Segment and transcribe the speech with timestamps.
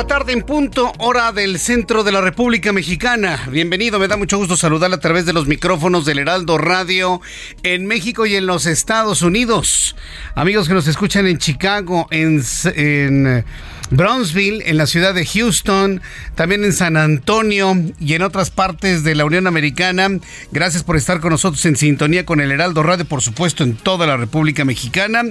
[0.00, 3.38] La tarde en punto, hora del centro de la República Mexicana.
[3.50, 7.20] Bienvenido, me da mucho gusto saludarle a través de los micrófonos del Heraldo Radio
[7.64, 9.94] en México y en los Estados Unidos.
[10.34, 12.42] Amigos que nos escuchan en Chicago, en,
[12.76, 13.44] en
[13.90, 16.00] Brownsville, en la ciudad de Houston,
[16.34, 20.08] también en San Antonio y en otras partes de la Unión Americana.
[20.52, 24.06] Gracias por estar con nosotros en sintonía con el Heraldo Radio, por supuesto, en toda
[24.06, 25.22] la República Mexicana.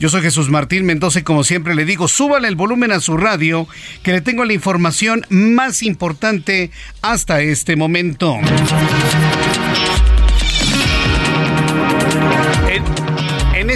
[0.00, 3.16] Yo soy Jesús Martín Mendoza y como siempre le digo, súbale el volumen a su
[3.16, 3.68] radio,
[4.02, 6.70] que le tengo la información más importante
[7.02, 8.38] hasta este momento.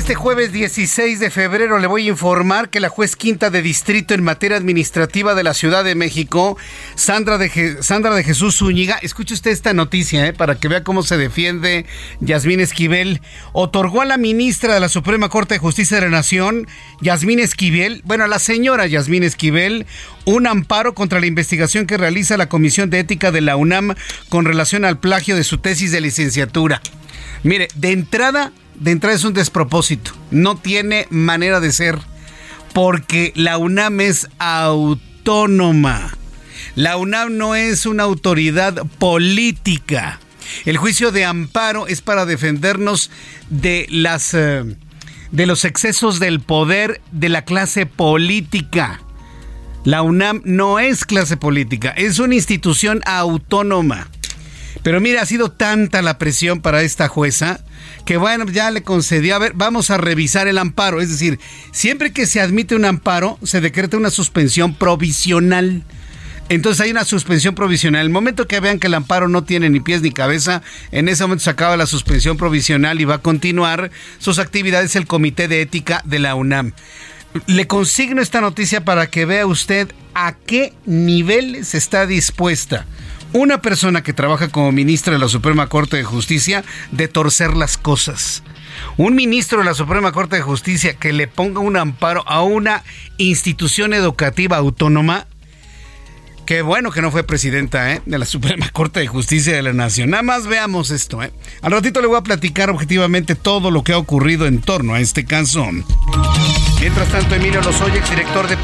[0.02, 4.14] Este jueves 16 de febrero le voy a informar que la juez quinta de distrito
[4.14, 6.58] en materia administrativa de la Ciudad de México,
[6.96, 11.04] Sandra de, Sandra de Jesús Zúñiga, escuche usted esta noticia eh, para que vea cómo
[11.04, 11.86] se defiende
[12.18, 13.20] Yasmín Esquivel,
[13.52, 16.66] otorgó a la ministra de la Suprema Corte de Justicia de la Nación,
[17.00, 19.86] Yasmín Esquivel, bueno, a la señora Yasmín Esquivel,
[20.24, 23.94] un amparo contra la investigación que realiza la Comisión de Ética de la UNAM
[24.28, 26.82] con relación al plagio de su tesis de licenciatura.
[27.44, 28.52] Mire, de entrada
[28.82, 30.12] de entrada es un despropósito.
[30.30, 31.98] No tiene manera de ser.
[32.72, 36.16] Porque la UNAM es autónoma.
[36.74, 40.18] La UNAM no es una autoridad política.
[40.64, 43.10] El juicio de amparo es para defendernos
[43.50, 44.64] de las eh,
[45.30, 49.00] de los excesos del poder de la clase política.
[49.84, 54.08] La UNAM no es clase política, es una institución autónoma.
[54.82, 57.60] Pero mire, ha sido tanta la presión para esta jueza
[58.04, 58.18] que
[58.52, 61.00] ya le concedió, a ver, vamos a revisar el amparo.
[61.00, 61.38] Es decir,
[61.70, 65.84] siempre que se admite un amparo, se decreta una suspensión provisional.
[66.48, 68.04] Entonces hay una suspensión provisional.
[68.04, 71.22] El momento que vean que el amparo no tiene ni pies ni cabeza, en ese
[71.22, 75.62] momento se acaba la suspensión provisional y va a continuar sus actividades el Comité de
[75.62, 76.72] Ética de la UNAM.
[77.46, 82.84] Le consigno esta noticia para que vea usted a qué nivel se está dispuesta
[83.32, 87.78] una persona que trabaja como ministra de la Suprema Corte de Justicia de torcer las
[87.78, 88.42] cosas.
[88.96, 92.82] Un ministro de la Suprema Corte de Justicia que le ponga un amparo a una
[93.18, 95.26] institución educativa autónoma.
[96.46, 98.02] Qué bueno que no fue presidenta ¿eh?
[98.04, 100.10] de la Suprema Corte de Justicia de la Nación.
[100.10, 101.22] Nada más veamos esto.
[101.22, 101.32] ¿eh?
[101.62, 105.00] Al ratito le voy a platicar objetivamente todo lo que ha ocurrido en torno a
[105.00, 105.66] este caso.
[106.80, 108.56] Mientras tanto, Emilio Lozoya, exdirector de...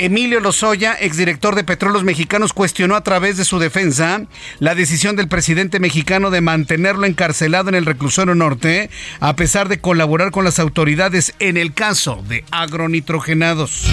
[0.00, 4.22] Emilio Lozoya, exdirector de Petróleos Mexicanos, cuestionó a través de su defensa
[4.58, 8.88] la decisión del presidente mexicano de mantenerlo encarcelado en el reclusorio norte,
[9.20, 13.90] a pesar de colaborar con las autoridades en el caso de agronitrogenados.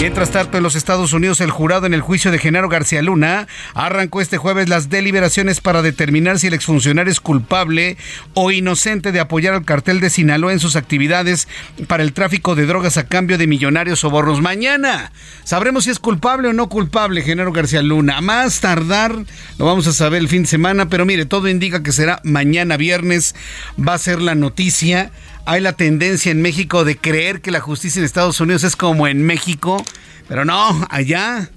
[0.00, 3.48] Mientras tanto, en los Estados Unidos, el jurado en el juicio de Genaro García Luna
[3.74, 7.96] arrancó este jueves las deliberaciones para determinar si el exfuncionario es culpable
[8.34, 11.48] o inocente de apoyar al cartel de Sinaloa en sus actividades
[11.88, 14.40] para el tráfico de drogas a cambio de millonarios sobornos.
[14.40, 15.10] Mañana
[15.44, 18.18] sabremos si es culpable o no culpable Genaro García Luna.
[18.18, 19.16] A más tardar,
[19.58, 22.76] lo vamos a saber el fin de semana, pero mire, todo indica que será mañana
[22.76, 23.34] viernes,
[23.78, 25.10] va a ser la noticia
[25.48, 29.08] hay la tendencia en México de creer que la justicia en Estados Unidos es como
[29.08, 29.82] en México,
[30.28, 31.48] pero no, allá,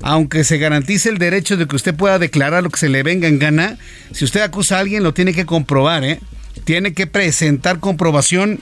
[0.00, 3.26] aunque se garantice el derecho de que usted pueda declarar lo que se le venga
[3.26, 3.78] en gana,
[4.12, 6.20] si usted acusa a alguien lo tiene que comprobar, ¿eh?
[6.62, 8.60] Tiene que presentar comprobación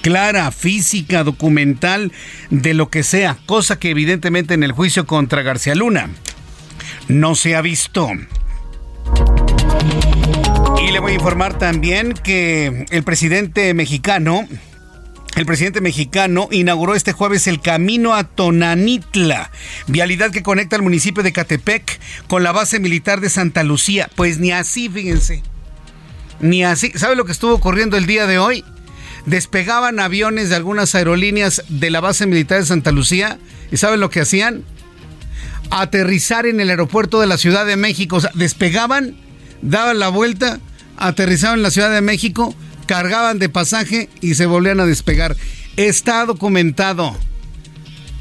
[0.00, 2.12] clara, física, documental,
[2.50, 6.10] de lo que sea, cosa que evidentemente en el juicio contra García Luna
[7.08, 8.08] no se ha visto.
[10.80, 14.48] Y le voy a informar también que el presidente mexicano,
[15.36, 19.50] el presidente mexicano inauguró este jueves el camino a Tonanitla,
[19.86, 24.10] vialidad que conecta al municipio de Catepec con la base militar de Santa Lucía.
[24.16, 25.42] Pues ni así, fíjense.
[26.40, 26.92] Ni así.
[26.96, 28.64] ¿Sabe lo que estuvo ocurriendo el día de hoy?
[29.26, 33.38] Despegaban aviones de algunas aerolíneas de la base militar de Santa Lucía.
[33.70, 34.64] ¿Y saben lo que hacían?
[35.70, 38.16] Aterrizar en el aeropuerto de la Ciudad de México.
[38.16, 39.16] O sea, despegaban,
[39.62, 40.58] daban la vuelta,
[40.96, 42.54] aterrizaban en la Ciudad de México,
[42.86, 45.36] cargaban de pasaje y se volvían a despegar.
[45.76, 47.16] Está documentado.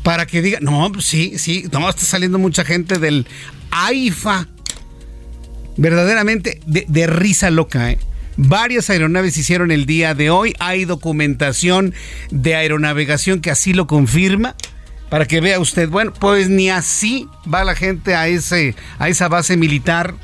[0.04, 3.28] Para que digan, no, pues sí, sí, no, está saliendo mucha gente del
[3.72, 4.48] AIFA.
[5.78, 8.00] Verdaderamente de, de risa loca, ¿eh?
[8.44, 10.56] Varias aeronaves hicieron el día de hoy.
[10.58, 11.94] Hay documentación
[12.32, 14.56] de aeronavegación que así lo confirma.
[15.10, 19.28] Para que vea usted, bueno, pues ni así va la gente a, ese, a esa
[19.28, 20.16] base militar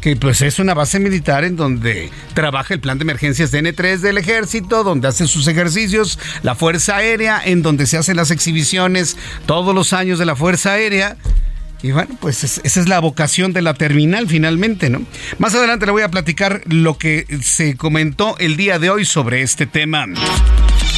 [0.00, 4.18] que pues es una base militar en donde trabaja el plan de emergencias DN3 del
[4.18, 9.16] ejército, donde hace sus ejercicios la Fuerza Aérea, en donde se hacen las exhibiciones
[9.46, 11.18] todos los años de la Fuerza Aérea.
[11.82, 15.02] Y bueno, pues esa es la vocación de la terminal finalmente, ¿no?
[15.38, 19.42] Más adelante le voy a platicar lo que se comentó el día de hoy sobre
[19.42, 20.06] este tema.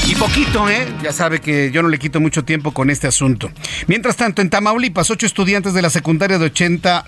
[0.09, 0.87] Y poquito, ¿eh?
[1.03, 3.51] Ya sabe que yo no le quito mucho tiempo con este asunto.
[3.87, 7.05] Mientras tanto, en Tamaulipas, ocho estudiantes de la secundaria de 80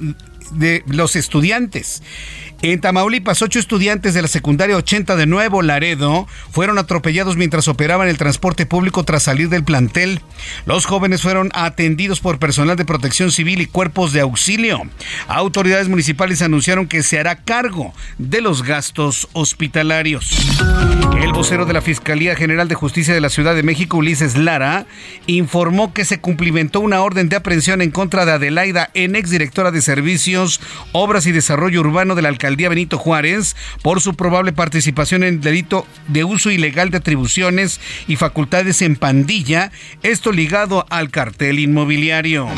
[0.52, 2.02] de los estudiantes
[2.64, 8.08] en Tamaulipas, ocho estudiantes de la secundaria 80 de Nuevo Laredo fueron atropellados mientras operaban
[8.08, 10.22] el transporte público tras salir del plantel.
[10.64, 14.80] Los jóvenes fueron atendidos por personal de protección civil y cuerpos de auxilio.
[15.28, 20.34] Autoridades municipales anunciaron que se hará cargo de los gastos hospitalarios.
[21.20, 24.86] El vocero de la Fiscalía General de Justicia de la Ciudad de México, Ulises Lara,
[25.26, 29.82] informó que se cumplimentó una orden de aprehensión en contra de Adelaida en exdirectora de
[30.92, 35.34] Obras y Desarrollo Urbano de la Alcaldía día Benito Juárez por su probable participación en
[35.34, 39.72] el delito de uso ilegal de atribuciones y facultades en pandilla,
[40.02, 42.48] esto ligado al cartel inmobiliario.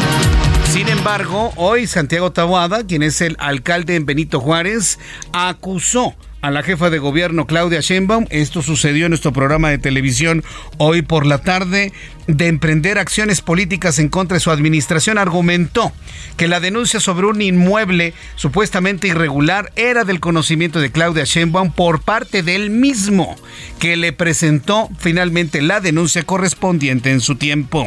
[0.71, 4.99] Sin embargo, hoy Santiago Taboada, quien es el alcalde en Benito Juárez,
[5.33, 10.45] acusó a la jefa de gobierno Claudia Sheinbaum, esto sucedió en nuestro programa de televisión
[10.79, 11.93] hoy por la tarde,
[12.27, 15.93] de emprender acciones políticas en contra de su administración, argumentó
[16.37, 22.01] que la denuncia sobre un inmueble supuestamente irregular era del conocimiento de Claudia Sheinbaum por
[22.01, 23.37] parte del mismo,
[23.79, 27.87] que le presentó finalmente la denuncia correspondiente en su tiempo.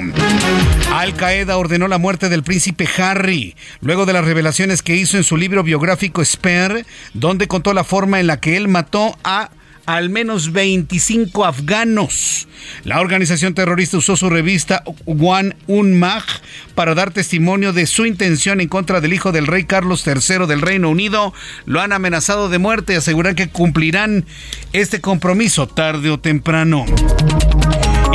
[0.94, 5.24] Al Qaeda ordenó la muerte del príncipe Harry, luego de las revelaciones que hizo en
[5.24, 9.52] su libro biográfico Spare, donde contó la forma en la que él mató a
[9.90, 12.48] al menos 25 afganos.
[12.84, 16.24] La organización terrorista usó su revista One Unmag
[16.76, 20.62] para dar testimonio de su intención en contra del hijo del rey Carlos III del
[20.62, 21.34] Reino Unido.
[21.66, 24.26] Lo han amenazado de muerte y aseguran que cumplirán
[24.74, 26.86] este compromiso tarde o temprano.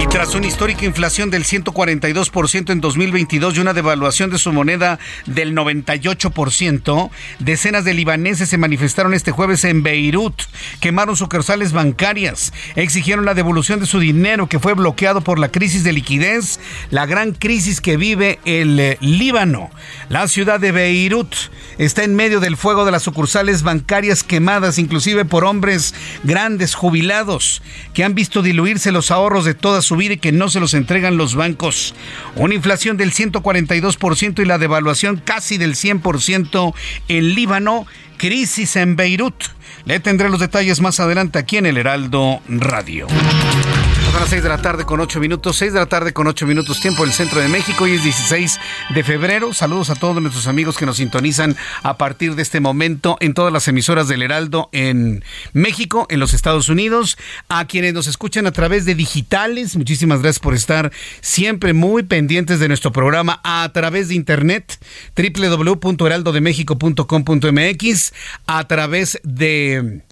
[0.05, 4.99] Y tras una histórica inflación del 142% en 2022 y una devaluación de su moneda
[5.25, 10.43] del 98%, decenas de libaneses se manifestaron este jueves en Beirut,
[10.81, 15.85] quemaron sucursales bancarias, exigieron la devolución de su dinero que fue bloqueado por la crisis
[15.85, 16.61] de liquidez,
[16.91, 19.71] la gran crisis que vive el eh, Líbano.
[20.11, 21.35] La ciudad de Beirut
[21.79, 27.63] está en medio del fuego de las sucursales bancarias quemadas, inclusive por hombres grandes jubilados
[27.95, 31.17] que han visto diluirse los ahorros de toda su y que no se los entregan
[31.17, 31.95] los bancos.
[32.37, 36.75] Una inflación del 142% y la devaluación casi del 100%
[37.09, 37.87] en Líbano.
[38.17, 39.35] Crisis en Beirut.
[39.85, 43.07] Le tendré los detalles más adelante aquí en el Heraldo Radio.
[44.15, 46.47] Son las 6 de la tarde con 8 minutos, 6 de la tarde con 8
[46.47, 47.83] minutos tiempo del centro de México.
[47.83, 48.61] Hoy es 16
[48.95, 49.53] de febrero.
[49.53, 53.53] Saludos a todos nuestros amigos que nos sintonizan a partir de este momento en todas
[53.53, 57.19] las emisoras del Heraldo en México, en los Estados Unidos.
[57.49, 62.61] A quienes nos escuchan a través de digitales, muchísimas gracias por estar siempre muy pendientes
[62.61, 64.79] de nuestro programa a través de internet
[65.17, 68.13] www.heraldodemexico.com.mx
[68.47, 70.03] a través de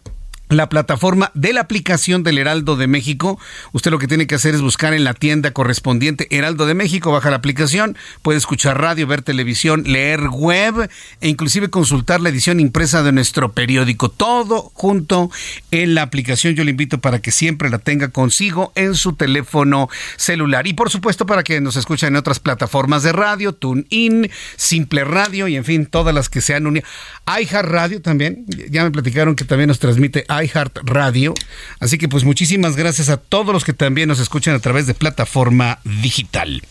[0.52, 3.38] la plataforma de la aplicación del Heraldo de México.
[3.72, 7.12] Usted lo que tiene que hacer es buscar en la tienda correspondiente Heraldo de México,
[7.12, 10.90] baja la aplicación, puede escuchar radio, ver televisión, leer web
[11.20, 14.10] e inclusive consultar la edición impresa de nuestro periódico.
[14.10, 15.30] Todo junto
[15.70, 16.54] en la aplicación.
[16.54, 20.66] Yo le invito para que siempre la tenga consigo en su teléfono celular.
[20.66, 25.48] Y por supuesto para que nos escuchen en otras plataformas de radio, TuneIn, Simple Radio
[25.48, 26.86] y en fin, todas las que se han unido.
[27.26, 28.44] iHeart Radio también.
[28.70, 31.34] Ya me platicaron que también nos transmite iHeartRadio.
[31.80, 34.94] Así que pues muchísimas gracias a todos los que también nos escuchan a través de
[34.94, 36.62] plataforma digital.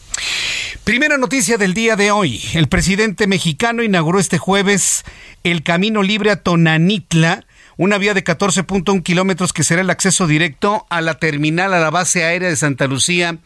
[0.84, 2.42] Primera noticia del día de hoy.
[2.54, 5.04] El presidente mexicano inauguró este jueves
[5.44, 7.46] el Camino Libre a Tonanitla,
[7.78, 11.90] una vía de 14.1 kilómetros que será el acceso directo a la terminal, a la
[11.90, 13.38] base aérea de Santa Lucía,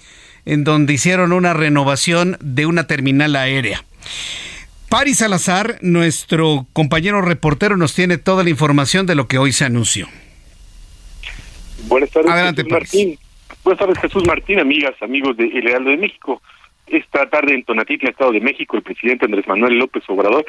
[0.46, 3.84] en donde hicieron una renovación de una terminal aérea.
[4.98, 9.66] Paris Salazar, nuestro compañero reportero, nos tiene toda la información de lo que hoy se
[9.66, 10.08] anunció.
[11.90, 13.20] Buenas tardes, Adelante, Jesús Martín.
[13.66, 16.42] Buenas tardes, Jesús Martín, amigas, amigos de El Heraldo de México.
[16.88, 20.46] Esta tarde en Tonatitla, Estado de México, el presidente Andrés Manuel López Obrador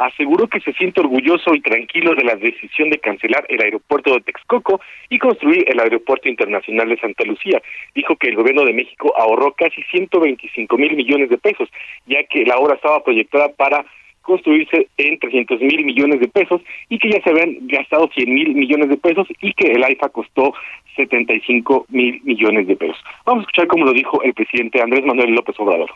[0.00, 4.22] aseguró que se siente orgulloso y tranquilo de la decisión de cancelar el aeropuerto de
[4.22, 4.80] Texcoco
[5.10, 7.60] y construir el aeropuerto internacional de Santa Lucía.
[7.94, 11.68] Dijo que el gobierno de México ahorró casi 125 mil millones de pesos,
[12.06, 13.84] ya que la obra estaba proyectada para
[14.22, 18.54] construirse en 300 mil millones de pesos y que ya se habían gastado 100 mil
[18.54, 20.54] millones de pesos y que el AIFA costó
[20.96, 22.96] 75 mil millones de pesos.
[23.26, 25.90] Vamos a escuchar cómo lo dijo el presidente Andrés Manuel López Obrador.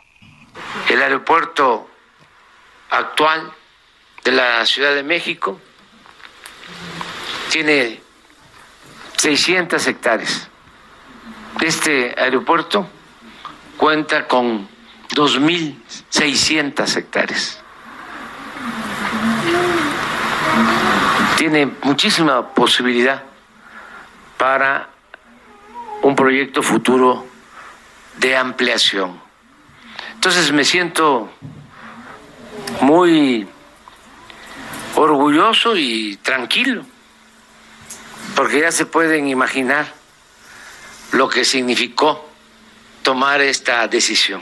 [0.91, 1.89] El aeropuerto
[2.91, 3.41] actual
[4.25, 5.61] de la Ciudad de México
[7.51, 8.01] tiene
[9.19, 10.49] 600 hectáreas.
[11.61, 12.89] Este aeropuerto
[13.77, 14.67] cuenta con
[15.15, 17.61] 2.600 hectáreas.
[21.37, 23.23] Tiene muchísima posibilidad
[24.39, 24.89] para
[26.03, 27.27] un proyecto futuro
[28.19, 29.21] de ampliación.
[30.15, 31.31] Entonces me siento
[32.81, 33.47] muy
[34.97, 36.83] orgulloso y tranquilo,
[38.37, 39.87] porque ya se pueden imaginar
[41.13, 42.29] lo que significó
[43.03, 44.41] tomar esta decisión.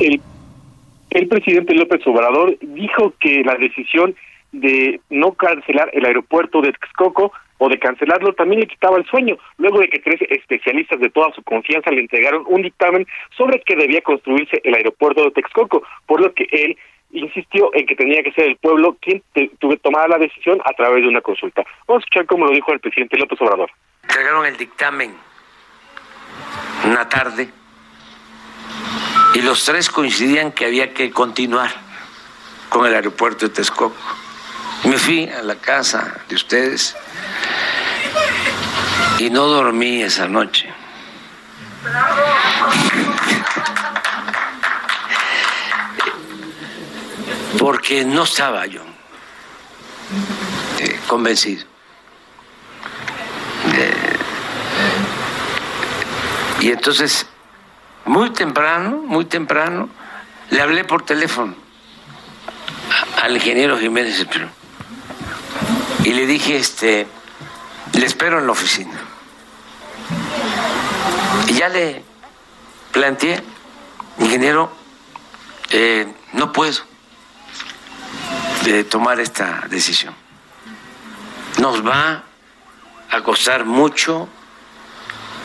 [0.00, 4.14] El, presidente López Obrador dijo que la decisión
[4.52, 9.36] de no cancelar el aeropuerto de Texcoco o de cancelarlo también le quitaba el sueño,
[9.58, 13.76] luego de que tres especialistas de toda su confianza le entregaron un dictamen sobre que
[13.76, 16.76] debía construirse el aeropuerto de Texcoco, por lo que él
[17.12, 19.22] insistió en que tenía que ser el pueblo quien
[19.58, 21.64] tuve tomara la decisión a través de una consulta.
[21.86, 23.70] Vamos a escuchar cómo lo dijo el presidente López Obrador.
[24.02, 25.14] Entregaron el dictamen
[26.84, 27.48] una tarde
[29.34, 31.70] y los tres coincidían que había que continuar
[32.68, 33.96] con el aeropuerto de Texcoco.
[34.84, 36.96] Me fui a la casa de ustedes
[39.18, 40.72] y no dormí esa noche.
[47.58, 48.82] Porque no estaba yo
[50.80, 51.68] eh, convencido.
[56.60, 57.26] y entonces,
[58.04, 59.88] muy temprano, muy temprano,
[60.50, 61.54] le hablé por teléfono
[63.22, 64.26] al ingeniero Jiménez
[66.04, 67.06] y le dije, este,
[67.92, 68.98] le espero en la oficina.
[71.46, 72.02] Y ya le
[72.92, 73.42] planteé,
[74.18, 74.70] ingeniero,
[75.70, 76.89] eh, no puedo
[78.64, 80.14] de tomar esta decisión.
[81.60, 82.24] Nos va
[83.10, 84.28] a costar mucho,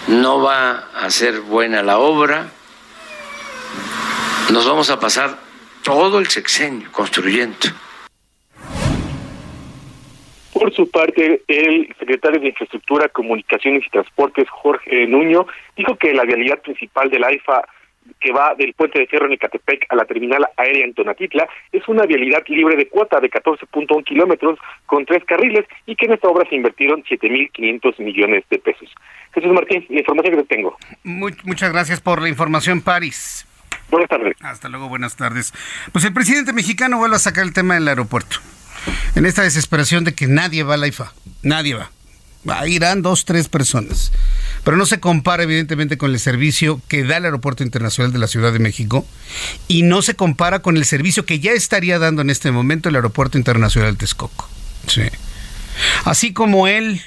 [0.08, 2.52] no va a ser buena la obra,
[4.52, 5.38] nos vamos a pasar
[5.84, 7.58] todo el sexenio construyendo.
[10.54, 15.46] Por su parte, el secretario de Infraestructura, Comunicaciones y Transportes, Jorge Nuño,
[15.76, 17.68] dijo que la vialidad principal de la AIFA
[18.20, 21.88] que va del puente de Fierro en Ecatepec a la terminal aérea en Tonatitla es
[21.88, 26.28] una vialidad libre de cuota de 14.1 kilómetros con tres carriles y que en esta
[26.28, 28.90] obra se invirtieron 7.500 millones de pesos.
[29.34, 30.78] Jesús Martín, la información que tengo.
[31.04, 33.48] muchas gracias por la información, París.
[33.90, 34.36] Buenas tardes.
[34.42, 35.54] Hasta luego, buenas tardes.
[35.92, 38.38] Pues el presidente mexicano vuelve a sacar el tema del aeropuerto.
[39.16, 41.12] En esta desesperación de que nadie va a la IFA.
[41.44, 41.90] Nadie va.
[42.48, 44.12] Va irán dos, tres personas
[44.66, 48.28] pero no se compara evidentemente con el servicio que da el Aeropuerto Internacional de la
[48.28, 49.06] Ciudad de México
[49.68, 52.96] y no se compara con el servicio que ya estaría dando en este momento el
[52.96, 54.50] Aeropuerto Internacional de Texcoco.
[54.88, 55.04] Sí.
[56.04, 57.00] Así como él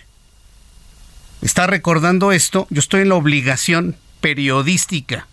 [1.43, 5.27] está recordando esto, yo estoy en la obligación periodística,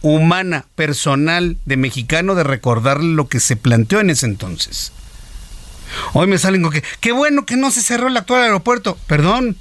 [0.00, 4.92] humana, personal de mexicano de recordarle lo que se planteó en ese entonces.
[6.12, 8.98] Hoy me salen con que, qué bueno que no se cerró el actual aeropuerto.
[9.06, 9.56] Perdón,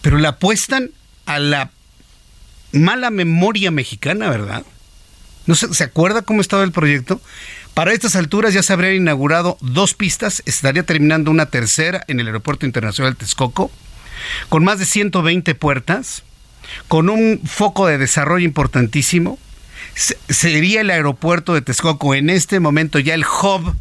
[0.00, 0.90] pero le apuestan
[1.26, 1.70] a la
[2.72, 4.64] mala memoria mexicana, ¿verdad?
[5.46, 7.20] ¿No se, acuerda cómo estaba el proyecto?
[7.74, 12.26] Para estas alturas ya se habrían inaugurado dos pistas, estaría terminando una tercera en el
[12.26, 13.70] Aeropuerto Internacional Texcoco,
[14.48, 16.22] con más de 120 puertas,
[16.88, 19.38] con un foco de desarrollo importantísimo.
[20.28, 23.76] sería el aeropuerto de Texcoco en este momento ya el hub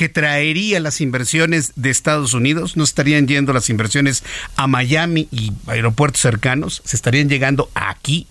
[0.00, 4.24] que traería las inversiones de Estados Unidos, no estarían yendo las inversiones
[4.56, 8.26] a Miami y aeropuertos cercanos, se estarían llegando aquí.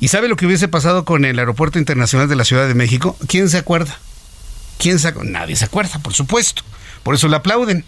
[0.00, 3.18] ¿Y sabe lo que hubiese pasado con el Aeropuerto Internacional de la Ciudad de México?
[3.28, 3.98] ¿Quién se acuerda?
[4.78, 5.12] ¿Quién se?
[5.24, 6.62] Nadie se acuerda, por supuesto.
[7.02, 7.84] Por eso le aplauden.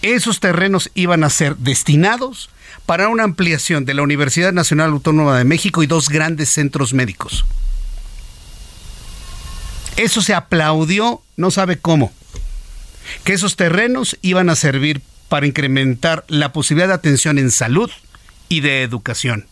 [0.00, 2.48] Esos terrenos iban a ser destinados
[2.86, 7.44] para una ampliación de la Universidad Nacional Autónoma de México y dos grandes centros médicos.
[9.96, 12.12] Eso se aplaudió, no sabe cómo,
[13.24, 17.90] que esos terrenos iban a servir para incrementar la posibilidad de atención en salud
[18.48, 19.46] y de educación.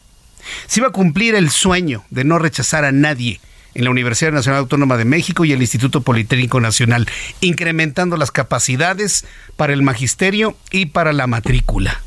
[0.66, 3.40] Se iba a cumplir el sueño de no rechazar a nadie
[3.74, 7.08] en la Universidad Nacional Autónoma de México y el Instituto Politécnico Nacional,
[7.40, 9.24] incrementando las capacidades
[9.56, 12.00] para el magisterio y para la matrícula.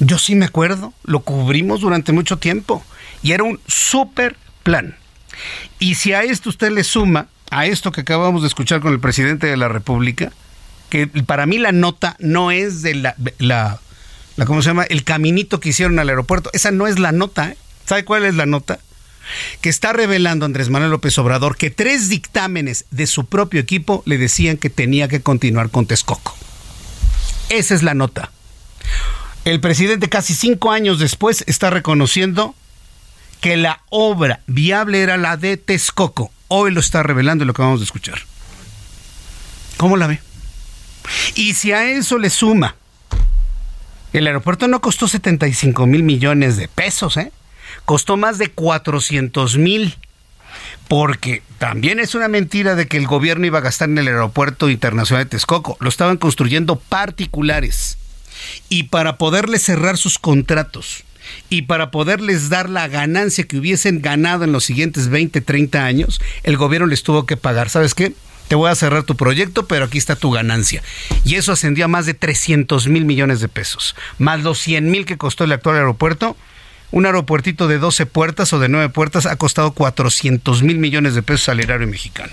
[0.00, 2.84] Yo sí me acuerdo, lo cubrimos durante mucho tiempo
[3.22, 4.96] y era un súper plan.
[5.78, 9.00] Y si a esto usted le suma, a esto que acabamos de escuchar con el
[9.00, 10.32] presidente de la República,
[10.90, 13.80] que para mí la nota no es de la, la,
[14.46, 14.84] ¿cómo se llama?
[14.84, 16.50] El caminito que hicieron al aeropuerto.
[16.52, 17.50] Esa no es la nota.
[17.50, 17.56] ¿eh?
[17.84, 18.78] ¿Sabe cuál es la nota?
[19.60, 24.16] Que está revelando Andrés Manuel López Obrador que tres dictámenes de su propio equipo le
[24.16, 26.34] decían que tenía que continuar con Texcoco.
[27.50, 28.30] Esa es la nota.
[29.44, 32.54] El presidente casi cinco años después está reconociendo
[33.40, 36.30] que la obra viable era la de Texcoco.
[36.48, 38.20] Hoy lo está revelando lo que vamos a escuchar.
[39.76, 40.20] ¿Cómo la ve?
[41.34, 42.74] Y si a eso le suma,
[44.12, 47.32] el aeropuerto no costó 75 mil millones de pesos, ¿eh?
[47.84, 49.96] Costó más de 400 mil.
[50.88, 54.70] Porque también es una mentira de que el gobierno iba a gastar en el aeropuerto
[54.70, 55.76] internacional de Texcoco.
[55.80, 57.98] Lo estaban construyendo particulares.
[58.70, 61.04] Y para poderle cerrar sus contratos
[61.48, 66.20] y para poderles dar la ganancia que hubiesen ganado en los siguientes 20, 30 años,
[66.42, 67.70] el gobierno les tuvo que pagar.
[67.70, 68.12] ¿Sabes qué?
[68.48, 70.82] Te voy a cerrar tu proyecto, pero aquí está tu ganancia.
[71.24, 73.94] Y eso ascendió a más de 300 mil millones de pesos.
[74.18, 76.34] Más los 100 mil que costó el actual aeropuerto.
[76.90, 81.22] Un aeropuertito de 12 puertas o de 9 puertas ha costado 400 mil millones de
[81.22, 82.32] pesos al erario mexicano.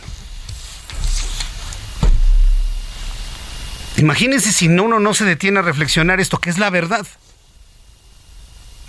[3.97, 7.05] Imagínense si uno no se detiene a reflexionar esto, que es la verdad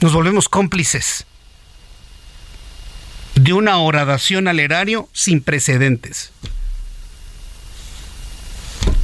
[0.01, 1.27] nos volvemos cómplices
[3.35, 6.33] de una horadación al erario sin precedentes.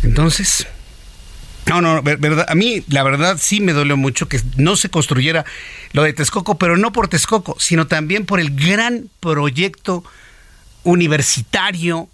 [0.02, 0.66] Entonces,
[1.66, 5.44] no, no, verdad, a mí la verdad sí me dolió mucho que no se construyera
[5.92, 10.04] lo de Texcoco, pero no por Texcoco, sino también por el gran proyecto
[10.82, 12.08] universitario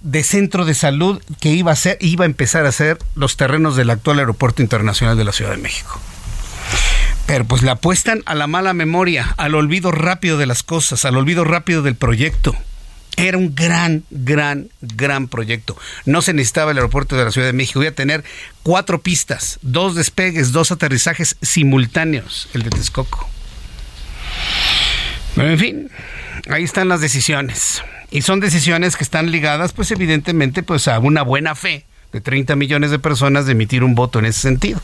[0.00, 3.76] de centro de salud que iba a ser, iba a empezar a ser los terrenos
[3.76, 6.00] del actual aeropuerto internacional de la Ciudad de México.
[7.32, 11.16] Pero pues le apuestan a la mala memoria, al olvido rápido de las cosas, al
[11.16, 12.54] olvido rápido del proyecto.
[13.16, 15.74] Era un gran, gran, gran proyecto.
[16.04, 17.80] No se necesitaba el aeropuerto de la Ciudad de México.
[17.80, 18.22] Iba a tener
[18.62, 23.26] cuatro pistas, dos despegues, dos aterrizajes simultáneos, el de Texcoco.
[25.34, 25.90] Pero en fin,
[26.50, 27.82] ahí están las decisiones.
[28.10, 32.56] Y son decisiones que están ligadas, pues evidentemente, pues a una buena fe de 30
[32.56, 34.82] millones de personas de emitir un voto en ese sentido.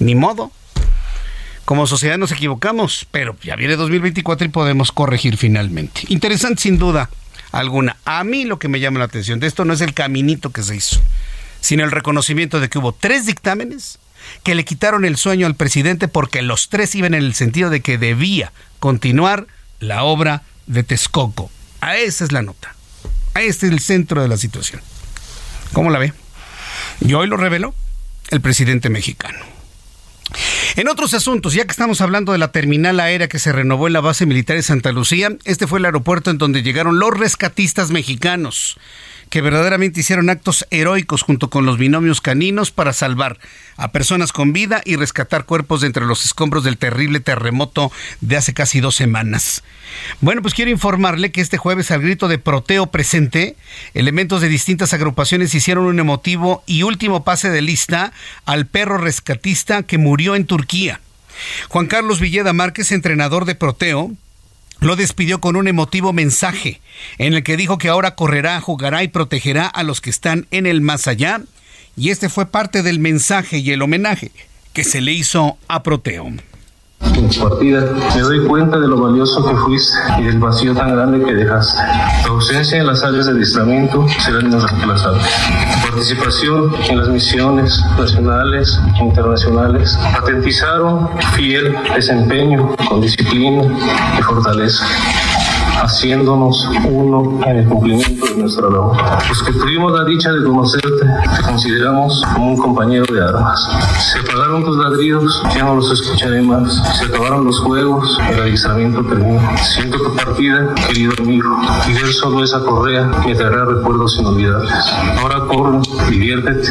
[0.00, 0.50] Ni modo,
[1.68, 6.00] como sociedad nos equivocamos, pero ya viene 2024 y podemos corregir finalmente.
[6.08, 7.10] Interesante sin duda
[7.52, 7.98] alguna.
[8.06, 10.62] A mí lo que me llama la atención de esto no es el caminito que
[10.62, 11.02] se hizo,
[11.60, 13.98] sino el reconocimiento de que hubo tres dictámenes
[14.44, 17.82] que le quitaron el sueño al presidente porque los tres iban en el sentido de
[17.82, 19.46] que debía continuar
[19.78, 21.50] la obra de Texcoco.
[21.82, 22.74] A esa es la nota.
[23.34, 24.80] A este es el centro de la situación.
[25.74, 26.14] ¿Cómo la ve?
[27.02, 27.74] Y hoy lo reveló
[28.30, 29.57] el presidente mexicano.
[30.76, 33.92] En otros asuntos, ya que estamos hablando de la terminal aérea que se renovó en
[33.94, 37.90] la base militar de Santa Lucía, este fue el aeropuerto en donde llegaron los rescatistas
[37.90, 38.78] mexicanos
[39.30, 43.38] que verdaderamente hicieron actos heroicos junto con los binomios caninos para salvar
[43.76, 48.36] a personas con vida y rescatar cuerpos de entre los escombros del terrible terremoto de
[48.36, 49.62] hace casi dos semanas.
[50.20, 53.56] Bueno, pues quiero informarle que este jueves al grito de Proteo presente,
[53.94, 58.12] elementos de distintas agrupaciones hicieron un emotivo y último pase de lista
[58.44, 61.00] al perro rescatista que murió en Turquía.
[61.68, 64.12] Juan Carlos Villeda Márquez, entrenador de Proteo,
[64.80, 66.80] lo despidió con un emotivo mensaje
[67.18, 70.66] en el que dijo que ahora correrá, jugará y protegerá a los que están en
[70.66, 71.42] el más allá.
[71.96, 74.30] Y este fue parte del mensaje y el homenaje
[74.72, 76.32] que se le hizo a Proteo
[77.16, 77.84] en tu partida.
[78.14, 81.80] Me doy cuenta de lo valioso que fuiste y del vacío tan grande que dejaste.
[82.24, 85.20] Tu ausencia en las áreas de adiestramiento será irreemplazable.
[85.20, 93.62] Tu participación en las misiones nacionales e internacionales atentizaron fiel desempeño con disciplina
[94.18, 94.84] y fortaleza.
[95.82, 98.96] Haciéndonos uno en el cumplimiento de nuestra labor.
[99.28, 103.68] Los que tuvimos la dicha de conocerte, te consideramos como un compañero de armas.
[103.98, 106.82] Se apagaron tus ladridos, ya no los escucharé más.
[106.98, 109.40] Se acabaron los juegos, el aislamiento terminó.
[109.62, 111.56] Siento tu partida, querido amigo,
[111.88, 114.72] y ver solo esa correa te hará recuerdos inolvidables.
[115.20, 115.78] Ahora corre,
[116.10, 116.68] diviértete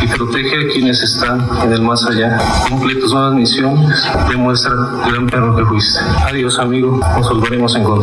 [0.00, 2.38] y protege a quienes están en el más allá.
[2.68, 4.72] Cumple tus nuevas misiones, demuestra
[5.04, 5.98] el gran perro que fuiste.
[6.26, 7.97] Adiós, amigo, nos volveremos a encontrar.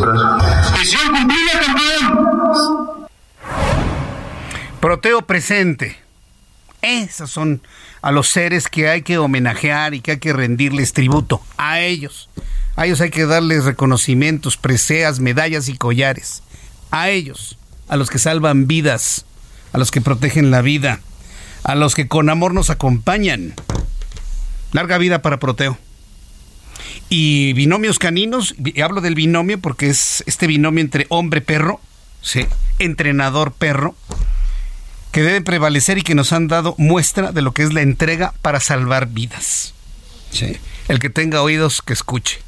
[0.78, 3.06] ¡Misión cumplida, campeón!
[4.80, 5.98] Proteo presente.
[6.82, 7.62] Esos son
[8.02, 11.42] a los seres que hay que homenajear y que hay que rendirles tributo.
[11.56, 12.28] A ellos.
[12.76, 16.42] A ellos hay que darles reconocimientos, preseas, medallas y collares.
[16.90, 17.58] A ellos.
[17.88, 19.24] A los que salvan vidas.
[19.72, 21.00] A los que protegen la vida
[21.66, 23.54] a los que con amor nos acompañan.
[24.70, 25.76] Larga vida para Proteo.
[27.08, 31.80] Y binomios caninos, y hablo del binomio porque es este binomio entre hombre-perro,
[32.20, 32.46] sí,
[32.78, 33.94] entrenador-perro,
[35.12, 38.34] que debe prevalecer y que nos han dado muestra de lo que es la entrega
[38.42, 39.72] para salvar vidas.
[40.30, 40.56] Sí.
[40.88, 42.40] El que tenga oídos, que escuche.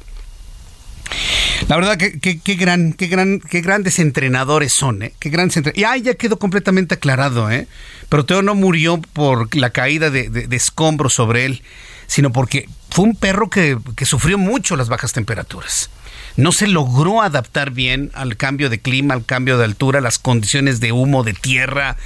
[1.67, 5.13] La verdad que, qué gran, qué gran, qué grandes entrenadores son, ¿eh?
[5.19, 7.67] Qué grandes Y ah, ya quedó completamente aclarado, ¿eh?
[8.09, 11.61] Pero Teo no murió por la caída de, de, escombros sobre él,
[12.09, 15.89] sino porque fue un perro que, que sufrió mucho las bajas temperaturas
[16.35, 20.79] no se logró adaptar bien al cambio de clima, al cambio de altura, las condiciones
[20.79, 21.97] de humo, de tierra,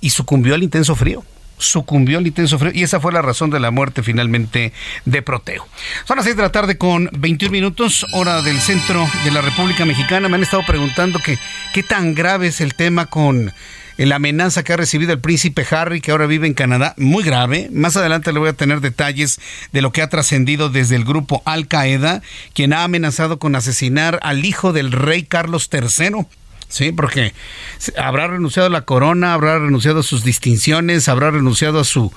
[0.00, 1.24] y sucumbió al intenso frío
[1.58, 4.72] sucumbió al intenso frío y esa fue la razón de la muerte finalmente
[5.04, 5.66] de Proteo.
[6.06, 9.84] Son las 6 de la tarde con 21 minutos, hora del centro de la República
[9.84, 10.28] Mexicana.
[10.28, 11.38] Me han estado preguntando que
[11.74, 13.52] qué tan grave es el tema con
[14.06, 17.68] la amenaza que ha recibido el príncipe Harry, que ahora vive en Canadá, muy grave.
[17.72, 19.40] Más adelante le voy a tener detalles
[19.72, 22.22] de lo que ha trascendido desde el grupo Al Qaeda,
[22.54, 26.26] quien ha amenazado con asesinar al hijo del rey Carlos III.
[26.68, 27.32] Sí, porque
[27.96, 32.12] habrá renunciado a la corona, habrá renunciado a sus distinciones, habrá renunciado a su,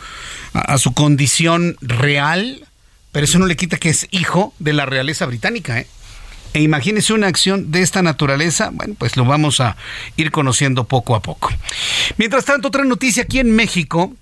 [0.53, 2.67] a, su condición real,
[3.13, 5.87] pero eso no le quita que es hijo de la realeza británica, ¿eh?
[6.53, 9.77] E imagínese una acción de esta naturaleza, bueno, pues lo vamos a
[10.17, 11.49] ir conociendo poco a poco.
[12.17, 14.13] Mientras tanto, otra noticia aquí en México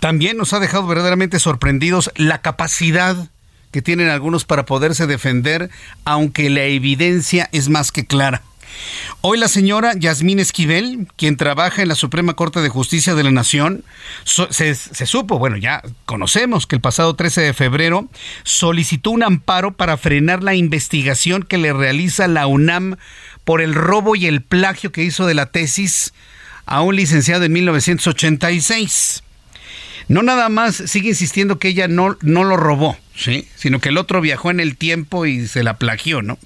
[0.00, 3.28] también nos ha dejado verdaderamente sorprendidos la capacidad
[3.70, 5.68] que tienen algunos para poderse defender,
[6.04, 8.42] aunque la evidencia es más que clara.
[9.20, 13.30] Hoy la señora Yasmín Esquivel, quien trabaja en la Suprema Corte de Justicia de la
[13.30, 13.84] Nación,
[14.24, 14.74] se,
[15.06, 18.08] supo, bueno, ya conocemos que el pasado 13 de febrero
[18.42, 22.96] solicitó un amparo para frenar la investigación que le realiza la UNAM
[23.44, 26.12] por el robo y el plagio que hizo de la tesis
[26.66, 29.22] a un licenciado en 1986.
[30.08, 33.48] No nada más sigue insistiendo que ella no, no lo robó, ¿sí?
[33.56, 36.38] sino que el otro viajó en el tiempo y se la plagió, ¿no?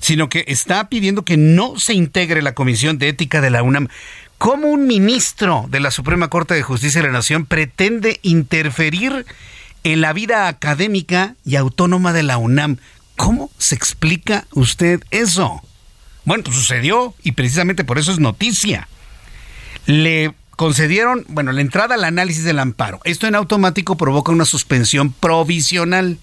[0.00, 3.88] Sino que está pidiendo que no se integre la Comisión de Ética de la UNAM.
[4.38, 9.26] ¿Cómo un ministro de la Suprema Corte de Justicia de la Nación pretende interferir
[9.82, 12.76] en la vida académica y autónoma de la UNAM?
[13.16, 15.60] ¿Cómo se explica usted eso?
[16.24, 18.86] Bueno, pues sucedió y precisamente por eso es noticia.
[19.86, 23.00] Le concedieron, bueno, la entrada al análisis del amparo.
[23.04, 26.18] Esto en automático provoca una suspensión provisional.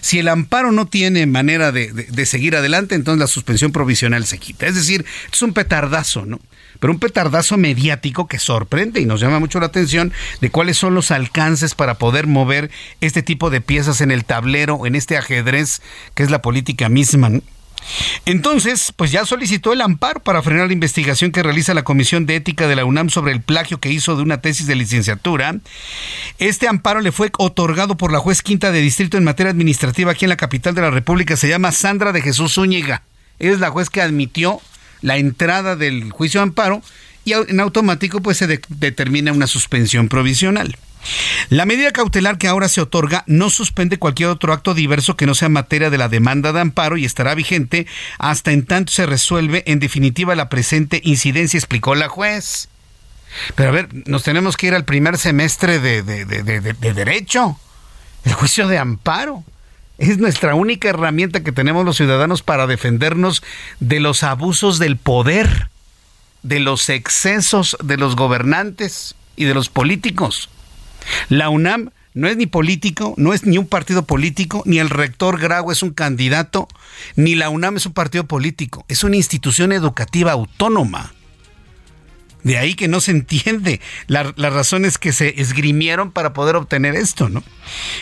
[0.00, 4.66] Si el amparo no tiene manera de, seguir adelante, entonces la suspensión provisional se quita.
[4.66, 6.40] Es decir, es un petardazo, ¿no?
[6.80, 10.96] pero un petardazo mediático que sorprende y nos llama mucho la atención de cuáles son
[10.96, 15.80] los alcances para poder mover este tipo de piezas en el tablero, en este ajedrez
[16.14, 17.30] que es la política misma.
[18.26, 22.36] Entonces, pues ya solicitó el amparo para frenar la investigación que realiza la Comisión de
[22.36, 25.56] Ética de la UNAM sobre el plagio que hizo de una tesis de licenciatura.
[26.38, 30.24] Este amparo le fue otorgado por la juez quinta de distrito en materia administrativa aquí
[30.24, 31.36] en la capital de la República.
[31.36, 33.02] Se llama Sandra de Jesús Zúñiga.
[33.38, 34.60] Es la juez que admitió
[35.00, 36.82] la entrada del juicio de amparo
[37.24, 40.76] y en automático pues se determina una suspensión provisional.
[41.48, 45.34] La medida cautelar que ahora se otorga no suspende cualquier otro acto diverso que no
[45.34, 47.86] sea materia de la demanda de amparo y estará vigente
[48.18, 52.68] hasta en tanto se resuelve en definitiva la presente incidencia, explicó la juez.
[53.54, 57.58] Pero a ver, nos tenemos que ir al primer semestre de, de Derecho,
[58.24, 59.44] el juicio de amparo.
[59.98, 63.42] Es nuestra única herramienta que tenemos los ciudadanos para defendernos
[63.80, 65.68] de los abusos del poder,
[66.42, 70.48] de los excesos de los gobernantes y de los políticos.
[71.28, 75.40] La UNAM no es ni político, no es ni un partido político, ni el rector
[75.40, 76.68] Grau es un candidato,
[77.16, 81.12] ni la UNAM es un partido político, es una institución educativa autónoma.
[82.42, 87.28] De ahí que no se entiende las razones que se esgrimieron para poder obtener esto,
[87.28, 87.42] ¿no?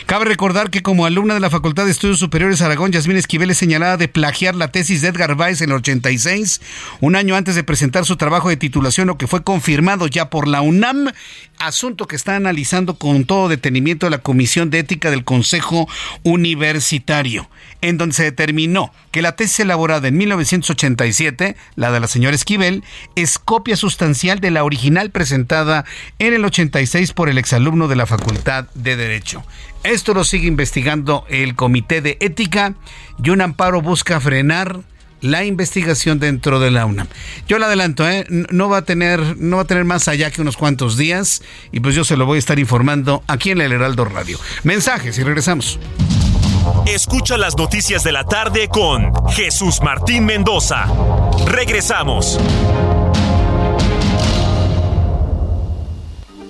[0.05, 3.57] Cabe recordar que como alumna de la Facultad de Estudios Superiores Aragón, Yasmín Esquivel es
[3.57, 6.61] señalada de plagiar la tesis de Edgar Weiss en el 86,
[7.01, 10.47] un año antes de presentar su trabajo de titulación, lo que fue confirmado ya por
[10.47, 11.11] la UNAM,
[11.59, 15.87] asunto que está analizando con todo detenimiento la Comisión de Ética del Consejo
[16.23, 17.47] Universitario
[17.81, 22.83] en donde se determinó que la tesis elaborada en 1987, la de la señora Esquivel,
[23.15, 25.85] es copia sustancial de la original presentada
[26.19, 29.43] en el 86 por el exalumno de la Facultad de Derecho.
[29.83, 32.75] Esto lo sigue investigando el Comité de Ética
[33.21, 34.79] y un amparo busca frenar
[35.21, 37.07] la investigación dentro de la UNAM.
[37.47, 38.25] Yo le adelanto, ¿eh?
[38.29, 41.41] no va a tener no va a tener más allá que unos cuantos días
[41.71, 44.39] y pues yo se lo voy a estar informando aquí en el Heraldo Radio.
[44.63, 45.79] Mensajes y regresamos.
[46.85, 50.85] Escucha las noticias de la tarde con Jesús Martín Mendoza.
[51.45, 52.39] Regresamos.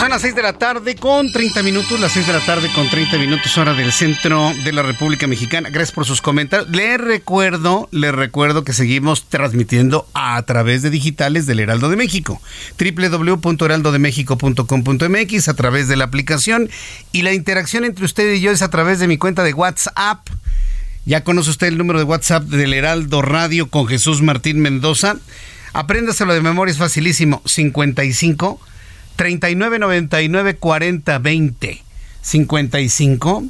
[0.00, 2.88] son las 6 de la tarde con 30 minutos, las 6 de la tarde con
[2.88, 5.68] 30 minutos hora del centro de la República Mexicana.
[5.68, 6.70] Gracias por sus comentarios.
[6.70, 12.40] Les recuerdo, les recuerdo que seguimos transmitiendo a través de digitales del Heraldo de México,
[12.78, 16.70] www.heraldodemexico.com.mx a través de la aplicación
[17.12, 20.26] y la interacción entre usted y yo es a través de mi cuenta de WhatsApp.
[21.04, 25.16] Ya conoce usted el número de WhatsApp del Heraldo Radio con Jesús Martín Mendoza.
[25.72, 27.42] Apréndaselo de memoria, es facilísimo.
[27.44, 28.60] 55
[29.16, 31.82] 39 99 40 20
[32.22, 33.44] 55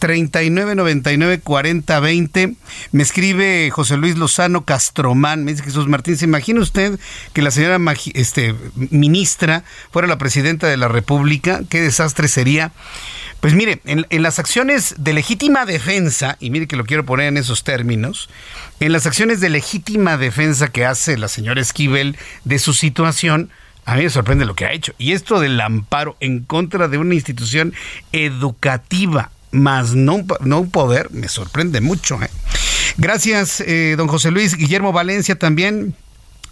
[0.00, 2.54] 39 99 40 20
[2.90, 6.98] me escribe José Luis Lozano Castromán me dice Jesús Martín ¿se imagina usted
[7.32, 7.78] que la señora
[8.14, 11.60] este, ministra fuera la presidenta de la República?
[11.68, 12.72] ¿qué desastre sería?
[13.40, 17.28] Pues mire, en, en, las acciones de legítima defensa, y mire que lo quiero poner
[17.28, 18.28] en esos términos,
[18.80, 23.50] en las acciones de legítima defensa que hace la señora Esquivel de su situación,
[23.86, 24.92] a mí me sorprende lo que ha hecho.
[24.98, 27.74] Y esto del amparo en contra de una institución
[28.12, 32.20] educativa, más no, no un poder, me sorprende mucho.
[32.22, 32.30] ¿eh?
[32.96, 34.56] Gracias, eh, don José Luis.
[34.56, 35.94] Guillermo Valencia también.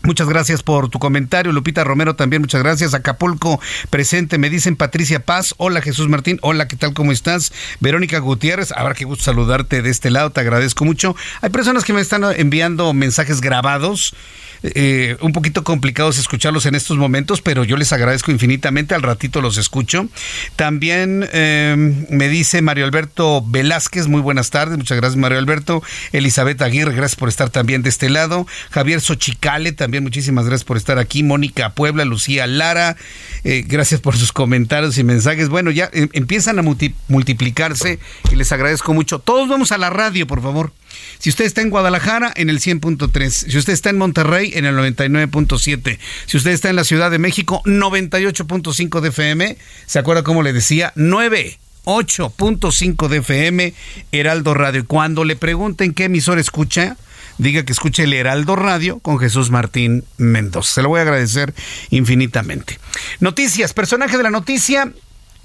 [0.05, 1.51] Muchas gracias por tu comentario.
[1.51, 2.95] Lupita Romero también, muchas gracias.
[2.95, 5.55] Acapulco presente, me dicen Patricia Paz.
[5.59, 6.95] Hola Jesús Martín, hola, ¿qué tal?
[6.95, 7.53] ¿Cómo estás?
[7.81, 11.17] Verónica Gutiérrez, habrá que gusto saludarte de este lado, te agradezco mucho.
[11.41, 14.15] Hay personas que me están enviando mensajes grabados
[14.63, 19.41] eh, un poquito complicados escucharlos en estos momentos, pero yo les agradezco infinitamente, al ratito
[19.41, 20.09] los escucho.
[20.57, 25.83] También em, me dice Mario Alberto Velázquez, muy buenas tardes, muchas gracias Mario Alberto.
[26.13, 28.47] Elizabeth Aguirre, gracias por estar también de este lado.
[28.71, 31.23] Javier Xochicale, también muchísimas gracias por estar aquí.
[31.23, 32.97] Mónica Puebla, Lucía Lara,
[33.45, 35.49] eh, gracias por sus comentarios y mensajes.
[35.49, 36.63] Bueno, ya em, empiezan a
[37.09, 37.99] multiplicarse
[38.31, 39.19] y les agradezco mucho.
[39.19, 40.73] Todos vamos a la radio, por favor.
[41.19, 43.31] Si usted está en Guadalajara, en el 100.3.
[43.31, 45.99] Si usted está en Monterrey, en el 99.7.
[46.27, 49.59] Si usted está en la Ciudad de México, 98.5 de FM.
[49.87, 50.93] ¿Se acuerda cómo le decía?
[50.95, 51.59] 9.
[51.85, 53.73] 8.5 de FM,
[54.13, 54.85] Heraldo Radio.
[54.87, 56.99] Cuando le pregunten qué emisor escucha,
[57.39, 60.75] diga que escuche el Heraldo Radio con Jesús Martín Mendoza.
[60.75, 61.55] Se lo voy a agradecer
[61.89, 62.79] infinitamente.
[63.21, 64.93] Noticias, personaje de la noticia,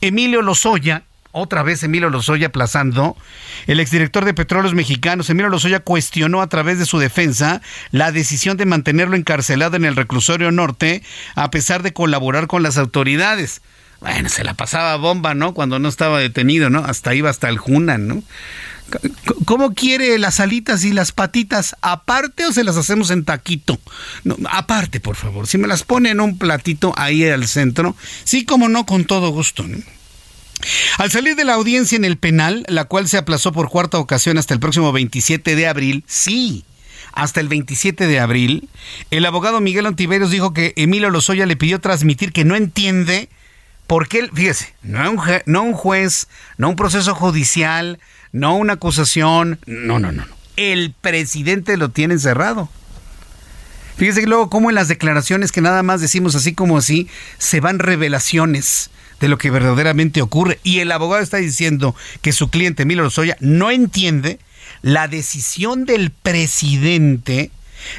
[0.02, 3.18] Emilio Lozoya, otra vez Emilio Lozoya aplazando.
[3.68, 8.56] El exdirector de Petróleos Mexicanos, Emilio Lozoya, cuestionó a través de su defensa la decisión
[8.56, 11.04] de mantenerlo encarcelado en el reclusorio norte
[11.36, 13.62] a pesar de colaborar con las autoridades.
[14.00, 15.54] Bueno, se la pasaba bomba, ¿no?
[15.54, 16.80] Cuando no estaba detenido, ¿no?
[16.80, 18.24] Hasta iba hasta el Junan, ¿no?
[19.46, 21.76] ¿Cómo quiere las alitas y las patitas?
[21.82, 23.80] ¿Aparte o se las hacemos en taquito?
[24.52, 25.48] Aparte, por favor.
[25.48, 29.30] Si me las pone en un platito ahí al centro, sí, como no, con todo
[29.30, 29.64] gusto.
[29.64, 29.78] ¿no?
[30.98, 34.38] Al salir de la audiencia en el penal, la cual se aplazó por cuarta ocasión
[34.38, 36.66] hasta el próximo 27 de abril, sí,
[37.14, 38.70] hasta el 27 de abril.
[39.12, 43.30] El abogado Miguel Antiveros dijo que Emilio Lozoya le pidió transmitir que no entiende
[43.88, 48.00] por qué, fíjese, no un, no un juez, no un proceso judicial,
[48.32, 50.36] no una acusación, no, no, no, no.
[50.56, 52.70] El presidente lo tiene encerrado.
[53.98, 57.60] Fíjese que luego como en las declaraciones que nada más decimos así como así, se
[57.60, 58.90] van revelaciones
[59.24, 60.60] de lo que verdaderamente ocurre.
[60.64, 64.38] Y el abogado está diciendo que su cliente, Emilio Lozoya, no entiende
[64.82, 67.50] la decisión del presidente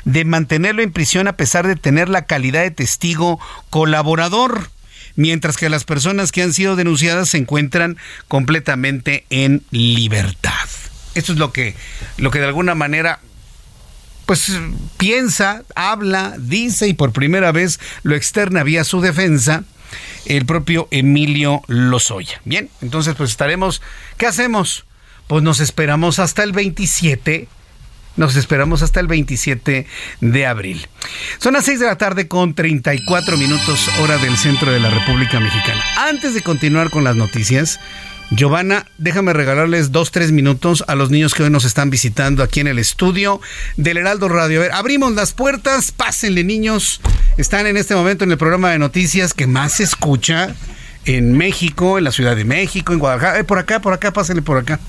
[0.04, 4.68] de mantenerlo en prisión a pesar de tener la calidad de testigo colaborador,
[5.16, 7.96] mientras que las personas que han sido denunciadas se encuentran
[8.28, 10.68] completamente en libertad.
[11.14, 11.74] Esto es lo que,
[12.18, 13.20] lo que de alguna manera
[14.26, 14.52] pues
[14.98, 19.64] piensa, habla, dice y por primera vez lo externa vía su defensa
[20.26, 22.40] el propio Emilio Lozoya.
[22.44, 23.82] Bien, entonces pues estaremos,
[24.16, 24.84] ¿qué hacemos?
[25.26, 27.48] Pues nos esperamos hasta el 27
[28.16, 29.86] nos esperamos hasta el 27
[30.20, 30.86] de abril.
[31.38, 35.40] Son las 6 de la tarde con 34 minutos hora del centro de la República
[35.40, 35.82] Mexicana.
[36.08, 37.80] Antes de continuar con las noticias,
[38.30, 42.60] Giovanna, déjame regalarles dos, tres minutos a los niños que hoy nos están visitando aquí
[42.60, 43.40] en el estudio
[43.76, 44.60] del Heraldo Radio.
[44.60, 47.00] A ver, abrimos las puertas, pásenle niños.
[47.36, 50.54] Están en este momento en el programa de noticias que más se escucha
[51.04, 53.40] en México, en la Ciudad de México, en Guadalajara.
[53.40, 54.80] Eh, por acá, por acá, pásenle por acá.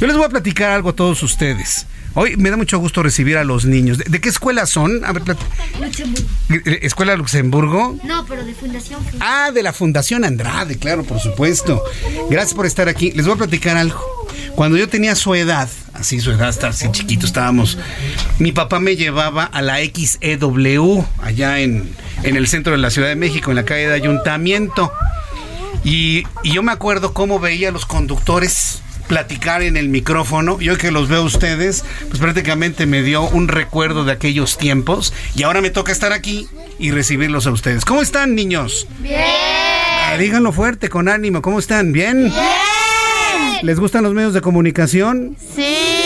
[0.00, 1.86] Yo les voy a platicar algo a todos ustedes.
[2.14, 3.98] Hoy me da mucho gusto recibir a los niños.
[3.98, 5.04] ¿De, qué escuela son?
[5.04, 5.22] A ver,
[5.80, 6.28] Luxemburgo.
[6.82, 7.96] ¿Escuela Luxemburgo?
[8.02, 9.00] No, pero de Fundación.
[9.20, 11.82] Ah, de la Fundación Andrade, claro, por supuesto.
[12.28, 13.12] Gracias por estar aquí.
[13.12, 14.26] Les voy a platicar algo.
[14.56, 17.78] Cuando yo tenía su edad, así su edad, hasta así chiquito estábamos,
[18.38, 21.88] mi papá me llevaba a la XEW, allá en,
[22.24, 24.92] en el centro de la Ciudad de México, en la calle de Ayuntamiento.
[25.84, 30.60] Y, y yo me acuerdo cómo veía a los conductores platicar en el micrófono.
[30.60, 35.42] Yo que los veo ustedes, pues prácticamente me dio un recuerdo de aquellos tiempos y
[35.42, 36.46] ahora me toca estar aquí
[36.78, 37.84] y recibirlos a ustedes.
[37.84, 38.86] ¿Cómo están, niños?
[39.00, 39.20] Bien.
[39.20, 41.42] Ah, díganlo fuerte, con ánimo.
[41.42, 41.92] ¿Cómo están?
[41.92, 42.30] ¿Bien?
[42.30, 42.32] Bien.
[43.62, 45.36] ¿Les gustan los medios de comunicación?
[45.56, 45.99] Sí.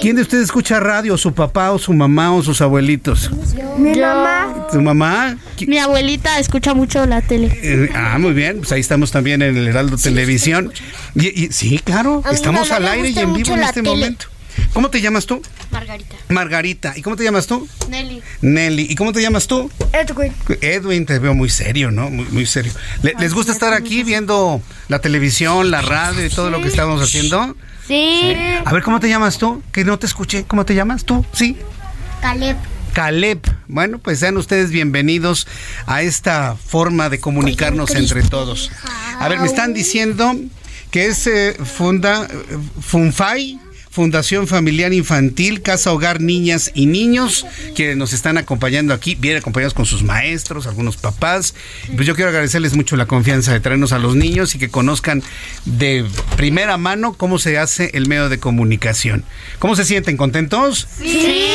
[0.00, 1.16] ¿Quién de ustedes escucha radio?
[1.16, 3.30] ¿Su papá o su mamá o sus abuelitos?
[3.78, 4.66] Mi mamá.
[4.70, 5.36] ¿Tu mamá?
[5.66, 7.58] Mi abuelita escucha mucho la tele.
[7.62, 8.58] Eh, ah, muy bien.
[8.58, 10.72] Pues ahí estamos también en el Heraldo Televisión.
[11.14, 12.22] Y, sí, claro.
[12.30, 14.26] Estamos al aire y en vivo en este momento.
[14.72, 15.42] ¿Cómo te llamas tú?
[15.70, 16.16] Margarita.
[16.28, 16.92] Margarita.
[16.96, 17.68] ¿Y cómo te llamas tú?
[17.88, 18.22] Nelly.
[18.42, 18.86] Nelly.
[18.90, 19.70] ¿Y cómo te llamas tú?
[19.92, 20.32] Edwin.
[20.60, 22.10] Edwin, te veo muy serio, ¿no?
[22.10, 22.72] Muy, muy serio.
[23.02, 27.56] ¿Les gusta estar aquí viendo la televisión, la radio y todo lo que estamos haciendo?
[27.86, 28.34] Sí.
[28.64, 29.62] A ver, ¿cómo te llamas tú?
[29.72, 30.44] Que no te escuché.
[30.44, 31.24] ¿Cómo te llamas tú?
[31.32, 31.56] Sí.
[32.20, 32.56] Caleb.
[32.92, 33.40] Caleb.
[33.68, 35.46] Bueno, pues sean ustedes bienvenidos
[35.86, 38.70] a esta forma de comunicarnos entre todos.
[39.18, 40.34] A ver, me están diciendo
[40.90, 43.60] que es eh, funda eh, Funfai
[43.96, 49.72] Fundación Familiar Infantil, Casa Hogar Niñas y Niños, que nos están acompañando aquí, vienen acompañados
[49.72, 51.54] con sus maestros, algunos papás.
[51.94, 55.22] Pues yo quiero agradecerles mucho la confianza de traernos a los niños y que conozcan
[55.64, 56.04] de
[56.36, 59.24] primera mano cómo se hace el medio de comunicación.
[59.60, 60.18] ¿Cómo se sienten?
[60.18, 60.86] ¿Contentos?
[60.98, 61.48] Sí.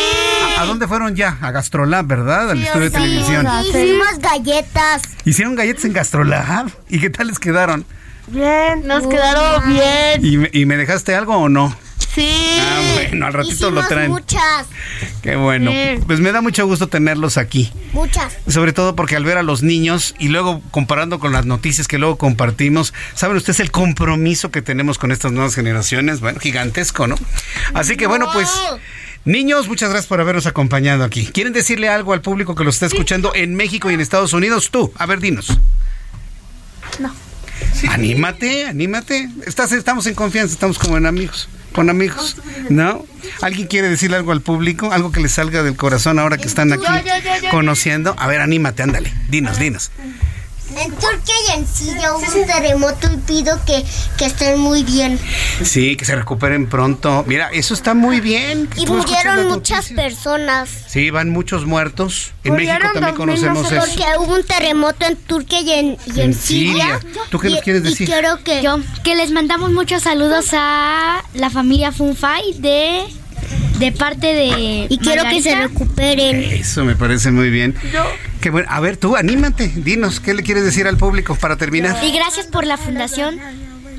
[0.57, 1.37] ¿A, dónde fueron ya?
[1.41, 2.49] A Gastrolab, ¿verdad?
[2.49, 3.45] Al estudio de televisión.
[3.69, 5.03] Hicimos galletas.
[5.25, 6.71] ¿Hicieron galletas en Gastrolab?
[6.89, 7.85] ¿Y qué tal les quedaron?
[8.29, 8.87] Bien.
[8.87, 10.25] Nos quedaron bien.
[10.25, 11.77] ¿Y me, ¿Y me dejaste algo o no?
[12.13, 12.29] Sí.
[12.59, 14.11] Ah, bueno, al ratito lo traen.
[14.11, 14.67] muchas.
[15.21, 15.71] Qué bueno.
[16.07, 17.71] Pues me da mucho gusto tenerlos aquí.
[17.93, 18.37] Muchas.
[18.47, 21.97] Sobre todo porque al ver a los niños y luego comparando con las noticias que
[21.97, 27.15] luego compartimos, saben ustedes el compromiso que tenemos con estas nuevas generaciones, bueno, gigantesco, ¿no?
[27.73, 28.49] Así que bueno, pues
[29.23, 31.27] Niños, muchas gracias por habernos acompañado aquí.
[31.27, 34.71] ¿Quieren decirle algo al público que lo está escuchando en México y en Estados Unidos?
[34.71, 35.59] Tú, a ver, dinos.
[36.99, 37.13] No.
[37.89, 39.29] Anímate, anímate.
[39.45, 42.37] Estás, estamos en confianza, estamos como en amigos con amigos,
[42.69, 43.05] ¿no?
[43.41, 44.91] ¿Alguien quiere decirle algo al público?
[44.91, 46.85] Algo que les salga del corazón ahora que están aquí
[47.49, 48.15] conociendo.
[48.17, 49.13] A ver, anímate, ándale.
[49.29, 49.91] Dinos, dinos.
[50.77, 53.83] En Turquía y en Siria hubo un terremoto y pido que,
[54.17, 55.19] que, estén muy bien.
[55.63, 57.23] Sí, que se recuperen pronto.
[57.27, 58.69] Mira, eso está muy bien.
[58.77, 60.69] Y murieron muchas personas.
[60.87, 62.31] Sí, van muchos muertos.
[62.43, 63.81] En México también conocemos eso.
[63.81, 66.99] Porque hubo un terremoto en Turquía y en, y en, Siria.
[67.29, 68.07] ¿Tú qué nos quieres decir?
[68.07, 68.61] Y quiero que...
[68.61, 73.05] Yo, que les mandamos muchos saludos a la familia Funfai de
[73.79, 74.87] de parte de.
[74.89, 76.43] Y quiero que se recuperen.
[76.43, 77.75] Eso me parece muy bien.
[78.39, 78.67] Qué bueno.
[78.71, 79.71] A ver, tú, anímate.
[79.75, 81.97] Dinos, ¿qué le quieres decir al público para terminar?
[82.03, 83.39] Y gracias por la fundación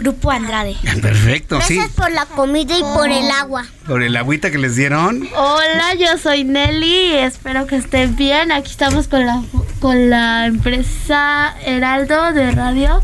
[0.03, 0.76] Grupo Andrade.
[1.03, 1.76] Perfecto, sí.
[1.76, 3.64] Gracias por la comida y por el agua.
[3.86, 5.28] Por el agüita que les dieron.
[5.36, 7.14] Hola, yo soy Nelly.
[7.18, 8.50] Espero que estén bien.
[8.53, 9.42] Aquí estamos con la
[9.80, 13.03] con la empresa Heraldo de Radio.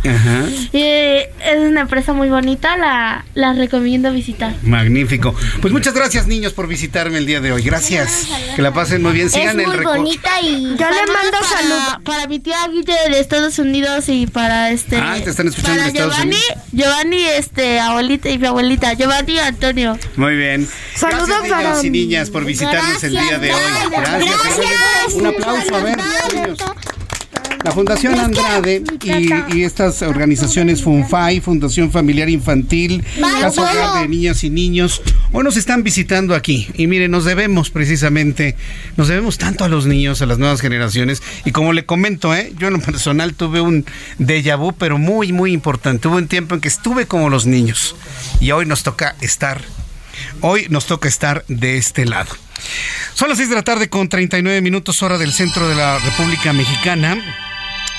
[0.73, 4.55] Y es una empresa muy bonita, la, la recomiendo visitar.
[4.63, 5.35] Magnífico.
[5.61, 7.63] Pues muchas gracias, niños, por visitarme el día de hoy.
[7.63, 8.29] Gracias.
[8.55, 9.31] Que la pasen muy bien.
[9.31, 13.59] Sigan es muy bonita y yo le mando saludos para mi tía Guille de Estados
[13.59, 16.65] Unidos y para este Ah, te están escuchando para en Estados Giovanni, Unidos.
[16.89, 19.99] Giovanni este abuelita y mi abuelita, Giovanni y Antonio.
[20.17, 20.67] Muy bien.
[20.95, 23.61] Saludos Gracias, niños para- y niñas, por visitarnos el día de hoy.
[23.91, 24.35] Gracias.
[24.43, 25.15] Gracias.
[25.15, 25.97] Un aplauso, a ver,
[26.33, 26.59] niños.
[27.65, 33.05] La Fundación Andrade y, y estas organizaciones FUNFAI, Fundación Familiar Infantil,
[33.41, 35.03] Casa Hogar de Niñas y Niños,
[35.33, 36.69] hoy nos están visitando aquí.
[36.75, 38.57] Y miren, nos debemos precisamente,
[38.97, 41.23] nos debemos tanto a los niños, a las nuevas generaciones.
[41.45, 42.53] Y como le comento, ¿eh?
[42.59, 43.85] yo en lo personal tuve un
[44.19, 46.09] déjà vu, pero muy, muy importante.
[46.09, 47.97] Hubo un tiempo en que estuve como los niños.
[48.41, 49.61] Y hoy nos toca estar,
[50.43, 52.31] hoy nos toca estar de este lado.
[53.15, 56.53] Son las 6 de la tarde con 39 minutos hora del centro de la República
[56.53, 57.19] Mexicana.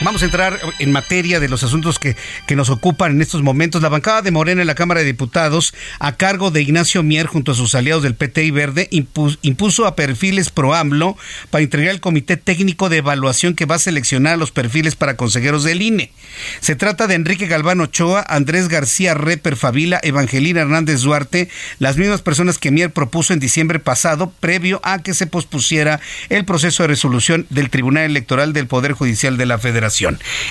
[0.01, 2.15] Vamos a entrar en materia de los asuntos que,
[2.47, 3.81] que nos ocupan en estos momentos.
[3.81, 7.51] La bancada de Morena en la Cámara de Diputados, a cargo de Ignacio Mier junto
[7.51, 11.17] a sus aliados del PT y Verde, impu- impuso a perfiles pro AMLO
[11.49, 15.65] para integrar el Comité Técnico de Evaluación que va a seleccionar los perfiles para consejeros
[15.65, 16.13] del INE.
[16.61, 22.21] Se trata de Enrique Galván Ochoa, Andrés García Reper Favila, Evangelina Hernández Duarte, las mismas
[22.21, 26.87] personas que Mier propuso en diciembre pasado, previo a que se pospusiera el proceso de
[26.87, 29.88] resolución del Tribunal Electoral del Poder Judicial de la Federación.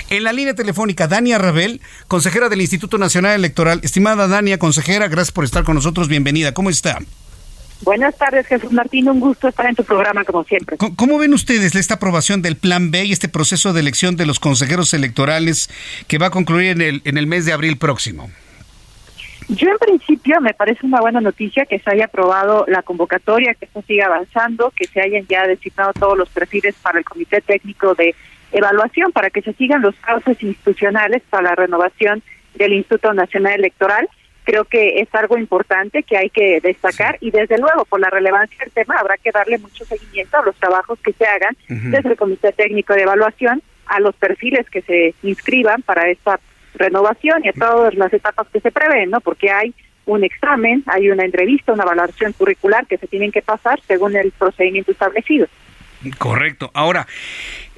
[0.09, 3.79] En la línea telefónica, Dania Rabel, consejera del Instituto Nacional Electoral.
[3.83, 6.07] Estimada Dania, consejera, gracias por estar con nosotros.
[6.07, 6.53] Bienvenida.
[6.53, 6.99] ¿Cómo está?
[7.81, 9.07] Buenas tardes, Jesús Martín.
[9.09, 10.75] Un gusto estar en tu programa, como siempre.
[10.77, 14.25] ¿Cómo- ¿Cómo ven ustedes esta aprobación del Plan B y este proceso de elección de
[14.25, 15.69] los consejeros electorales
[16.07, 18.29] que va a concluir en el, en el mes de abril próximo?
[19.47, 23.65] Yo, en principio, me parece una buena noticia que se haya aprobado la convocatoria, que
[23.65, 27.95] esto siga avanzando, que se hayan ya designado todos los perfiles para el Comité Técnico
[27.95, 28.13] de
[28.51, 32.23] Evaluación, para que se sigan los cauces institucionales para la renovación
[32.55, 34.09] del Instituto Nacional Electoral.
[34.43, 38.57] Creo que es algo importante que hay que destacar y, desde luego, por la relevancia
[38.59, 42.17] del tema, habrá que darle mucho seguimiento a los trabajos que se hagan desde el
[42.17, 46.39] Comité Técnico de Evaluación, a los perfiles que se inscriban para esta
[46.73, 49.21] renovación y a todas las etapas que se prevén, ¿no?
[49.21, 49.73] Porque hay
[50.05, 54.31] un examen, hay una entrevista, una valoración curricular que se tienen que pasar según el
[54.31, 55.47] procedimiento establecido.
[56.17, 56.71] Correcto.
[56.73, 57.05] Ahora,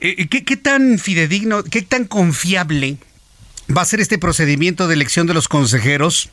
[0.01, 2.97] ¿qué, qué tan fidedigno, qué tan confiable
[3.75, 6.29] va a ser este procedimiento de elección de los consejeros?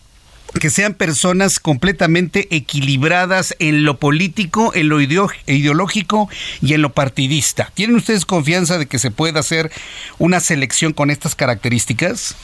[0.61, 6.31] Que sean personas completamente equilibradas en lo político, en lo ideo- ideológico
[6.63, 7.71] y en lo partidista.
[7.75, 9.71] ¿Tienen ustedes confianza de que se pueda hacer
[10.19, 12.35] una selección con estas características?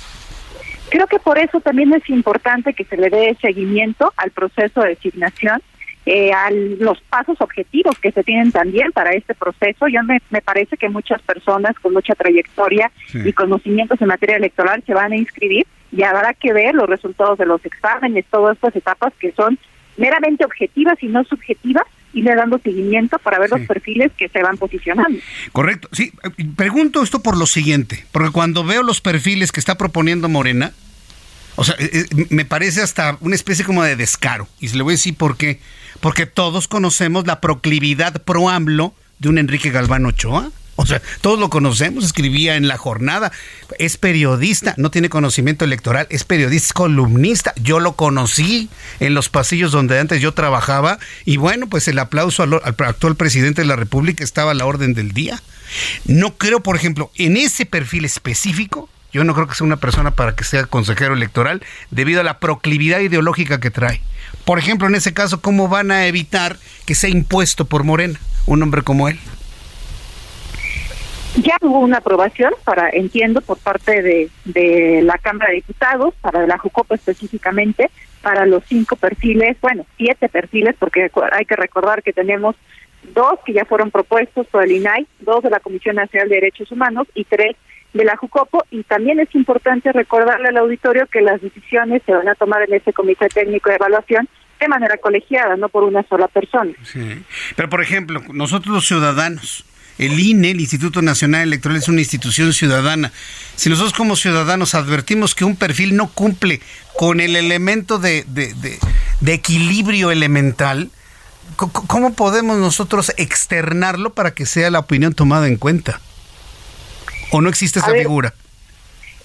[0.91, 4.91] Creo que por eso también es importante que se le dé seguimiento al proceso de
[4.91, 5.63] designación,
[6.07, 9.89] eh, a los pasos objetivos que se tienen también para este proceso.
[9.89, 13.21] Yo me, me parece que muchas personas con mucha trayectoria Sí.
[13.25, 17.39] y conocimientos en materia electoral se van a inscribir y habrá que ver los resultados
[17.39, 19.59] de los exámenes, todas estas etapas que son
[19.97, 24.41] meramente objetivas y no subjetivas, y le dando seguimiento para ver los perfiles que se
[24.43, 25.19] van posicionando.
[25.53, 25.89] Correcto.
[25.93, 26.13] Sí,
[26.57, 30.73] pregunto esto por lo siguiente, porque cuando veo los perfiles que está proponiendo Morena,
[31.57, 34.47] o sea, eh, eh, me parece hasta una especie como de descaro.
[34.61, 35.59] Y se le voy a decir por qué.
[36.05, 40.51] Porque todos conocemos la proclividad pro AMLO de un Enrique Galván Ochoa.
[40.77, 43.33] O sea, todos lo conocemos, escribía en La Jornada,
[43.79, 47.55] es periodista, no tiene conocimiento electoral, es periodista, es columnista.
[47.57, 48.69] Yo lo conocí
[49.01, 53.17] en los pasillos donde antes yo trabajaba y bueno, pues el aplauso al, al actual
[53.17, 55.43] presidente de la República estaba a la orden del día.
[56.05, 60.11] No creo, por ejemplo, en ese perfil específico, yo no creo que sea una persona
[60.11, 64.03] para que sea consejero electoral debido a la proclividad ideológica que trae.
[64.45, 66.57] Por ejemplo, en ese caso, ¿cómo van a evitar
[66.87, 69.19] que sea impuesto por Morena un hombre como él?
[71.37, 76.47] Ya hubo una aprobación, para entiendo, por parte de, de la Cámara de Diputados, para
[76.47, 77.91] la JUCOPO específicamente,
[78.23, 82.55] para los cinco perfiles, bueno, siete perfiles, porque hay que recordar que tenemos
[83.15, 86.71] dos que ya fueron propuestos por el INAI, dos de la Comisión Nacional de Derechos
[86.71, 87.57] Humanos y tres
[87.95, 88.67] de la JUCOPO.
[88.71, 92.75] Y también es importante recordarle al auditorio que las decisiones se van a tomar en
[92.75, 94.29] ese Comité Técnico de Evaluación
[94.61, 96.73] de manera colegiada, no por una sola persona.
[96.85, 97.23] Sí.
[97.57, 99.65] Pero, por ejemplo, nosotros los ciudadanos,
[99.99, 103.13] el INE, el Instituto Nacional Electoral, es una institución ciudadana.
[103.57, 106.61] Si nosotros como ciudadanos advertimos que un perfil no cumple
[106.97, 110.91] con el elemento de, de- de- equilibrio elemental,
[111.57, 116.01] ¿cómo podemos nosotros externarlo para que sea la opinión tomada en cuenta?
[117.31, 118.33] ¿O no existe esa ver, figura?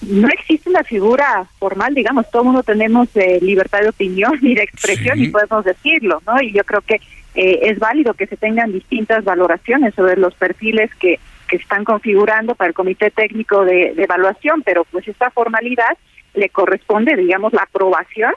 [0.02, 4.54] no existe una figura formal, digamos, todo el mundo tenemos eh, libertad de opinión y
[4.54, 5.24] de expresión Sí.
[5.24, 6.40] y podemos decirlo, ¿no?
[6.42, 6.94] Y yo creo que
[7.34, 12.54] eh, es válido que se tengan distintas valoraciones sobre los perfiles que, que están configurando
[12.54, 15.96] para el Comité Técnico de, de Evaluación, pero pues esta formalidad
[16.34, 18.32] le corresponde, digamos, la aprobación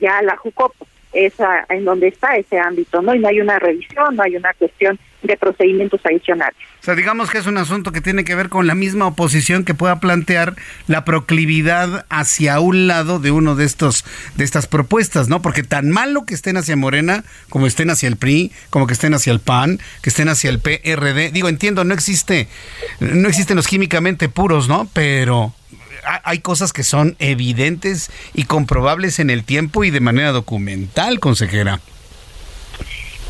[0.00, 3.14] ya a la JUCOPO esa, en donde está ese ámbito, ¿no?
[3.14, 6.54] Y no hay una revisión, no hay una cuestión de procedimientos adicionales.
[6.80, 9.64] O sea, digamos que es un asunto que tiene que ver con la misma oposición
[9.64, 10.54] que pueda plantear
[10.86, 14.04] la proclividad hacia un lado de uno de estos
[14.36, 15.40] de estas propuestas, ¿no?
[15.40, 19.14] Porque tan malo que estén hacia Morena, como estén hacia el PRI, como que estén
[19.14, 21.30] hacia el PAN, que estén hacia el PRD.
[21.32, 22.48] Digo, entiendo, no existe
[23.00, 24.88] no existen los químicamente puros, ¿no?
[24.92, 25.54] Pero
[26.06, 31.80] hay cosas que son evidentes y comprobables en el tiempo y de manera documental, consejera.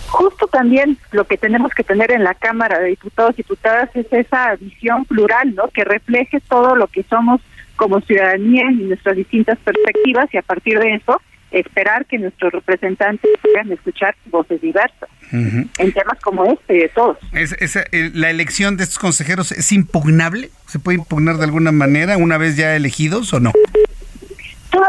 [0.08, 4.06] Justo también lo que tenemos que tener en la Cámara de Diputados y Diputadas es
[4.12, 5.68] esa visión plural, ¿no?
[5.68, 7.40] Que refleje todo lo que somos
[7.76, 11.20] como ciudadanía y nuestras distintas perspectivas y a partir de eso
[11.58, 17.18] esperar que nuestros representantes puedan escuchar voces diversas en temas como este y de todos.
[17.32, 20.50] ¿Es, eh, ¿La elección de estos consejeros es impugnable?
[20.66, 23.52] ¿Se puede impugnar de alguna manera una vez ya elegidos o no?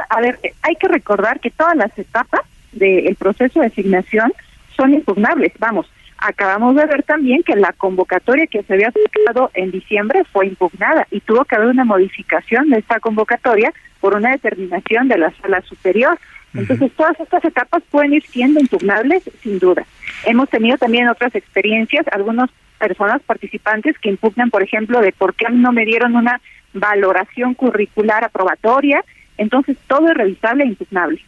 [0.09, 2.41] a ver, hay que recordar que todas las etapas
[2.72, 4.34] del proceso de asignación
[4.76, 5.53] son impugnables.
[5.59, 10.47] Vamos, acabamos de ver también que la convocatoria que se había sacado en diciembre fue
[10.47, 15.32] impugnada y tuvo que haber una modificación de esta convocatoria por una determinación de la
[15.41, 16.18] sala superior.
[16.56, 19.86] Entonces, todas estas etapas pueden ir siendo impugnables, sin duda.
[20.26, 22.49] Hemos tenido también otras experiencias, algunas
[22.80, 26.41] personas participantes que impugnan, por ejemplo, de por qué no me dieron una
[26.74, 29.03] valoración curricular aprobatoria,
[29.38, 31.22] entonces, todo es revisable e impugnable.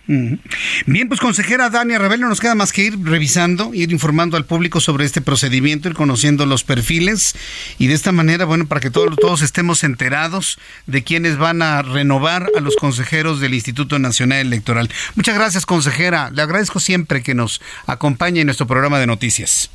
[0.85, 4.45] Bien, pues consejera Dania Rebel, no nos queda más que ir revisando, ir informando al
[4.45, 7.35] público sobre este procedimiento, ir conociendo los perfiles
[7.77, 11.81] y de esta manera, bueno, para que todos, todos estemos enterados de quiénes van a
[11.81, 14.89] renovar a los consejeros del Instituto Nacional Electoral.
[15.15, 16.31] Muchas gracias, consejera.
[16.31, 19.69] Le agradezco siempre que nos acompañe en nuestro programa de noticias.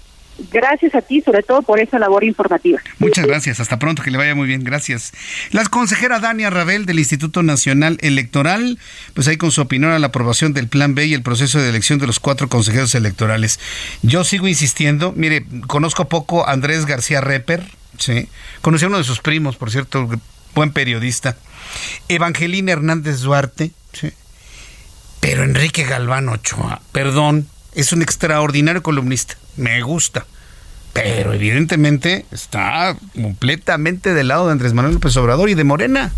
[0.51, 2.80] Gracias a ti, sobre todo por esa labor informativa.
[2.99, 3.61] Muchas gracias.
[3.61, 4.64] Hasta pronto, que le vaya muy bien.
[4.64, 5.12] Gracias.
[5.51, 8.78] La consejera Dania Rabel del Instituto Nacional Electoral,
[9.14, 11.68] pues ahí con su opinión a la aprobación del Plan B y el proceso de
[11.68, 13.61] elección de los cuatro consejeros electorales.
[14.03, 15.12] Yo sigo insistiendo.
[15.12, 17.64] Mire, conozco poco a Andrés García Reper,
[17.99, 18.28] sí.
[18.62, 20.09] Conocí a uno de sus primos, por cierto,
[20.55, 21.37] buen periodista.
[22.09, 24.12] Evangelina Hernández Duarte, sí.
[25.20, 29.37] Pero Enrique Galván Ochoa, perdón, es un extraordinario columnista.
[29.57, 30.27] Me gusta.
[30.93, 36.12] Pero evidentemente está completamente del lado de Andrés Manuel López Obrador y de Morena.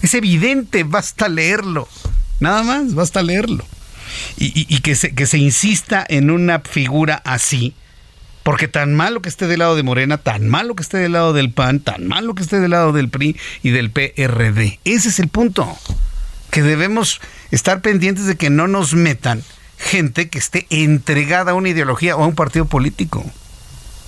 [0.00, 1.86] Es evidente, basta leerlo.
[2.38, 3.66] Nada más, basta leerlo.
[4.38, 7.74] Y, que, se, que se insista en una figura así,
[8.42, 11.32] porque tan malo que esté del lado de Morena, tan malo que esté del lado
[11.32, 14.80] del PAN, tan malo que esté del lado del PRI y del PRD.
[14.84, 15.78] Ese es el punto.
[16.50, 17.20] Que debemos
[17.52, 19.44] estar pendientes de que no nos metan
[19.80, 23.24] gente que esté entregada a una ideología o a un partido político.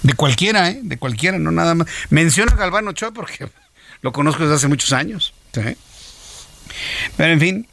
[0.02, 0.80] De cualquiera, ¿eh?
[0.82, 1.88] De cualquiera, no nada más.
[2.10, 3.48] Menciona a Galván Ochoa porque
[4.02, 5.32] lo conozco desde hace muchos años.
[5.52, 7.66] Pero en fin,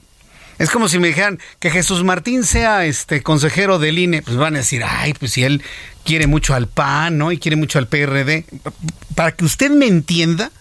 [0.57, 4.55] es como si me dijeran que Jesús Martín sea este consejero del INE, pues van
[4.55, 5.63] a decir, ay, pues si él
[6.03, 7.31] quiere mucho al PAN, ¿no?
[7.31, 8.45] Y quiere mucho al PRD.
[9.15, 10.51] Para que usted me entienda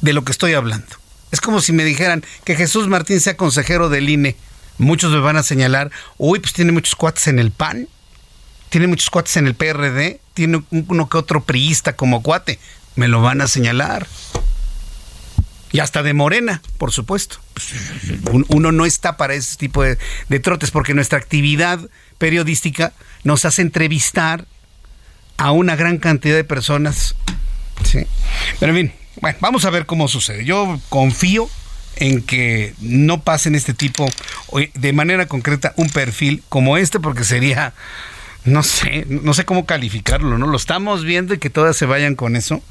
[0.00, 0.96] de lo que estoy hablando.
[1.32, 4.36] Es como si me dijeran que Jesús Martín sea consejero del INE.
[4.78, 7.88] Muchos me van a señalar, uy, pues tiene muchos cuates en el PAN,
[8.70, 12.58] tiene muchos cuates en el PRD, tiene uno que otro priista como cuate.
[12.96, 14.06] Me lo van a señalar.
[15.72, 17.38] Y hasta de Morena, por supuesto.
[17.52, 17.72] Pues,
[18.48, 19.96] uno no está para ese tipo de,
[20.40, 21.80] trotes porque nuestra actividad
[22.18, 22.92] periodística
[23.24, 24.46] nos hace entrevistar
[25.36, 27.14] a una gran cantidad de personas.
[27.84, 28.06] Sí.
[28.60, 30.44] Pero en fin, bueno, vamos a ver cómo sucede.
[30.44, 31.48] Yo confío
[31.96, 34.08] en que no pasen este tipo,
[34.74, 37.72] de manera concreta, un perfil como este, porque sería,
[38.44, 40.46] no sé, no sé cómo calificarlo, ¿no?
[40.46, 42.62] Lo estamos viendo y que todas se vayan con eso.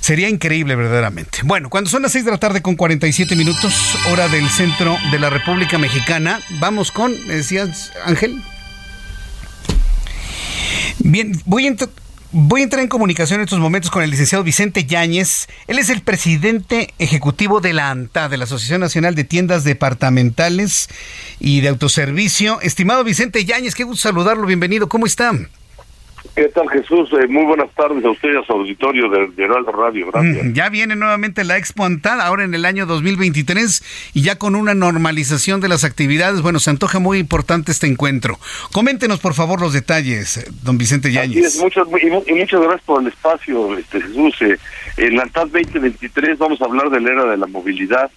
[0.00, 1.38] Sería increíble verdaderamente.
[1.44, 5.18] Bueno, cuando son las 6 de la tarde con 47 minutos, hora del centro de
[5.18, 8.42] la República Mexicana, vamos con, decías Ángel.
[10.98, 11.74] Bien, voy a,
[12.36, 15.46] Voy a entrar en comunicación en estos momentos con el licenciado Vicente Yáñez.
[15.68, 20.88] Él es el presidente ejecutivo de la ANTA, de la Asociación Nacional de Tiendas Departamentales
[21.38, 22.60] y de Autoservicio.
[22.60, 24.48] Estimado Vicente Yáñez, qué gusto saludarlo.
[24.48, 24.88] Bienvenido.
[24.88, 25.30] ¿Cómo está?
[26.34, 27.08] ¿Qué tal, Jesús?
[27.12, 30.10] Eh, muy buenas tardes a ustedes, a su auditorio de, Heraldo Radio.
[30.10, 30.44] Gracias.
[30.44, 34.56] Mm, ya viene nuevamente la Expo Antada, ahora en el año 2023, y ya con
[34.56, 36.42] una normalización de las actividades.
[36.42, 38.36] Bueno, se antoja muy importante este encuentro.
[38.72, 41.56] Coméntenos, por favor, los detalles, don Vicente Yáñez.
[41.60, 44.42] muchas, y, muchas gracias por el espacio, este, Jesús.
[44.42, 44.58] Eh,
[44.96, 48.10] en la ANTAD 2023 vamos a hablar de la era de la movilidad.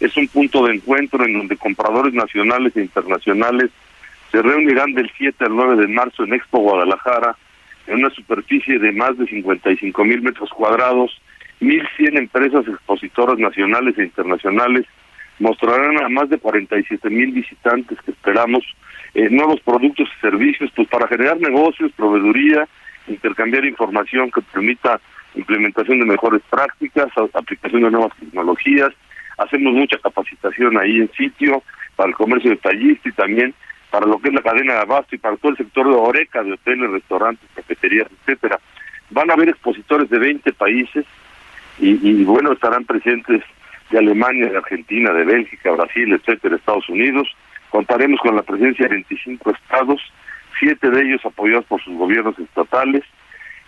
[0.00, 3.70] Es un punto de encuentro en donde compradores nacionales e internacionales
[4.32, 7.36] se reunirán del 7 al 9 de marzo en Expo Guadalajara
[7.86, 11.20] en una superficie de más de 55 mil metros cuadrados,
[11.60, 14.86] 1.100 empresas expositoras nacionales e internacionales
[15.38, 18.64] mostrarán a más de 47 mil visitantes que esperamos
[19.14, 22.68] eh, nuevos productos y servicios pues para generar negocios, proveeduría,
[23.08, 25.00] intercambiar información que permita
[25.34, 28.90] implementación de mejores prácticas, aplicación de nuevas tecnologías.
[29.38, 31.62] Hacemos mucha capacitación ahí en sitio
[31.96, 33.54] para el comercio detallista y también
[33.92, 36.42] para lo que es la cadena de abasto y para todo el sector de Oreca,
[36.42, 38.58] de hoteles, restaurantes, cafeterías, etcétera.
[39.10, 41.04] Van a haber expositores de 20 países
[41.78, 43.42] y, bueno, estarán presentes
[43.90, 47.28] de Alemania, de Argentina, de Bélgica, Brasil, etcétera, Estados Unidos.
[47.68, 50.00] Contaremos con la presencia de 25 estados,
[50.58, 53.04] siete de ellos apoyados por sus gobiernos estatales.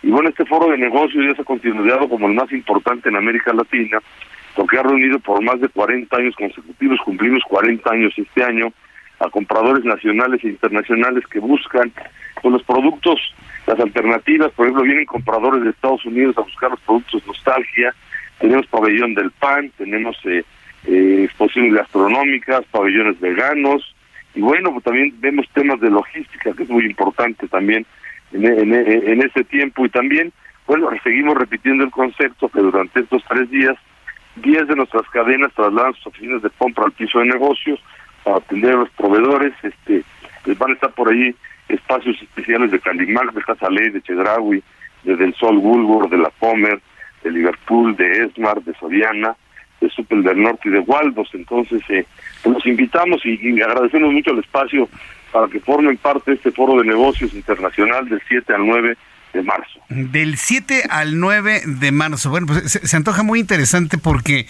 [0.01, 3.15] Y bueno, este foro de negocios ya se ha considerado como el más importante en
[3.15, 3.99] América Latina,
[4.55, 8.73] porque ha reunido por más de 40 años consecutivos, cumplimos 40 años este año,
[9.25, 11.91] a compradores nacionales e internacionales que buscan
[12.41, 13.19] con los productos,
[13.65, 17.93] las alternativas, por ejemplo, vienen compradores de Estados Unidos a buscar los productos nostalgia,
[18.39, 20.43] tenemos pabellón del pan, tenemos eh,
[20.85, 23.95] eh, exposiciones gastronómicas, pabellones veganos,
[24.35, 27.85] y bueno, pues también vemos temas de logística, que es muy importante también
[28.33, 30.33] en, en, en ese tiempo, y también,
[30.67, 33.75] bueno, seguimos repitiendo el concepto que durante estos tres días,
[34.35, 37.79] 10 de nuestras cadenas trasladan sus oficinas de compra al piso de negocios
[38.25, 40.03] para atender a los proveedores, este,
[40.45, 41.33] les van a estar por ahí
[41.69, 44.63] espacios especiales de Calimac, de Casalé, de Chedraui,
[45.03, 46.81] de Del Sol Bulgur, de La Comer,
[47.23, 49.35] de Liverpool, de Esmar, de Soriana,
[49.79, 51.29] de Super del Norte y de Waldos.
[51.33, 52.05] Entonces, eh,
[52.41, 54.89] pues los invitamos y, agradecemos mucho el espacio
[55.31, 58.97] para que formen parte de este foro de negocios internacional del 7 al 9
[59.35, 59.79] de marzo.
[59.89, 62.29] Del 7 al 9 de marzo.
[62.29, 64.47] Bueno, pues se, antoja muy interesante porque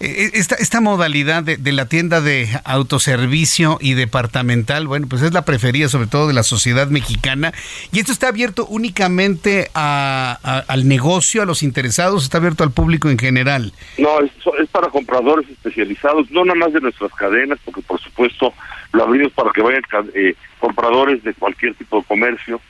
[0.00, 5.32] eh, esta, esta modalidad de, de, la tienda de autoservicio y departamental, bueno, pues es
[5.32, 7.52] la preferida sobre todo de la sociedad mexicana.
[7.92, 13.10] Y esto está abierto únicamente a, al negocio, a los interesados, está abierto al público
[13.10, 13.72] en general.
[13.98, 14.30] No, es,
[14.60, 18.54] es para compradores especializados, no nada más de nuestras cadenas, porque por supuesto
[18.92, 19.82] lo abrimos para que vayan
[20.14, 22.60] eh, compradores de cualquier tipo de comercio,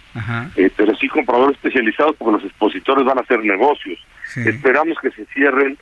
[0.56, 3.98] eh, pero sí compradores especializados porque los expositores van a hacer negocios.
[4.36, 5.78] Esperamos que se cierren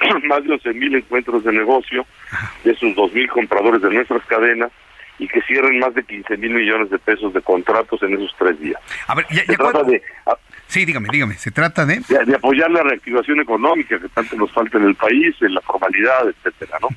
[0.28, 2.06] más de 11 mil encuentros de negocio
[2.64, 4.70] de esos 2 mil compradores de nuestras cadenas
[5.18, 8.58] y que cierren más de 15 mil millones de pesos de contratos en esos tres
[8.60, 8.80] días.
[9.08, 10.00] A ver, ya, trata de,
[10.68, 12.02] Sí, dígame, dígame, se trata de...
[12.26, 12.34] de...
[12.34, 16.78] apoyar la reactivación económica que tanto nos falta en el país, en la formalidad, etcétera,
[16.82, 16.88] ¿no?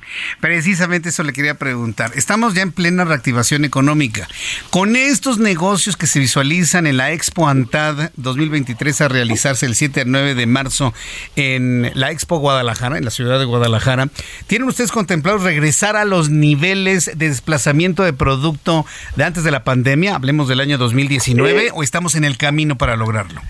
[0.41, 2.11] Precisamente eso le quería preguntar.
[2.15, 4.27] Estamos ya en plena reactivación económica.
[4.71, 10.01] Con estos negocios que se visualizan en la Expo Antad 2023 a realizarse el 7
[10.01, 10.93] al 9 de marzo
[11.37, 14.09] en la Expo Guadalajara, en la ciudad de Guadalajara,
[14.47, 19.63] ¿tienen ustedes contemplado regresar a los niveles de desplazamiento de producto de antes de la
[19.63, 20.15] pandemia?
[20.15, 23.41] Hablemos del año 2019 o estamos en el camino para lograrlo?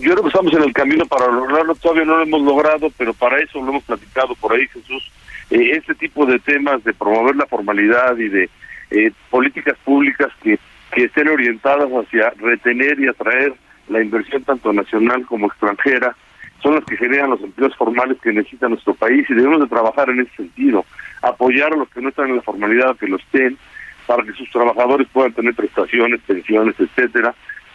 [0.00, 3.12] Yo creo que estamos en el camino para lograrlo, todavía no lo hemos logrado, pero
[3.14, 5.10] para eso lo hemos platicado por ahí, Jesús.
[5.50, 8.50] Eh, este tipo de temas de promover la formalidad y de
[8.90, 10.58] eh, políticas públicas que,
[10.92, 13.54] que estén orientadas hacia retener y atraer
[13.88, 16.16] la inversión tanto nacional como extranjera,
[16.62, 20.08] son las que generan los empleos formales que necesita nuestro país y debemos de trabajar
[20.10, 20.84] en ese sentido,
[21.20, 23.58] apoyar a los que no están en la formalidad, que lo estén,
[24.06, 27.34] para que sus trabajadores puedan tener prestaciones, pensiones, etcétera,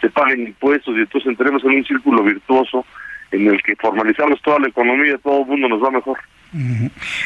[0.09, 2.85] paguen impuestos y entonces entremos en un círculo virtuoso
[3.31, 6.17] en el que formalizamos toda la economía, todo el mundo nos va mejor.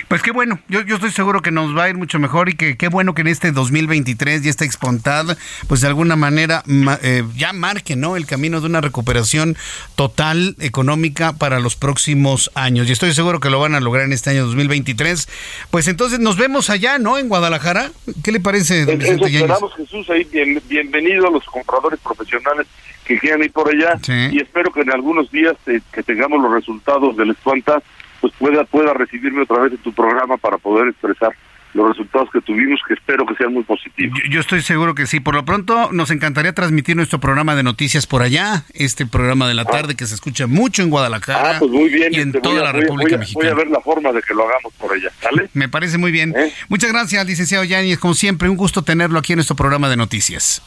[0.07, 2.53] Pues qué bueno, yo, yo estoy seguro que nos va a ir mucho mejor y
[2.53, 6.63] que qué bueno que en este 2023 ya está expontada, pues de alguna manera
[7.03, 8.15] eh, ya marque ¿no?
[8.15, 9.55] el camino de una recuperación
[9.95, 12.89] total económica para los próximos años.
[12.89, 15.27] Y estoy seguro que lo van a lograr en este año 2023.
[15.69, 17.17] Pues entonces nos vemos allá, ¿no?
[17.17, 17.91] En Guadalajara.
[18.23, 20.27] ¿Qué le parece, don esperamos, Jesús, ahí
[20.67, 22.67] bienvenido a los compradores profesionales
[23.05, 23.99] que quieran ir por allá
[24.31, 27.81] y espero que en algunos días eh, que tengamos los resultados del Escuanta
[28.21, 31.33] pues pueda pueda recibirme otra vez en tu programa para poder expresar
[31.73, 34.19] los resultados que tuvimos, que espero que sean muy positivos.
[34.29, 35.19] Yo, estoy seguro que sí.
[35.19, 39.53] Por lo pronto, nos encantaría transmitir nuestro programa de noticias por allá, este programa de
[39.53, 39.71] la ah.
[39.71, 42.61] tarde que se escucha mucho en Guadalajara ah, pues muy bien, y en este, toda
[42.61, 43.49] la República Mexicana.
[43.49, 45.49] Voy a ver la forma de que lo hagamos por allá, ¿sale?
[45.53, 46.33] Me parece muy bien.
[46.35, 46.51] ¿Eh?
[46.67, 47.99] Muchas gracias, licenciado Yáñez.
[47.99, 50.61] Como siempre, un gusto tenerlo aquí en nuestro programa de noticias.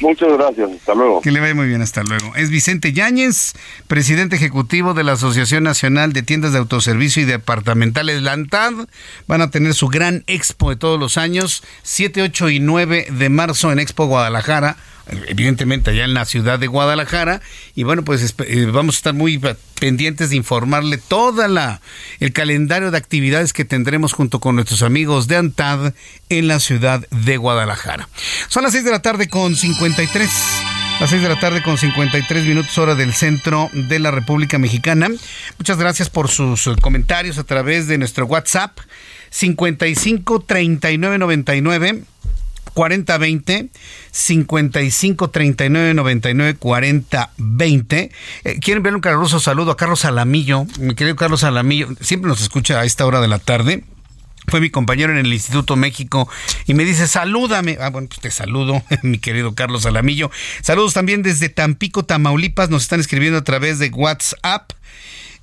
[0.00, 1.20] Muchas gracias, hasta luego.
[1.20, 2.34] Que le vaya muy bien, hasta luego.
[2.36, 3.54] Es Vicente Yáñez,
[3.86, 8.72] presidente ejecutivo de la Asociación Nacional de Tiendas de Autoservicio y Departamentales Lantad.
[9.26, 13.28] Van a tener su gran expo de todos los años, 7, 8 y 9 de
[13.28, 14.76] marzo en Expo Guadalajara
[15.28, 17.40] evidentemente allá en la ciudad de Guadalajara
[17.74, 19.40] y bueno pues eh, vamos a estar muy
[19.78, 21.80] pendientes de informarle toda la
[22.18, 25.94] el calendario de actividades que tendremos junto con nuestros amigos de Antad
[26.28, 28.08] en la ciudad de Guadalajara.
[28.48, 30.30] Son las 6 de la tarde con 53
[30.98, 35.08] Las 6 de la tarde con 53 minutos hora del centro de la República Mexicana.
[35.58, 38.78] Muchas gracias por sus comentarios a través de nuestro WhatsApp
[39.30, 42.02] 55 39 99
[42.74, 43.70] 4020
[44.10, 48.10] 55 39 99 40 20.
[48.60, 52.80] Quiero enviarle un caluroso saludo a Carlos Alamillo, mi querido Carlos Alamillo, siempre nos escucha
[52.80, 53.84] a esta hora de la tarde
[54.48, 56.28] fue mi compañero en el Instituto México
[56.66, 57.78] y me dice, salúdame.
[57.80, 60.30] Ah, bueno, pues te saludo, mi querido Carlos Alamillo.
[60.62, 62.70] Saludos también desde Tampico, Tamaulipas.
[62.70, 64.72] Nos están escribiendo a través de WhatsApp.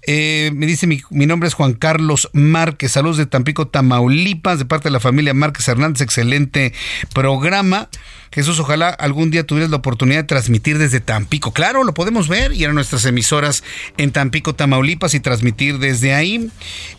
[0.06, 2.92] Eh, me dice mi, mi, nombre es Juan Carlos Márquez.
[2.92, 6.02] Saludos de Tampico, Tamaulipas, de parte de la familia Márquez Hernández.
[6.02, 6.74] Excelente
[7.14, 7.90] programa.
[8.34, 11.54] Jesús, ojalá algún día tuvieras la oportunidad de transmitir desde Tampico.
[11.54, 13.64] Claro, lo podemos ver y eran nuestras emisoras
[13.98, 16.50] en Tampico, Tamaulipas y transmitir desde ahí.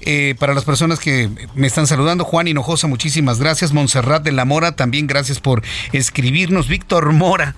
[0.02, 3.72] Eh, para las personas que me están saludando, Juan Hinojosa, muchísimas gracias.
[3.72, 5.62] Montserrat de la Mora, también gracias por
[5.92, 6.68] escribirnos.
[6.68, 7.56] Víctor Mora,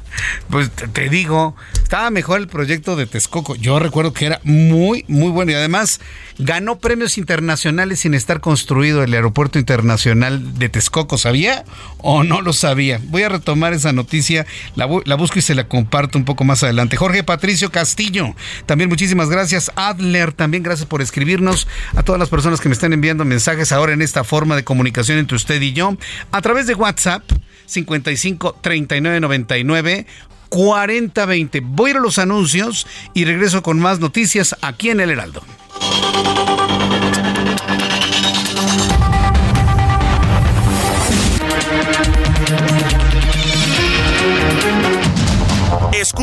[0.49, 3.57] pues te digo, estaba mejor el proyecto de Texcoco.
[3.57, 6.01] Yo recuerdo que era muy, muy bueno y además
[6.39, 11.19] ganó premios internacionales sin estar construido el aeropuerto internacional de Texcoco.
[11.19, 11.65] ¿Sabía
[11.99, 13.01] o no lo sabía?
[13.05, 16.63] Voy a retomar esa noticia, la, la, busco y se la comparto un poco más
[16.63, 16.97] adelante.
[16.97, 18.35] Jorge Patricio Castillo,
[18.67, 19.71] también muchísimas gracias.
[19.77, 21.69] Adler, también gracias por escribirnos.
[21.95, 25.19] A todas las personas que me están enviando mensajes ahora en esta forma de comunicación
[25.19, 25.97] entre usted y yo,
[26.33, 27.23] a través de WhatsApp
[27.67, 30.07] 55 39 99
[30.49, 31.61] 4020.
[31.61, 35.43] Voy a ir a los anuncios y regreso con más noticias aquí en El Heraldo.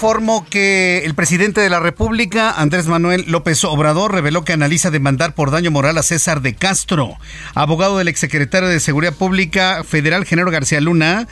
[0.00, 5.34] Informo que el presidente de la República, Andrés Manuel López Obrador, reveló que analiza demandar
[5.34, 7.18] por daño moral a César de Castro,
[7.54, 11.28] abogado del exsecretario de Seguridad Pública Federal, Genero García Luna,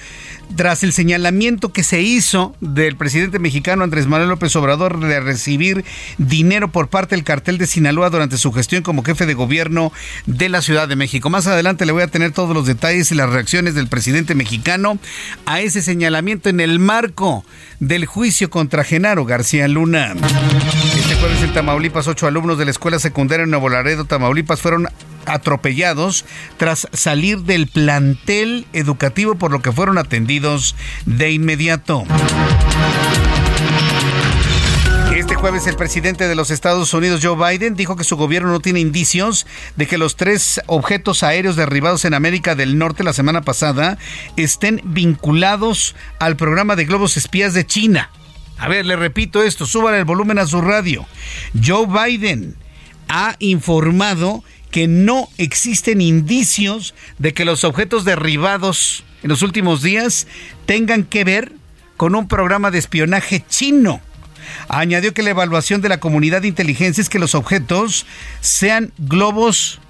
[0.55, 5.85] tras el señalamiento que se hizo del presidente mexicano Andrés Manuel López Obrador de recibir
[6.19, 9.93] dinero por parte del cartel de Sinaloa durante su gestión como jefe de gobierno
[10.27, 11.31] de la Ciudad de México.
[11.31, 14.99] Más adelante le voy a tener todos los detalles y las reacciones del presidente mexicano
[15.47, 17.45] a ese señalamiento en el marco
[17.81, 20.15] del juicio contra Genaro García Luna.
[20.97, 24.89] Este jueves en Tamaulipas, ocho alumnos de la escuela secundaria en Nuevo Laredo, Tamaulipas, fueron
[25.27, 26.25] atropellados
[26.57, 30.75] tras salir del plantel educativo por lo que fueron atendidos
[31.07, 32.05] de inmediato.
[35.29, 38.61] Este jueves el presidente de los Estados Unidos, Joe Biden, dijo que su gobierno no
[38.61, 43.43] tiene indicios de que los tres objetos aéreos derribados en América del Norte la semana
[43.43, 43.99] pasada
[44.39, 48.11] estén vinculados al programa de globos espías de China.
[48.57, 51.05] A ver, le repito esto, suban el volumen a su radio.
[51.63, 52.57] Joe Biden
[53.09, 60.27] ha informado que no existen indicios de que los objetos derribados en los últimos días
[60.65, 61.53] tengan que ver
[61.99, 64.01] con un programa de espionaje chino.
[64.69, 68.07] Añadió que la evaluación de la comunidad de inteligencia es que los objetos
[68.41, 69.81] sean globos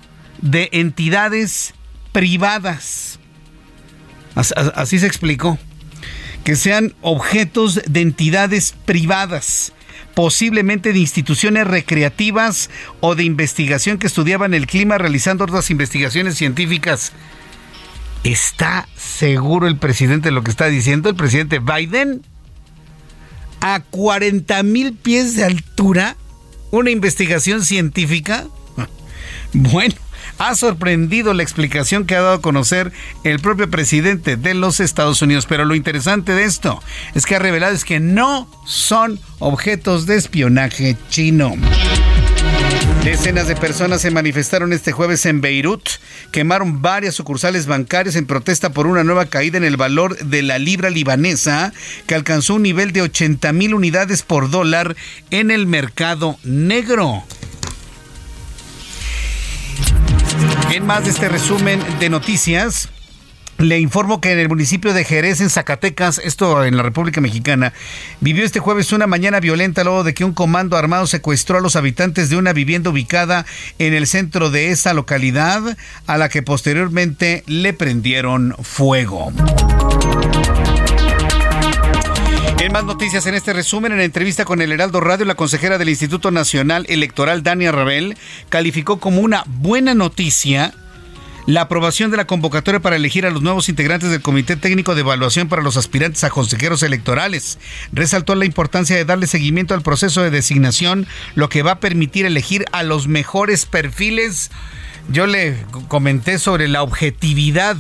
[0.40, 1.74] de entidades
[2.12, 3.18] privadas.
[4.34, 5.58] Así se explicó.
[6.44, 9.72] Que sean objetos de entidades privadas
[10.18, 17.12] posiblemente de instituciones recreativas o de investigación que estudiaban el clima realizando otras investigaciones científicas.
[18.24, 22.22] ¿Está seguro el presidente de lo que está diciendo el presidente Biden?
[23.60, 26.16] A 40 mil pies de altura,
[26.70, 28.46] una investigación científica.
[29.52, 29.94] Bueno,
[30.38, 32.92] ha sorprendido la explicación que ha dado a conocer
[33.24, 35.46] el propio presidente de los Estados Unidos.
[35.46, 36.82] Pero lo interesante de esto
[37.14, 41.54] es que ha revelado es que no son objetos de espionaje chino.
[43.08, 45.88] Decenas de personas se manifestaron este jueves en Beirut,
[46.30, 50.58] quemaron varias sucursales bancarias en protesta por una nueva caída en el valor de la
[50.58, 51.72] libra libanesa,
[52.06, 54.94] que alcanzó un nivel de 80 mil unidades por dólar
[55.30, 57.24] en el mercado negro.
[60.70, 62.90] En más de este resumen de noticias,
[63.58, 67.72] le informo que en el municipio de Jerez, en Zacatecas, esto en la República Mexicana,
[68.20, 71.74] vivió este jueves una mañana violenta luego de que un comando armado secuestró a los
[71.74, 73.46] habitantes de una vivienda ubicada
[73.78, 79.32] en el centro de esa localidad, a la que posteriormente le prendieron fuego.
[82.60, 85.88] En más noticias en este resumen, en entrevista con el Heraldo Radio, la consejera del
[85.88, 88.16] Instituto Nacional Electoral, Dania Rabel,
[88.48, 90.74] calificó como una buena noticia
[91.48, 95.00] la aprobación de la convocatoria para elegir a los nuevos integrantes del Comité Técnico de
[95.00, 97.58] Evaluación para los aspirantes a consejeros electorales.
[97.90, 102.26] Resaltó la importancia de darle seguimiento al proceso de designación, lo que va a permitir
[102.26, 104.50] elegir a los mejores perfiles.
[105.10, 105.56] Yo le
[105.88, 107.78] comenté sobre la objetividad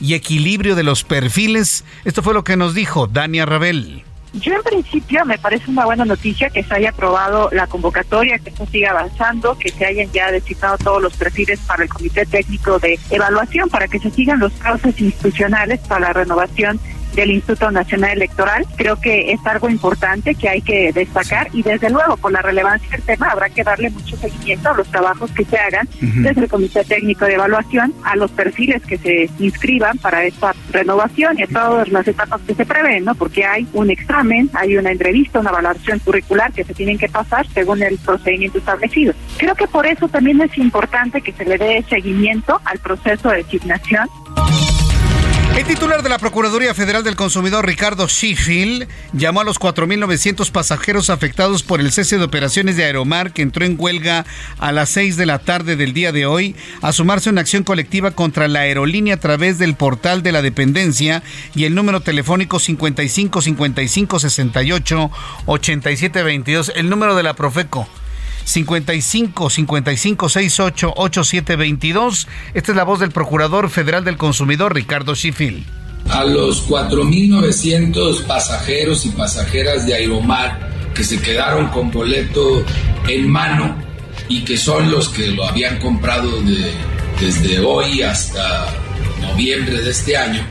[0.00, 1.84] y equilibrio de los perfiles.
[2.04, 4.04] Esto fue lo que nos dijo Dania Rabel.
[4.32, 8.50] Yo en principio me parece una buena noticia que se haya aprobado la convocatoria, que
[8.50, 12.78] esto siga avanzando, que se hayan ya designado todos los perfiles para el Comité Técnico
[12.78, 16.78] de Evaluación, para que se sigan los causas institucionales para la renovación
[17.20, 18.66] del Instituto Nacional Electoral.
[18.76, 22.88] Creo que es algo importante que hay que destacar y desde luego por la relevancia
[22.90, 26.48] del tema habrá que darle mucho seguimiento a los trabajos que se hagan desde el
[26.48, 31.46] Comité Técnico de Evaluación, a los perfiles que se inscriban para esta renovación y a
[31.46, 33.14] todas las etapas que se prevén, ¿no?
[33.14, 37.46] Porque hay un examen, hay una entrevista, una evaluación curricular que se tienen que pasar
[37.48, 39.12] según el procedimiento establecido.
[39.36, 43.38] Creo que por eso también es importante que se le dé seguimiento al proceso de
[43.38, 44.08] designación
[45.56, 51.10] el titular de la Procuraduría Federal del Consumidor, Ricardo Sheffield, llamó a los 4.900 pasajeros
[51.10, 54.24] afectados por el cese de operaciones de Aeromar que entró en huelga
[54.58, 57.64] a las 6 de la tarde del día de hoy a sumarse a una acción
[57.64, 61.22] colectiva contra la aerolínea a través del portal de la dependencia
[61.54, 65.10] y el número telefónico 55 55 68
[65.46, 67.88] 87 22, el número de la Profeco
[68.44, 72.28] 55 55 68 87 22.
[72.54, 75.64] Esta es la voz del Procurador Federal del Consumidor, Ricardo Sheffield.
[76.08, 82.64] A los 4.900 pasajeros y pasajeras de Aeromar que se quedaron con boleto
[83.08, 83.76] en mano
[84.28, 86.30] y que son los que lo habían comprado
[87.20, 88.74] desde hoy hasta
[89.20, 90.44] noviembre de este año,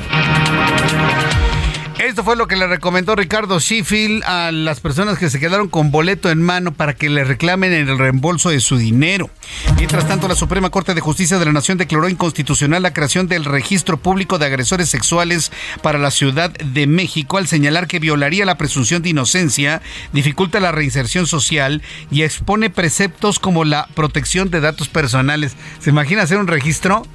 [1.98, 5.92] Esto fue lo que le recomendó Ricardo Sheffield a las personas que se quedaron con
[5.92, 9.30] boleto en mano para que le reclamen el reembolso de su dinero.
[9.76, 13.44] Mientras tanto, la Suprema Corte de Justicia de la Nación declaró inconstitucional la creación del
[13.44, 18.58] registro público de agresores sexuales para la Ciudad de México al señalar que violaría la
[18.58, 19.80] presunción de inocencia,
[20.12, 21.80] dificulta la reinserción social
[22.10, 25.54] y expone preceptos como la protección de datos personales.
[25.78, 27.06] ¿Se imagina hacer un registro?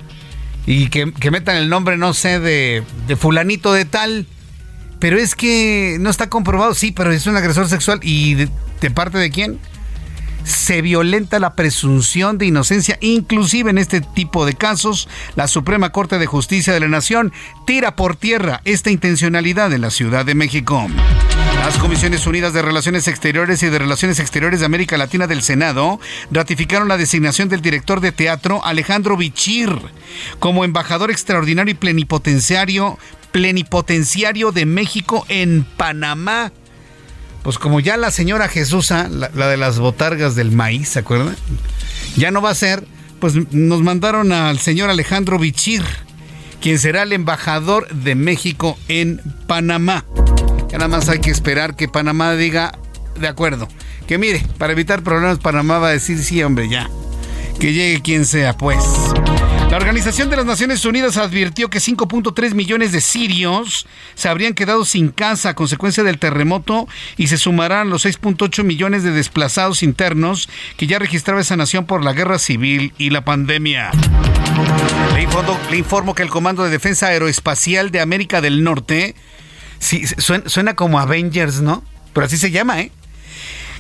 [0.66, 4.26] Y que, metan el nombre, no sé, de, de fulanito de tal
[5.00, 8.00] pero es que no está comprobado, sí, pero es un agresor sexual.
[8.04, 9.60] ¿Y de, parte de quién?
[10.46, 16.18] se violenta la presunción de inocencia, inclusive en este tipo de casos, la Suprema Corte
[16.18, 17.34] de Justicia de la Nación
[17.68, 20.88] tira por tierra esta intencionalidad en la Ciudad de México.
[21.64, 26.00] Las Comisiones Unidas de Relaciones Exteriores y de Relaciones Exteriores de América Latina del Senado
[26.32, 29.70] ratificaron la designación del director de teatro Alejandro Bichir
[30.40, 32.98] como embajador extraordinario y plenipotenciario
[33.32, 36.52] plenipotenciario de México en Panamá.
[37.44, 41.36] Pues como ya la señora Jesusa, la, de las botargas del maíz, ¿se acuerdan?
[42.16, 42.84] Ya no va a ser,
[43.20, 45.84] pues nos mandaron al señor Alejandro Bichir,
[46.62, 50.06] quien será el embajador de México en Panamá.
[50.70, 52.78] Ya nada más hay que esperar que Panamá diga,
[53.20, 53.68] de acuerdo.
[54.08, 56.90] Que mire, para evitar problemas, Panamá va a decir sí, hombre, ya.
[57.60, 58.84] Que llegue quien sea, pues.
[59.70, 64.84] La Organización de las Naciones Unidas advirtió que 5.3 millones de sirios se habrían quedado
[64.84, 70.50] sin casa a consecuencia del terremoto y se sumarán los 6.8 millones de desplazados internos
[70.76, 73.92] que ya registraba esa nación por la guerra civil y la pandemia.
[75.70, 79.14] Le informo, que el Comando de Defensa Aeroespacial de América del Norte,
[79.78, 81.84] sí, suena como Avengers, ¿no?
[82.14, 82.92] Pero así se llama, ¿eh?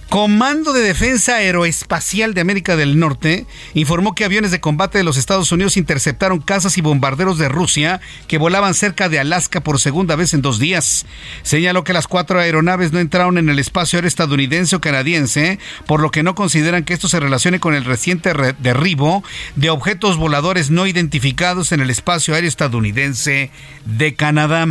[0.09, 3.45] Comando de Defensa Aeroespacial de América del Norte
[3.75, 8.01] informó que aviones de combate de los Estados Unidos interceptaron cazas y bombarderos de Rusia
[8.27, 11.05] que volaban cerca de Alaska por segunda vez en dos días.
[11.43, 15.99] Señaló que las cuatro aeronaves no entraron en el espacio aéreo estadounidense o canadiense, por
[15.99, 19.23] lo que no consideran que esto se relacione con el reciente derribo
[19.57, 23.51] de objetos voladores no identificados en el espacio aéreo estadounidense
[23.85, 24.65] de Canadá.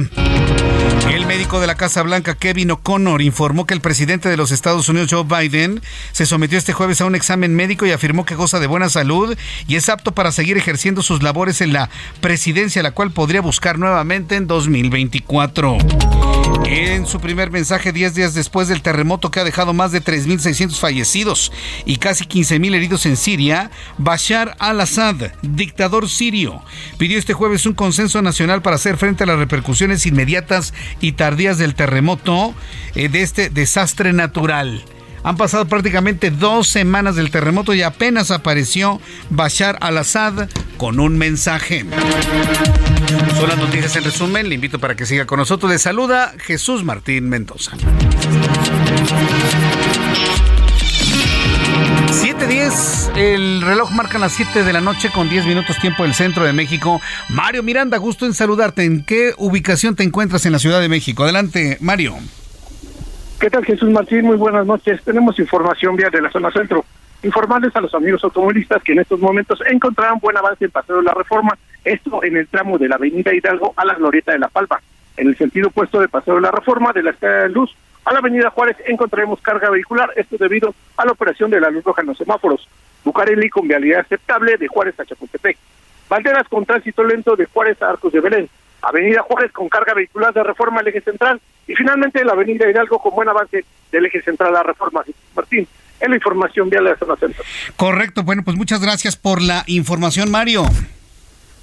[1.12, 4.89] El médico de la Casa Blanca, Kevin O'Connor, informó que el presidente de los Estados
[4.89, 5.81] Unidos, Joe Biden,
[6.12, 9.37] se sometió este jueves a un examen médico y afirmó que goza de buena salud
[9.66, 13.79] y es apto para seguir ejerciendo sus labores en la presidencia, la cual podría buscar
[13.79, 15.79] nuevamente en 2024.
[16.64, 20.79] En su primer mensaje, 10 días después del terremoto que ha dejado más de 3.600
[20.79, 21.53] fallecidos
[21.87, 26.62] y casi 15.000 heridos en Siria, Bashar al-Assad, dictador sirio,
[26.99, 31.59] pidió este jueves un consenso nacional para hacer frente a las repercusiones inmediatas y tardías
[31.59, 32.55] del terremoto
[32.95, 34.85] eh, de este desastre natural.
[35.23, 39.01] Han pasado prácticamente dos semanas del terremoto y apenas apareció
[39.31, 41.85] Bashar al-Assad con un mensaje.
[43.39, 44.49] Son las noticias en resumen.
[44.49, 45.71] Le invito para que siga con nosotros.
[45.71, 47.73] Le saluda Jesús Martín Mendoza.
[52.09, 56.45] 7.10, el reloj marca las 7 de la noche con 10 minutos tiempo del centro
[56.45, 57.01] de México.
[57.29, 58.85] Mario Miranda, gusto en saludarte.
[58.85, 61.25] ¿En qué ubicación te encuentras en la Ciudad de México?
[61.25, 62.16] Adelante, Mario.
[63.41, 64.26] ¿Qué tal Jesús Martín?
[64.26, 65.01] Muy buenas noches.
[65.05, 66.84] Tenemos información vía de la zona centro.
[67.22, 71.05] Informarles a los amigos automovilistas que en estos momentos encontrarán buen avance en Paseo de
[71.05, 74.49] la Reforma, esto en el tramo de la Avenida Hidalgo a la Glorieta de la
[74.49, 74.80] Palma.
[75.16, 77.72] En el sentido opuesto de Paseo de la Reforma, de la Escala de Luz
[78.05, 81.84] a la Avenida Juárez encontraremos carga vehicular, esto debido a la operación de la luz
[81.84, 82.66] roja en los semáforos.
[83.05, 85.57] Bucareli con vialidad aceptable de Juárez a Chapultepec.
[86.09, 88.49] Banderas con tránsito lento de Juárez a Arcos de Belén.
[88.83, 92.99] Avenida Juárez con carga vehicular de reforma al eje central y finalmente la Avenida Hidalgo
[92.99, 95.03] con buen avance del eje central a reforma.
[95.35, 95.66] Martín,
[96.01, 97.43] es la información vial de la zona centro.
[97.76, 100.64] Correcto, bueno, pues muchas gracias por la información, Mario.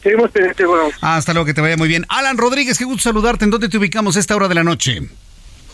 [0.03, 0.29] Seguimos
[0.67, 0.89] bueno.
[1.01, 2.05] Hasta luego, que te vaya muy bien.
[2.09, 3.45] Alan Rodríguez, qué gusto saludarte.
[3.45, 4.99] ¿En dónde te ubicamos a esta hora de la noche?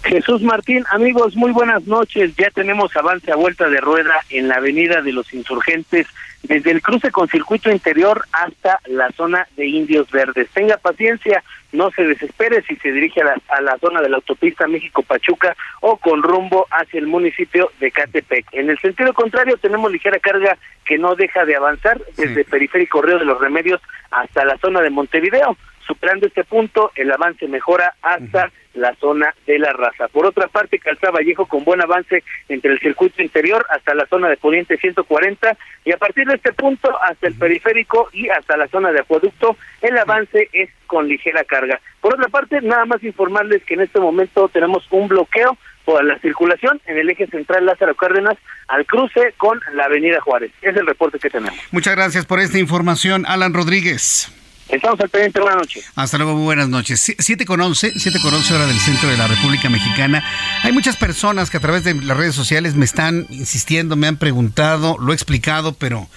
[0.03, 2.35] Jesús Martín, amigos, muy buenas noches.
[2.35, 6.07] Ya tenemos avance a vuelta de rueda en la Avenida de los Insurgentes,
[6.43, 10.49] desde el cruce con circuito interior hasta la zona de Indios Verdes.
[10.49, 14.17] Tenga paciencia, no se desespere si se dirige a la, a la zona de la
[14.17, 18.47] autopista México-Pachuca o con rumbo hacia el municipio de Catepec.
[18.53, 23.19] En el sentido contrario, tenemos ligera carga que no deja de avanzar desde Periférico Río
[23.19, 25.55] de los Remedios hasta la zona de Montevideo.
[25.85, 30.07] Superando este punto, el avance mejora hasta la zona de la raza.
[30.07, 34.30] Por otra parte, Calzada Vallejo con buen avance entre el circuito interior hasta la zona
[34.30, 38.67] de Poniente 140 y a partir de este punto hasta el periférico y hasta la
[38.67, 41.80] zona de acueducto, el avance es con ligera carga.
[41.99, 46.19] Por otra parte, nada más informarles que en este momento tenemos un bloqueo por la
[46.19, 50.51] circulación en el eje central Lázaro Cárdenas al cruce con la avenida Juárez.
[50.61, 51.57] Es el reporte que tenemos.
[51.72, 54.32] Muchas gracias por esta información, Alan Rodríguez.
[54.72, 55.86] Estamos al pendiente, buenas noches.
[55.95, 57.13] Hasta luego, muy buenas noches.
[57.19, 60.24] 7 con 11, 7 con 11 hora del centro de la República Mexicana.
[60.63, 64.15] Hay muchas personas que a través de las redes sociales me están insistiendo, me han
[64.15, 66.07] preguntado, lo he explicado, pero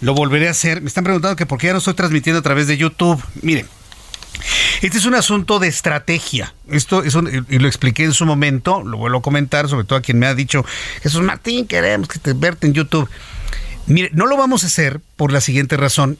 [0.00, 0.80] lo volveré a hacer.
[0.80, 3.20] Me están preguntando que por qué ya no estoy transmitiendo a través de YouTube.
[3.42, 3.66] Miren,
[4.80, 6.54] este es un asunto de estrategia.
[6.70, 7.16] Esto es
[7.48, 10.26] y lo expliqué en su momento, lo vuelvo a comentar, sobre todo a quien me
[10.26, 10.64] ha dicho,
[11.02, 13.08] Jesús Martín, queremos que te verte en YouTube.
[13.86, 16.16] Mire, no lo vamos a hacer por la siguiente razón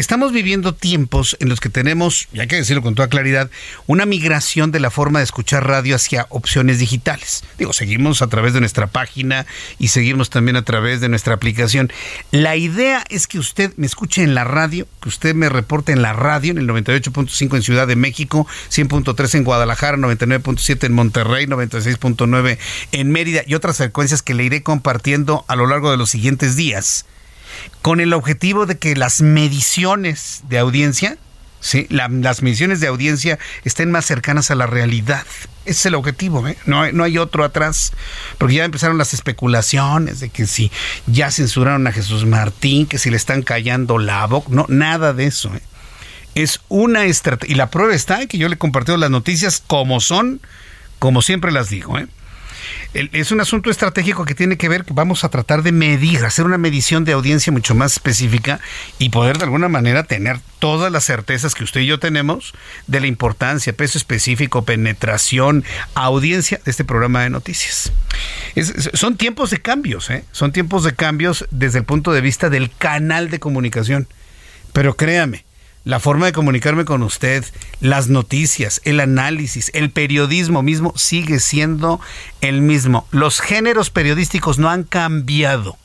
[0.00, 3.50] estamos viviendo tiempos en los que tenemos, y hay que decirlo con toda claridad,
[3.86, 7.44] una migración de la forma de escuchar radio hacia opciones digitales.
[7.58, 9.46] Digo, seguimos a través de nuestra página
[9.78, 11.92] y seguimos también a través de nuestra aplicación.
[12.30, 16.02] La idea es que usted me escuche en la radio, que usted me reporte en
[16.02, 21.46] la radio, en el 98.5 en Ciudad de México, 100.3 en Guadalajara, 99.7 en Monterrey,
[21.46, 22.58] 96.9
[22.92, 26.56] en Mérida y otras frecuencias que le iré compartiendo a lo largo de los siguientes
[26.56, 27.06] días
[27.82, 31.16] con el objetivo de que las mediciones de audiencia,
[31.60, 31.86] ¿sí?
[31.90, 35.24] las mediciones de audiencia estén más cercanas a la realidad.
[35.64, 36.56] Ese es el objetivo, ¿eh?
[36.66, 37.92] no, hay, no hay otro atrás,
[38.38, 40.70] porque ya empezaron las especulaciones de que si
[41.06, 45.26] ya censuraron a Jesús Martín, que si le están callando la boca, no, nada de
[45.26, 45.54] eso.
[45.54, 45.60] ¿eh?
[46.34, 49.62] Es una estrategia, y la prueba está en que yo le he compartido las noticias
[49.66, 50.40] como son,
[50.98, 51.98] como siempre las digo.
[51.98, 52.06] ¿eh?
[52.94, 56.46] Es un asunto estratégico que tiene que ver que vamos a tratar de medir, hacer
[56.46, 58.60] una medición de audiencia mucho más específica
[58.98, 62.54] y poder de alguna manera tener todas las certezas que usted y yo tenemos
[62.86, 65.64] de la importancia, peso específico, penetración,
[65.94, 67.92] audiencia de este programa de noticias.
[68.94, 70.24] son tiempos de cambios, ¿eh?
[70.32, 74.08] son tiempos de cambios desde el punto de vista del canal de comunicación.
[74.72, 75.44] Pero créame,
[75.88, 77.46] la forma de comunicarme con usted,
[77.80, 81.98] las noticias, el análisis, el periodismo mismo sigue siendo
[82.42, 83.08] el mismo.
[83.10, 85.78] Los géneros periodísticos no han cambiado.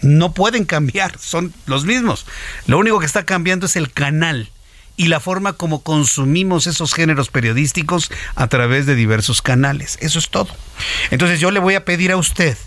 [0.00, 2.26] No pueden cambiar, son los mismos.
[2.66, 4.50] Lo único que está cambiando es el canal
[4.96, 9.98] y la forma como consumimos esos géneros periodísticos a través de diversos canales.
[10.00, 10.48] Eso es todo.
[11.12, 12.58] Entonces yo le voy a pedir a usted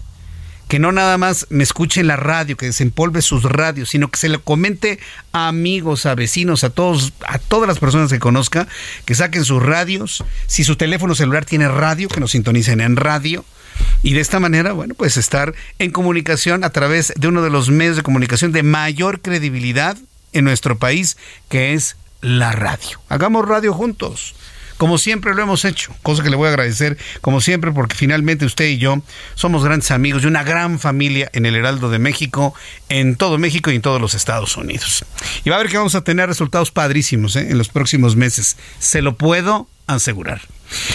[0.68, 4.18] que no nada más me escuche en la radio, que desempolve sus radios, sino que
[4.18, 5.00] se le comente
[5.32, 8.68] a amigos, a vecinos, a todos, a todas las personas que conozca,
[9.06, 10.24] que saquen sus radios.
[10.48, 13.46] Si su teléfono celular tiene radio, que nos sintonicen en radio.
[14.02, 17.70] Y de esta manera, bueno, pues estar en comunicación a través de uno de los
[17.70, 19.98] medios de comunicación de mayor credibilidad
[20.32, 21.18] en nuestro país,
[21.50, 23.02] que es la radio.
[23.10, 24.36] Hagamos radio juntos
[24.78, 28.46] como siempre lo hemos hecho, cosa que le voy a agradecer, como siempre, porque finalmente
[28.46, 29.02] usted y yo
[29.36, 32.54] somos grandes amigos de una gran familia en el Heraldo de México,
[32.90, 35.06] en todo México y en todos los Estados Unidos.
[35.44, 37.48] Y va a ver que vamos a tener resultados padrísimos ¿eh?
[37.50, 40.42] en los próximos meses, se lo puedo asegurar.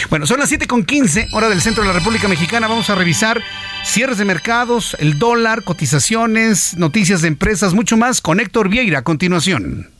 [0.08, 2.66] Bueno, son las 7.15, hora del centro de la República Mexicana.
[2.66, 3.40] Vamos a revisar
[3.84, 9.02] cierres de mercados, el dólar, cotizaciones, noticias de empresas, mucho más con Héctor Vieira a
[9.02, 9.90] continuación.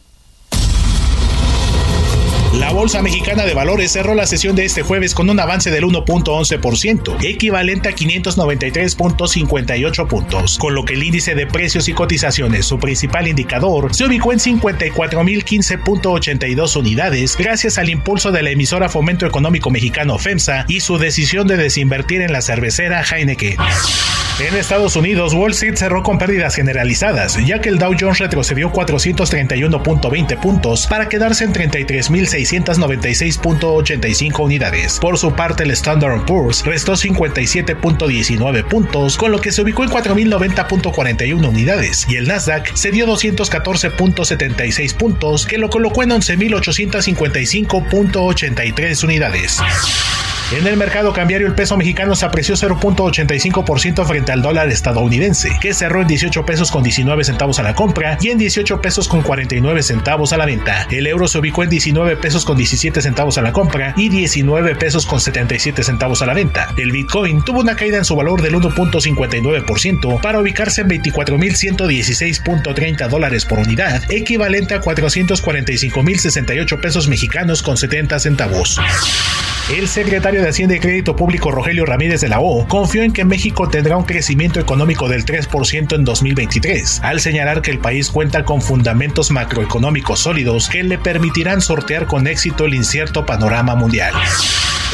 [2.53, 5.85] La Bolsa Mexicana de Valores cerró la sesión de este jueves con un avance del
[5.85, 12.81] 1.11%, equivalente a 593.58 puntos, con lo que el índice de precios y cotizaciones, su
[12.81, 19.71] principal indicador, se ubicó en 54.015.82 unidades gracias al impulso de la emisora Fomento Económico
[19.71, 23.59] Mexicano FEMSA y su decisión de desinvertir en la cervecera Heineken.
[24.41, 28.73] En Estados Unidos, Wall Street cerró con pérdidas generalizadas, ya que el Dow Jones retrocedió
[28.73, 34.99] 431.20 puntos para quedarse en 33.600 696.85 unidades.
[34.99, 39.91] Por su parte, el Standard Poor's restó 57.19 puntos, con lo que se ubicó en
[39.91, 49.61] 4.090.41 unidades, y el Nasdaq se dio 214.76 puntos, que lo colocó en 11.855.83 unidades.
[50.53, 55.73] En el mercado cambiario el peso mexicano se apreció 0.85% frente al dólar estadounidense, que
[55.73, 59.23] cerró en 18 pesos con 19 centavos a la compra y en 18 pesos con
[59.23, 60.89] 49 centavos a la venta.
[60.91, 64.75] El euro se ubicó en 19 pesos con 17 centavos a la compra y 19
[64.75, 66.75] pesos con 77 centavos a la venta.
[66.77, 73.45] El Bitcoin tuvo una caída en su valor del 1.59% para ubicarse en 24.116.30 dólares
[73.45, 78.81] por unidad, equivalente a 445.068 pesos mexicanos con 70 centavos.
[79.77, 83.25] El secretario de Hacienda y Crédito Público Rogelio Ramírez de la O confió en que
[83.25, 88.45] México tendrá un crecimiento económico del 3% en 2023, al señalar que el país cuenta
[88.45, 94.13] con fundamentos macroeconómicos sólidos que le permitirán sortear con éxito el incierto panorama mundial.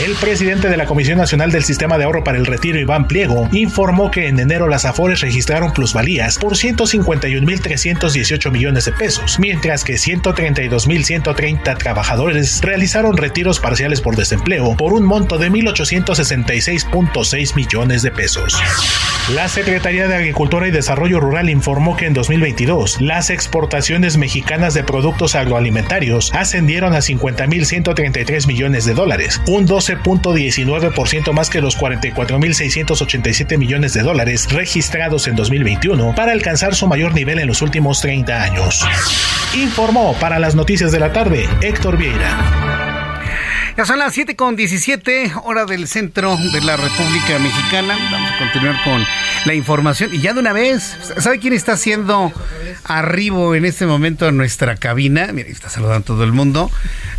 [0.05, 3.49] El presidente de la Comisión Nacional del Sistema de Ahorro para el Retiro, Iván Pliego,
[3.53, 9.95] informó que en enero las Afores registraron plusvalías por 151.318 millones de pesos, mientras que
[9.95, 18.61] 132.130 trabajadores realizaron retiros parciales por desempleo por un monto de 1.866.6 millones de pesos.
[19.35, 24.85] La Secretaría de Agricultura y Desarrollo Rural informó que en 2022 las exportaciones mexicanas de
[24.85, 33.59] productos agroalimentarios ascendieron a 50.133 millones de dólares, un 2 12.19% más que los 44.687
[33.59, 38.43] millones de dólares registrados en 2021 para alcanzar su mayor nivel en los últimos 30
[38.43, 38.85] años.
[39.55, 42.86] Informó para las noticias de la tarde Héctor Vieira.
[43.77, 47.95] Ya son las 7 con 17, hora del centro de la República Mexicana.
[48.11, 49.05] Vamos a continuar con
[49.45, 50.15] la información.
[50.15, 52.33] Y ya de una vez, ¿sabe quién está haciendo
[52.85, 55.29] arribo en este momento en nuestra cabina?
[55.35, 56.71] Mira, está saludando a todo el mundo.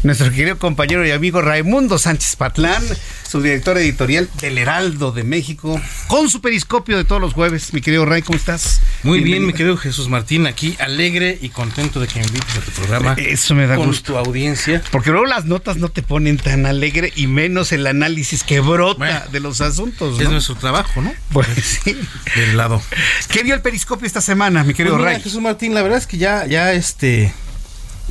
[0.02, 2.84] Nuestro querido compañero y amigo Raimundo Sánchez Patlán,
[3.28, 7.72] subdirector editorial del Heraldo de México, con su periscopio de todos los jueves.
[7.74, 8.82] Mi querido Ray, ¿cómo estás?
[9.04, 12.62] Muy bien, mi querido Jesús Martín, aquí alegre y contento de que me invites a
[12.62, 13.14] tu programa.
[13.18, 14.14] Eso me da con gusto.
[14.14, 14.82] tu audiencia.
[14.92, 19.28] Porque luego las notas no te ponen tan alegre y menos el análisis que brota
[19.30, 20.18] de los asuntos.
[20.18, 21.14] Es nuestro trabajo, ¿no?
[21.34, 21.48] Pues
[21.84, 21.98] sí.
[22.38, 22.82] Del lado.
[23.30, 25.22] ¿Qué dio el periscopio esta semana, mi querido pues Ray?
[25.22, 27.34] Jesús Martín, la verdad es que ya, ya este,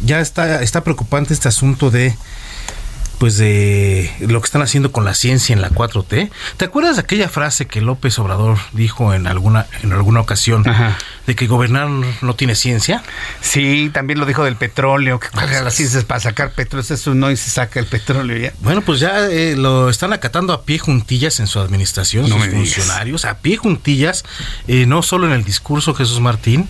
[0.05, 2.15] ya está, está preocupante este asunto de
[3.19, 6.31] pues de lo que están haciendo con la ciencia en la 4T.
[6.57, 10.65] ¿Te acuerdas de aquella frase que López Obrador dijo en alguna en alguna ocasión
[11.27, 13.03] de que gobernar no tiene ciencia?
[13.41, 17.31] Sí, también lo dijo del petróleo, que la ciencia es para sacar petróleo, eso no
[17.31, 18.53] y se saca el petróleo ya.
[18.61, 23.25] Bueno, pues ya eh, lo están acatando a pie juntillas en su administración, sus funcionarios,
[23.25, 24.25] a pie juntillas,
[24.69, 26.69] eh, no solo en el discurso Jesús Martín,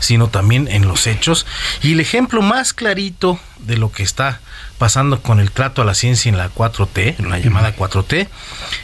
[0.00, 1.46] sino también en los hechos.
[1.82, 4.40] Y el ejemplo más clarito de lo que está
[4.78, 8.28] pasando con el trato a la ciencia en la 4T, en la llamada 4T,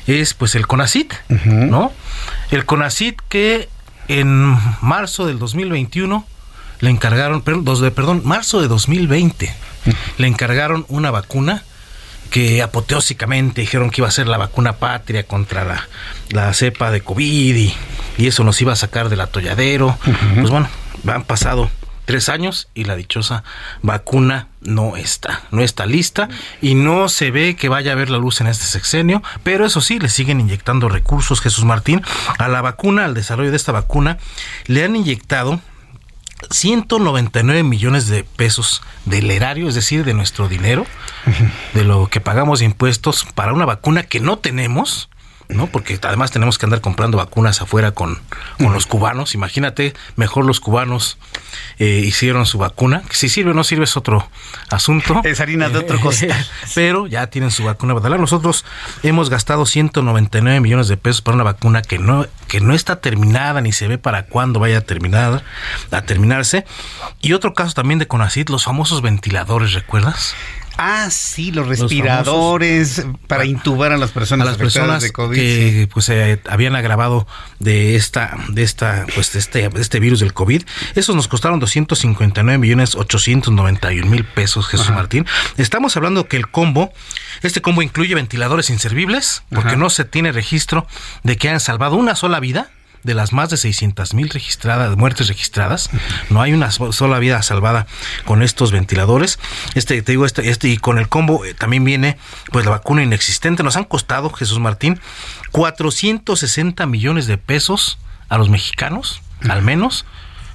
[0.06, 1.14] es pues el CONACIT,
[1.44, 1.92] ¿no?
[2.50, 3.68] El CONACIT que
[4.08, 6.26] en marzo del 2021
[6.80, 9.54] le encargaron, perdón, perdón marzo de 2020,
[10.18, 11.62] le encargaron una vacuna
[12.30, 15.88] que apoteósicamente dijeron que iba a ser la vacuna patria contra la,
[16.30, 17.74] la cepa de COVID y,
[18.18, 19.96] y, eso nos iba a sacar del atolladero.
[20.34, 20.68] Pues bueno,
[21.06, 21.70] han pasado
[22.04, 23.44] tres años y la dichosa
[23.82, 26.28] vacuna no está, no está lista
[26.60, 29.80] y no se ve que vaya a ver la luz en este sexenio, pero eso
[29.80, 32.02] sí, le siguen inyectando recursos, Jesús Martín,
[32.38, 34.18] a la vacuna, al desarrollo de esta vacuna,
[34.66, 35.60] le han inyectado
[36.50, 40.86] 199 millones de pesos del erario, es decir, de nuestro dinero,
[41.72, 45.08] de lo que pagamos impuestos para una vacuna que no tenemos,
[45.48, 45.66] ¿no?
[45.66, 48.20] Porque además tenemos que andar comprando vacunas afuera con,
[48.58, 49.34] con los cubanos.
[49.34, 51.18] Imagínate, mejor los cubanos
[51.78, 53.02] eh, hicieron su vacuna.
[53.10, 54.28] Si sirve o no sirve es otro
[54.70, 55.20] asunto.
[55.24, 56.46] Es harina de otro costal.
[56.74, 57.94] Pero ya tienen su vacuna.
[57.94, 58.64] Nosotros
[59.02, 63.60] hemos gastado 199 millones de pesos para una vacuna que no, que no está terminada
[63.60, 65.42] ni se ve para cuándo vaya a terminar,
[65.90, 66.64] a terminarse.
[67.20, 70.34] Y otro caso también de Conacid, los famosos ventiladores, ¿recuerdas?
[70.76, 75.88] Ah, sí, los respiradores para intubar a las personas a las personas de COVID, que
[75.92, 77.26] pues se habían agravado
[77.58, 80.62] de esta de esta pues de este este virus del COVID.
[80.94, 85.26] Esos nos costaron 259 millones 891 mil pesos, Jesús Martín.
[85.56, 86.92] Estamos hablando que el combo
[87.42, 90.86] este combo incluye ventiladores inservibles porque no se tiene registro
[91.22, 92.70] de que hayan salvado una sola vida
[93.04, 95.90] de las más de 600 mil registradas, muertes registradas,
[96.30, 97.86] no hay una sola vida salvada
[98.24, 99.38] con estos ventiladores.
[99.74, 102.16] Este, te digo, este, este y con el combo eh, también viene
[102.50, 103.62] pues la vacuna inexistente.
[103.62, 105.00] Nos han costado, Jesús Martín,
[105.52, 107.98] 460 millones de pesos
[108.28, 110.06] a los mexicanos, al menos,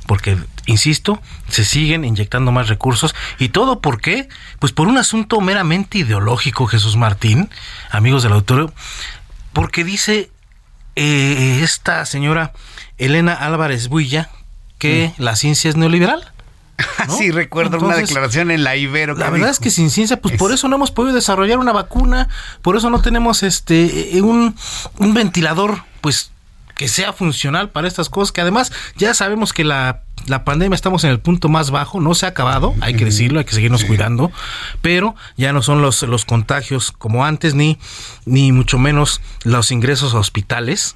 [0.08, 3.14] porque, insisto, se siguen inyectando más recursos.
[3.38, 4.28] ¿Y todo por qué?
[4.58, 7.50] Pues por un asunto meramente ideológico, Jesús Martín,
[7.92, 8.74] amigos del auditorio,
[9.54, 10.32] porque dice
[11.00, 12.52] eh, esta señora
[12.98, 14.30] Elena Álvarez Builla
[14.78, 15.22] que mm.
[15.22, 16.34] la ciencia es neoliberal.
[17.10, 19.16] Sí, recuerdo una declaración en la Ibero.
[19.16, 22.30] La verdad es que sin ciencia, pues por eso no hemos podido desarrollar una vacuna,
[22.62, 24.56] por eso no tenemos este eh, un,
[24.98, 26.32] un ventilador, pues
[26.80, 31.04] que sea funcional para estas cosas, que además ya sabemos que la la pandemia estamos
[31.04, 33.84] en el punto más bajo, no se ha acabado, hay que decirlo, hay que seguirnos
[33.84, 34.32] cuidando,
[34.82, 37.80] pero ya no son los, los contagios como antes, ni,
[38.26, 40.96] ni mucho menos los ingresos a hospitales.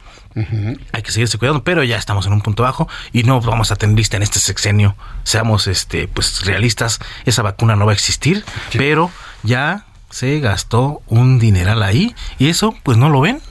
[0.94, 3.76] Hay que seguirse cuidando, pero ya estamos en un punto bajo y no vamos a
[3.76, 4.96] tener lista en este sexenio.
[5.24, 9.12] Seamos este pues realistas, esa vacuna no va a existir, pero
[9.44, 13.42] ya se gastó un dineral ahí y eso pues no lo ven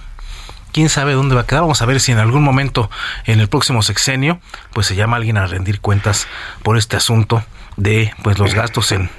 [0.73, 1.62] quién sabe dónde va a quedar.
[1.62, 2.90] Vamos a ver si en algún momento
[3.24, 4.40] en el próximo sexenio
[4.73, 6.27] pues se llama alguien a rendir cuentas
[6.62, 7.44] por este asunto
[7.77, 9.11] de pues los gastos en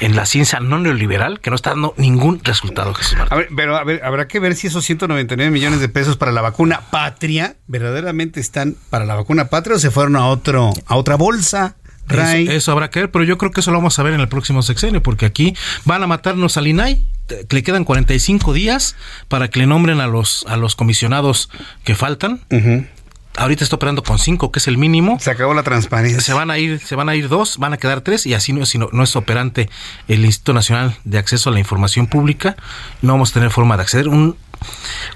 [0.00, 3.76] en la ciencia no neoliberal que no está dando ningún resultado, Jesús A ver, pero
[3.76, 7.56] a ver, habrá que ver si esos 199 millones de pesos para la vacuna patria
[7.66, 11.76] verdaderamente están para la vacuna patria o se fueron a otro a otra bolsa.
[12.08, 14.28] Eso, habrá que ver, pero yo creo que eso lo vamos a ver en el
[14.28, 15.54] próximo sexenio, porque aquí
[15.84, 17.04] van a matarnos al INAI,
[17.50, 18.96] le quedan 45 días
[19.28, 21.50] para que le nombren a los, a los comisionados
[21.84, 22.40] que faltan.
[23.38, 25.18] Ahorita está operando con cinco, que es el mínimo.
[25.20, 26.22] Se acabó la transparencia.
[26.22, 28.54] Se van a ir, se van a ir dos, van a quedar tres, y así
[28.54, 29.68] no, si no, no es operante
[30.08, 32.56] el Instituto Nacional de Acceso a la Información Pública,
[33.02, 34.08] no vamos a tener forma de acceder.
[34.08, 34.36] Un,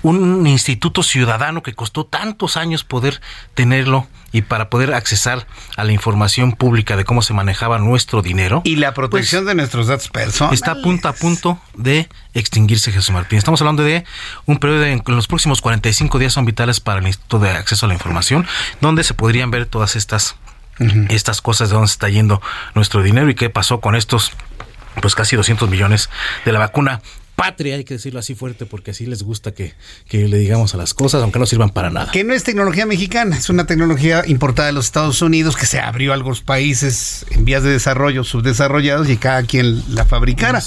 [0.02, 3.22] un instituto ciudadano que costó tantos años poder
[3.54, 5.47] tenerlo y para poder accesar
[5.77, 8.62] a la información pública de cómo se manejaba nuestro dinero.
[8.65, 10.61] Y la protección pues, de nuestros datos personales.
[10.61, 13.39] Está a punto a punto de extinguirse Jesús Martín.
[13.39, 14.05] Estamos hablando de
[14.47, 17.86] un periodo de en los próximos 45 días son vitales para el Instituto de Acceso
[17.86, 18.47] a la Información,
[18.81, 20.36] donde se podrían ver todas estas,
[21.09, 22.40] estas cosas de dónde se está yendo
[22.74, 24.32] nuestro dinero y qué pasó con estos
[25.01, 26.11] pues casi 200 millones
[26.44, 27.01] de la vacuna
[27.40, 29.72] patria, hay que decirlo así fuerte, porque así les gusta que,
[30.10, 32.12] le digamos a las cosas, aunque no sirvan para nada.
[32.12, 35.80] Que no es tecnología mexicana, es una tecnología importada de los Estados Unidos que se
[35.80, 40.62] abrió a algunos países en vías de desarrollo subdesarrollados y cada quien la fabricara.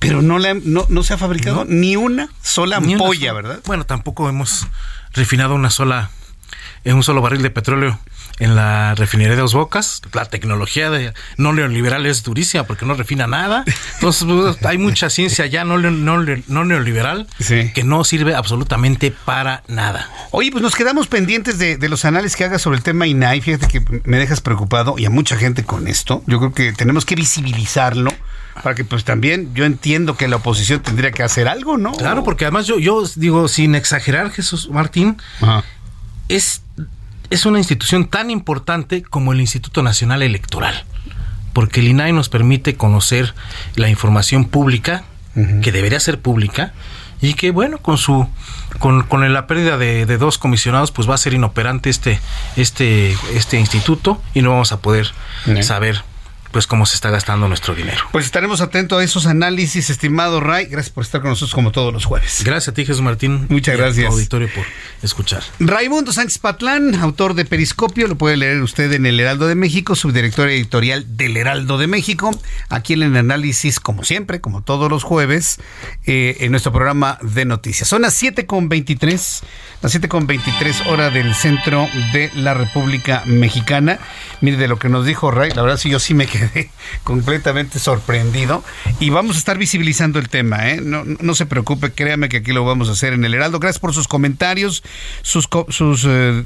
[0.00, 3.60] Pero no, la, no, no se ha fabricado ni una sola ampolla, ¿verdad?
[3.64, 4.66] Bueno, tampoco hemos
[5.14, 6.10] refinado una sola
[6.84, 7.98] en un solo barril de petróleo
[8.38, 10.02] en la refinería de Dos Bocas.
[10.12, 13.64] La tecnología de no neoliberal es durísima porque no refina nada.
[13.94, 20.08] Entonces pues, hay mucha ciencia ya no, no, neoliberal que no sirve absolutamente para nada.
[20.30, 23.40] Oye, pues nos quedamos pendientes de, los análisis que hagas sobre el tema INAI.
[23.40, 26.22] Fíjate que me dejas preocupado y a mucha gente con esto.
[26.26, 28.12] Yo creo que tenemos que visibilizarlo
[28.62, 31.92] para que pues también yo entiendo que la oposición tendría que hacer algo, ¿no?
[31.92, 35.16] Claro, porque además yo, yo digo, sin exagerar, Jesús Martín,
[36.28, 36.62] es
[37.32, 40.84] es una institución tan importante como el Instituto Nacional Electoral,
[41.54, 43.34] porque el INAI nos permite conocer
[43.74, 45.04] la información pública,
[45.62, 46.74] que debería ser pública,
[47.22, 48.28] y que bueno, con su
[48.78, 52.20] con, con la pérdida de, dos comisionados, pues va a ser inoperante este,
[52.56, 55.12] este, este instituto y no vamos a poder
[55.62, 56.04] saber
[56.52, 58.04] pues cómo se está gastando nuestro dinero.
[58.12, 60.66] Pues estaremos atentos a esos análisis, estimado Ray.
[60.66, 62.42] Gracias por estar con nosotros como todos los jueves.
[62.44, 63.46] Gracias a ti, Jesús Martín.
[63.48, 64.06] Muchas gracias.
[64.06, 64.64] Auditorio por
[65.02, 65.42] escuchar.
[65.58, 69.96] Raimundo Sánchez Patlán, autor de Periscopio, lo puede leer usted en El Heraldo de México,
[69.96, 72.30] subdirector editorial del Heraldo de México.
[72.68, 75.58] Aquí en el análisis, como siempre, como todos los jueves,
[76.04, 77.88] eh, en nuestro programa de noticias.
[77.88, 79.42] Son las 7.23,
[79.80, 83.98] las 7.23 hora del centro de la República Mexicana.
[84.42, 86.41] Mire, de lo que nos dijo Ray, la verdad sí, yo sí me quedé
[87.04, 88.64] completamente sorprendido
[89.00, 90.70] y vamos a estar visibilizando el tema.
[90.70, 90.80] ¿eh?
[90.80, 93.58] No, se preocupe, créame que aquí lo vamos a hacer en el Heraldo.
[93.58, 94.82] Gracias por sus comentarios,
[95.22, 96.44] sus, sus eh,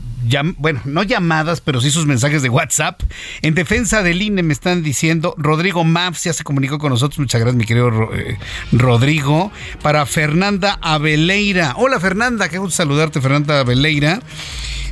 [0.58, 3.02] bueno, no llamadas, pero sí sus mensajes de WhatsApp.
[3.42, 7.18] En defensa del INE me están diciendo, Rodrigo Maps ya se comunicó con nosotros.
[7.18, 8.38] Muchas gracias, mi querido eh,
[8.72, 9.52] Rodrigo.
[9.82, 11.74] Para Fernanda Abeleira.
[11.76, 14.20] Hola Fernanda, qué gusto saludarte, Fernanda Abeleira.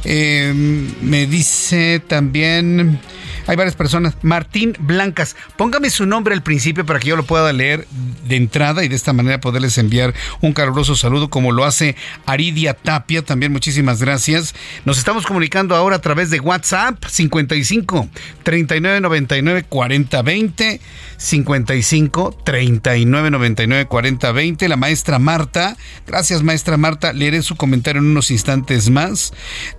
[0.05, 3.01] me dice también...
[3.47, 4.15] Hay varias personas.
[4.23, 5.37] Martín Blancas.
[5.57, 7.87] Póngame su nombre al principio para que yo lo pueda leer
[8.27, 11.97] de entrada y de esta manera poderles enviar un caluroso saludo como lo hace
[12.27, 13.23] Aridia Tapia.
[13.23, 14.55] También muchísimas gracias.
[14.85, 18.09] Nos estamos comunicando ahora a través de WhatsApp 55
[18.43, 20.81] 39 99 40 20
[21.17, 24.69] 55 39 99 40 20.
[24.69, 25.77] La maestra Marta.
[26.07, 27.13] Gracias maestra Marta.
[27.13, 29.33] Leeré su comentario en unos instantes más.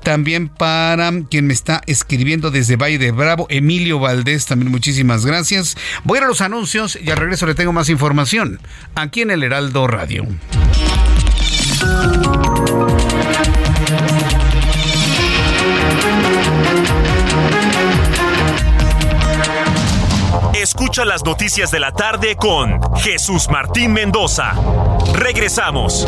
[0.04, 5.78] También para quien me está escribiendo desde Valle de Bravo Emilio Valdés, también muchísimas gracias.
[6.04, 8.60] Voy a ir a los anuncios y al regreso le tengo más información
[8.96, 10.26] aquí en el Heraldo Radio.
[20.66, 24.54] Escucha las noticias de la tarde con Jesús Martín Mendoza.
[25.14, 26.08] Regresamos.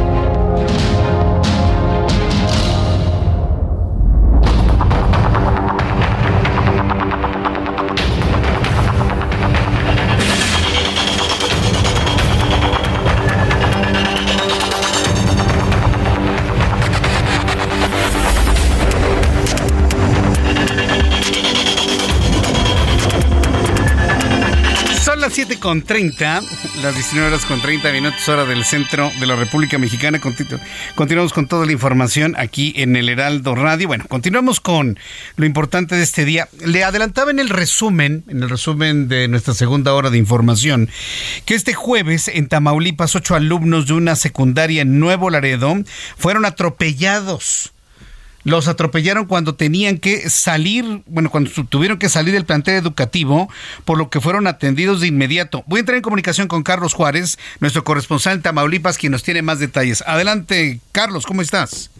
[25.51, 26.43] 7 con 30,
[26.81, 30.21] las 19 horas con 30 minutos, hora del centro de la República Mexicana.
[30.95, 33.89] continuamos con toda la información aquí en el Heraldo Radio.
[33.89, 34.97] Bueno, continuamos con
[35.35, 36.47] lo importante de este día.
[36.65, 40.89] Le adelantaba en el resumen, en el resumen de nuestra segunda hora de información,
[41.43, 45.75] que este jueves en Tamaulipas, ocho alumnos de una secundaria en Nuevo Laredo
[46.17, 47.73] fueron atropellados
[48.43, 53.49] los atropellaron cuando tenían que salir, bueno, cuando tuvieron que salir del plantel educativo,
[53.85, 55.63] por lo que fueron atendidos de inmediato.
[55.67, 59.41] Voy a entrar en comunicación con Carlos Juárez, nuestro corresponsal en Tamaulipas, quien nos tiene
[59.41, 60.03] más detalles.
[60.07, 61.91] Adelante, Carlos, ¿cómo estás?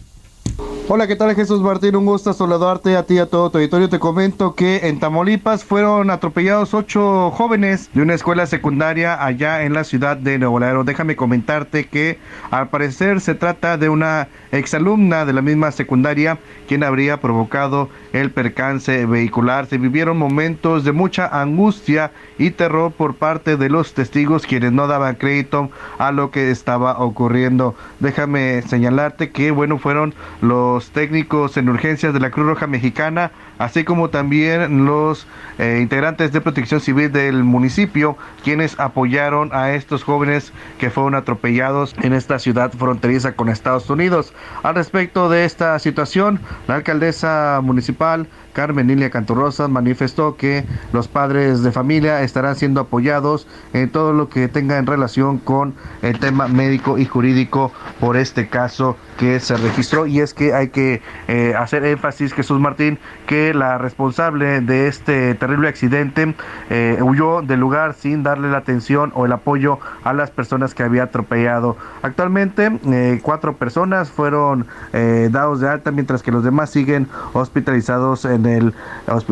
[0.88, 1.96] Hola, ¿qué tal Jesús Martín?
[1.96, 3.88] Un gusto saludarte a ti y a todo tu auditorio.
[3.88, 9.72] Te comento que en Tamaulipas fueron atropellados ocho jóvenes de una escuela secundaria allá en
[9.72, 10.84] la ciudad de Nuevo Laredo.
[10.84, 12.18] Déjame comentarte que
[12.50, 16.38] al parecer se trata de una exalumna de la misma secundaria
[16.68, 19.66] quien habría provocado el percance vehicular.
[19.66, 24.88] Se vivieron momentos de mucha angustia y terror por parte de los testigos quienes no
[24.88, 27.74] daban crédito a lo que estaba ocurriendo.
[28.00, 33.84] Déjame señalarte que, bueno, fueron los técnicos en urgencias de la Cruz Roja Mexicana, así
[33.84, 35.26] como también los
[35.58, 41.94] eh, integrantes de protección civil del municipio, quienes apoyaron a estos jóvenes que fueron atropellados
[42.02, 44.34] en esta ciudad fronteriza con Estados Unidos.
[44.64, 51.62] Al respecto de esta situación, la alcaldesa municipal Carmen Ilia Cantorrosa manifestó que los padres
[51.62, 56.48] de familia estarán siendo apoyados en todo lo que tenga en relación con el tema
[56.48, 60.06] médico y jurídico por este caso que se registró.
[60.06, 65.34] Y es que hay que eh, hacer énfasis Jesús Martín que la responsable de este
[65.34, 66.34] terrible accidente
[66.70, 70.82] eh, huyó del lugar sin darle la atención o el apoyo a las personas que
[70.82, 71.76] había atropellado.
[72.02, 78.41] Actualmente eh, cuatro personas fueron dados de alta mientras que los demás siguen hospitalizados en
[78.46, 78.74] el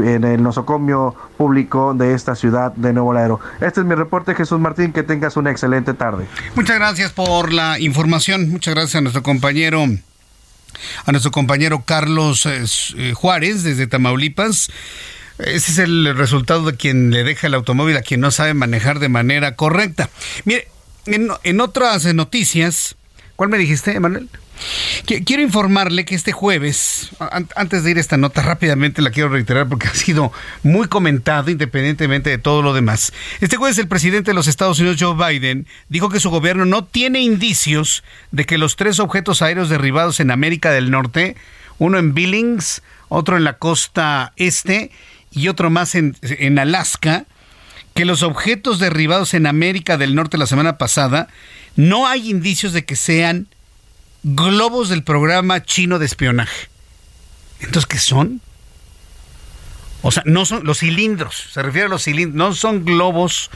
[0.04, 4.60] en el nosocomio público de esta ciudad de Nuevo Laredo este es mi reporte Jesús
[4.60, 9.22] Martín que tengas una excelente tarde muchas gracias por la información muchas gracias a nuestro
[9.22, 9.84] compañero
[11.06, 12.64] a nuestro compañero Carlos eh,
[12.96, 14.70] eh, Juárez desde Tamaulipas.
[15.38, 18.98] Ese es el resultado de quien le deja el automóvil a quien no sabe manejar
[18.98, 20.10] de manera correcta.
[20.44, 20.68] Mire,
[21.06, 22.96] en, otras noticias,
[23.36, 24.28] ¿cuál me dijiste, Emanuel?
[25.04, 27.10] Quiero informarle que este jueves,
[27.56, 30.32] antes de ir a esta nota rápidamente la quiero reiterar porque ha sido
[30.62, 33.12] muy comentado independientemente de todo lo demás.
[33.40, 36.84] Este jueves el presidente de los Estados Unidos, Joe Biden, dijo que su gobierno no
[36.84, 41.36] tiene indicios de que los tres objetos aéreos derribados en América del Norte,
[41.78, 44.90] uno en Billings, otro en la costa este
[45.30, 47.24] y otro más en, en Alaska,
[47.94, 51.28] que los objetos derribados en América del Norte la semana pasada,
[51.76, 53.48] no hay indicios de que sean
[54.22, 56.68] globos del programa chino de espionaje.
[57.60, 58.40] Entonces, ¿qué son?
[60.02, 63.50] O sea, no son los cilindros, se refiere a los cilindros, no son globos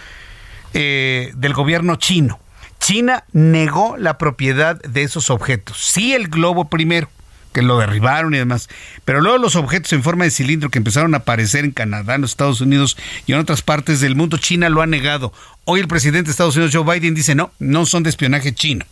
[0.75, 2.39] eh, del gobierno chino.
[2.81, 5.79] China negó la propiedad de esos objetos.
[5.79, 7.09] Sí el globo primero,
[7.55, 8.69] que lo derribaron y demás.
[9.07, 12.21] Pero luego los objetos en forma de cilindro que empezaron a aparecer en Canadá, en
[12.21, 15.33] los Estados Unidos y en otras partes del mundo, China lo ha negado.
[15.65, 18.85] Hoy el presidente de Estados Unidos, Joe Biden, dice no, no son de espionaje chino.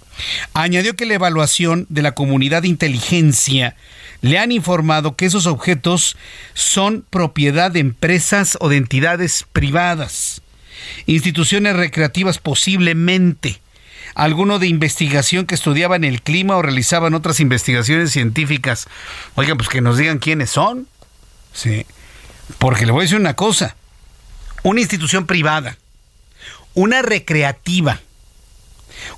[0.54, 3.76] Añadió que la evaluación de la comunidad de inteligencia
[4.22, 6.16] le han informado que esos objetos
[6.54, 10.40] son propiedad de empresas o de entidades privadas,
[11.06, 13.60] instituciones recreativas posiblemente
[14.14, 18.86] alguno de investigación que estudiaban el clima o realizaban otras investigaciones científicas.
[19.34, 20.86] Oigan, pues que nos digan quiénes son.
[21.52, 21.86] Sí.
[22.58, 23.76] Porque le voy a decir una cosa.
[24.62, 25.76] Una institución privada,
[26.74, 28.00] una recreativa,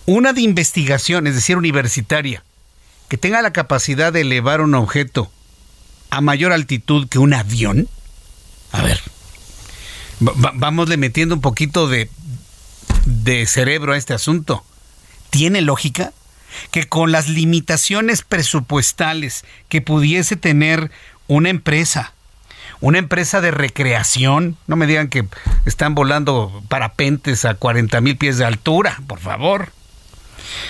[0.06, 2.42] una de investigación, es decir, universitaria,
[3.08, 5.30] que tenga la capacidad de elevar un objeto
[6.08, 7.88] a mayor altitud que un avión.
[8.72, 9.00] A ver,
[10.20, 12.08] vamosle metiendo un poquito de,
[13.04, 14.64] de cerebro a este asunto
[15.34, 16.12] tiene lógica
[16.70, 20.92] que con las limitaciones presupuestales que pudiese tener
[21.26, 22.12] una empresa,
[22.80, 25.26] una empresa de recreación, no me digan que
[25.66, 29.72] están volando parapentes a 40 mil pies de altura, por favor,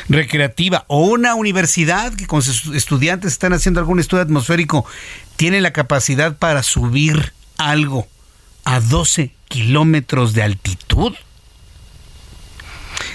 [0.08, 4.86] recreativa, o una universidad que con sus estudiantes están haciendo algún estudio atmosférico,
[5.36, 8.08] tiene la capacidad para subir algo
[8.64, 11.12] a 12 kilómetros de altitud.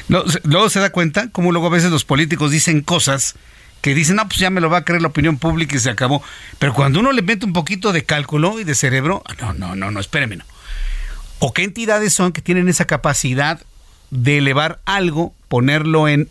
[0.10, 3.36] Luego se da cuenta cómo luego a veces los políticos dicen cosas
[3.82, 5.90] que dicen, no, pues ya me lo va a creer la opinión pública y se
[5.90, 6.22] acabó.
[6.58, 9.76] Pero cuando uno le mete un poquito de cálculo y de cerebro, ah, no, no,
[9.76, 10.46] no, no, espéreme, no.
[11.40, 13.62] ¿O qué entidades son que tienen esa capacidad
[14.10, 16.30] de elevar algo, ponerlo en,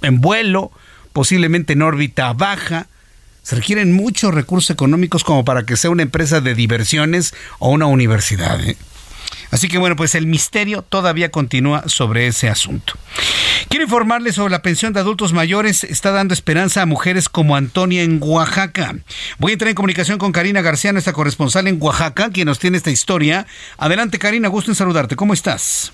[0.00, 0.72] en vuelo,
[1.12, 2.88] posiblemente en órbita baja?
[3.44, 7.86] Se requieren muchos recursos económicos como para que sea una empresa de diversiones o una
[7.86, 8.60] universidad.
[8.64, 8.76] ¿eh?
[9.52, 12.94] Así que bueno, pues el misterio todavía continúa sobre ese asunto.
[13.68, 15.84] Quiero informarles sobre la pensión de adultos mayores.
[15.84, 18.96] Está dando esperanza a mujeres como Antonia en Oaxaca.
[19.38, 22.78] Voy a entrar en comunicación con Karina García, nuestra corresponsal en Oaxaca, quien nos tiene
[22.78, 23.46] esta historia.
[23.76, 25.16] Adelante, Karina, gusto en saludarte.
[25.16, 25.92] ¿Cómo estás?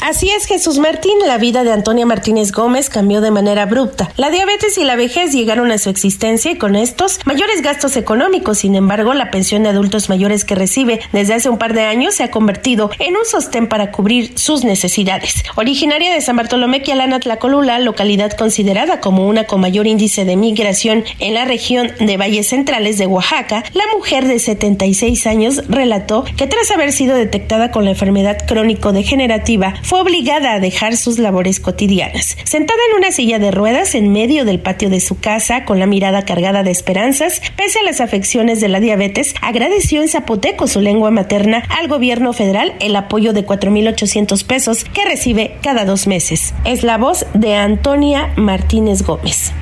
[0.00, 4.10] Así es, Jesús Martín, la vida de Antonia Martínez Gómez cambió de manera abrupta.
[4.16, 8.58] La diabetes y la vejez llegaron a su existencia y con estos mayores gastos económicos.
[8.58, 12.14] Sin embargo, la pensión de adultos mayores que recibe desde hace un par de años
[12.14, 15.34] se ha convertido en un sostén para cubrir sus necesidades.
[15.56, 21.04] Originaria de San Bartolomé Quialana Tlacolula, localidad considerada como una con mayor índice de migración
[21.18, 26.46] en la región de Valles Centrales de Oaxaca, la mujer de 76 años relató que
[26.46, 32.36] tras haber sido detectada con la enfermedad crónico-degenerativa fue obligada a dejar sus labores cotidianas.
[32.44, 35.86] Sentada en una silla de ruedas en medio del patio de su casa, con la
[35.86, 40.80] mirada cargada de esperanzas, pese a las afecciones de la diabetes, agradeció en zapoteco su
[40.80, 46.54] lengua materna al gobierno federal el apoyo de 4.800 pesos que recibe cada dos meses.
[46.64, 49.52] Es la voz de Antonia Martínez Gómez.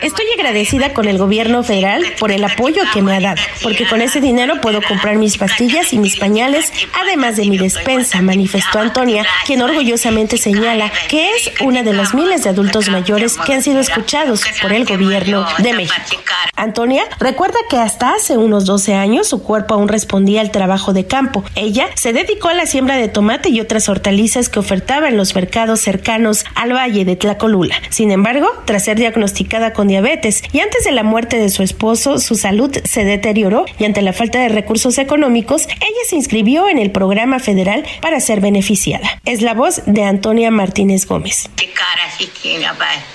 [0.00, 4.00] Estoy agradecida con el gobierno federal por el apoyo que me ha dado, porque con
[4.00, 9.26] ese dinero puedo comprar mis pastillas y mis pañales, además de mi despensa, manifestó Antonia,
[9.44, 13.80] quien orgullosamente señala que es una de las miles de adultos mayores que han sido
[13.80, 16.22] escuchados por el gobierno de México.
[16.56, 21.06] Antonia recuerda que hasta hace unos 12 años su cuerpo aún respondía al trabajo de
[21.06, 21.44] campo.
[21.54, 25.34] Ella se dedicó a la siembra de tomate y otras hortalizas que ofertaba en los
[25.34, 27.76] mercados cercanos al valle de Tlacolula.
[27.90, 32.18] Sin embargo, tras ser diagnosticada con diabetes y antes de la muerte de su esposo,
[32.18, 36.78] su salud se deterioró y ante la falta de recursos económicos, ella se inscribió en
[36.78, 39.20] el programa federal para ser beneficiada.
[39.24, 41.50] Es la voz de Antonia Martínez Gómez.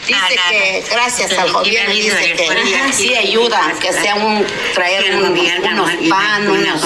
[0.08, 5.90] Dice que gracias al gobierno dice que sí ayuda, que sea un traer unos, unos
[6.10, 6.84] pan, unos,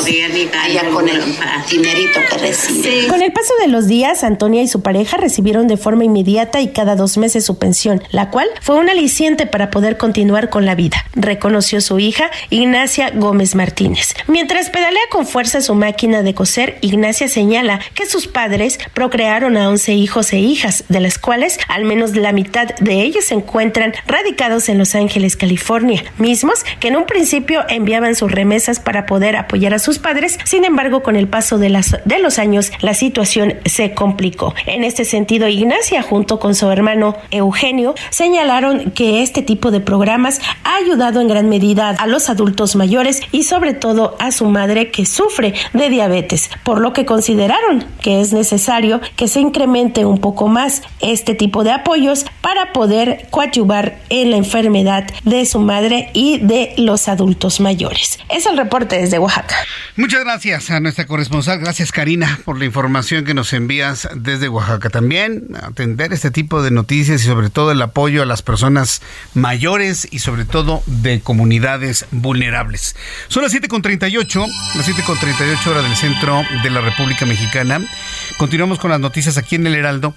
[0.63, 1.23] allá con el
[1.69, 3.07] dinerito que recibe.
[3.07, 6.71] Con el paso de los días, Antonia y su pareja recibieron de forma inmediata y
[6.71, 10.75] cada dos meses su pensión, la cual fue un aliciente para poder continuar con la
[10.75, 14.13] vida, reconoció su hija Ignacia Gómez Martínez.
[14.27, 19.69] Mientras pedalea con fuerza su máquina de coser, Ignacia señala que sus padres procrearon a
[19.69, 23.93] 11 hijos e hijas, de las cuales al menos la mitad de ellos se encuentran
[24.07, 29.35] radicados en Los Ángeles, California, mismos que en un principio enviaban sus remesas para poder
[29.35, 32.95] apoyar a sus padres, sin embargo con el paso de, las, de los años la
[32.95, 34.55] situación se complicó.
[34.65, 40.41] En este sentido, Ignacia junto con su hermano Eugenio señalaron que este tipo de programas
[40.63, 44.89] ha ayudado en gran medida a los adultos mayores y sobre todo a su madre
[44.89, 50.19] que sufre de diabetes, por lo que consideraron que es necesario que se incremente un
[50.19, 56.09] poco más este tipo de apoyos para poder coadyuvar en la enfermedad de su madre
[56.13, 58.19] y de los adultos mayores.
[58.29, 59.55] Es el reporte desde Oaxaca.
[59.95, 61.59] Muchas gracias a nuestra corresponsal.
[61.59, 64.89] Gracias Karina por la información que nos envías desde Oaxaca.
[64.89, 69.01] También atender este tipo de noticias y sobre todo el apoyo a las personas
[69.33, 72.95] mayores y sobre todo de comunidades vulnerables.
[73.27, 77.81] Son las 7.38, las 7.38 horas del centro de la República Mexicana.
[78.37, 80.13] Continuamos con las noticias aquí en el Heraldo.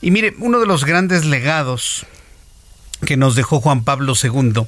[0.00, 2.06] Y mire, uno de los grandes legados
[3.04, 4.66] que nos dejó Juan Pablo II.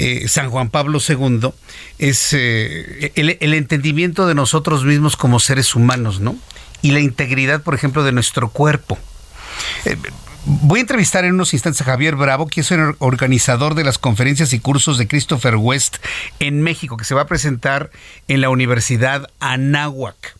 [0.00, 1.50] Eh, San Juan Pablo II,
[1.98, 6.36] es eh, el, entendimiento de nosotros mismos como seres humanos, ¿no?
[6.82, 8.96] Y la integridad, por ejemplo, de nuestro cuerpo.
[9.84, 9.96] Eh,
[10.50, 13.98] Voy a entrevistar en unos instantes a Javier Bravo, que es el organizador de las
[13.98, 15.98] conferencias y cursos de Christopher West
[16.40, 17.90] en México, que se va a presentar
[18.28, 20.37] en la Universidad Anáhuac.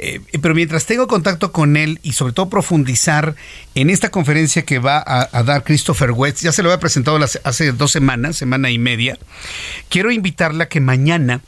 [0.00, 3.34] Eh, pero mientras tengo contacto con él y sobre todo profundizar
[3.74, 7.72] en esta conferencia que va a, dar Christopher West, ya se lo había presentado hace
[7.72, 9.18] dos semanas, semana y media,
[9.88, 11.40] quiero invitarla a que mañana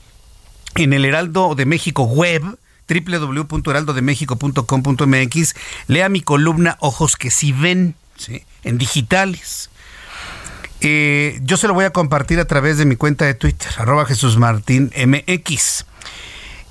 [0.74, 2.42] en el Heraldo de México web,
[2.88, 5.54] www.heraldodemexico.com.mx,
[5.86, 7.94] lea mi columna Ojos que si ven,
[8.64, 9.70] en digitales.
[10.80, 14.06] Eh, yo se lo voy a compartir a través de mi cuenta de Twitter, arroba
[14.06, 15.84] Jesús Martín MX.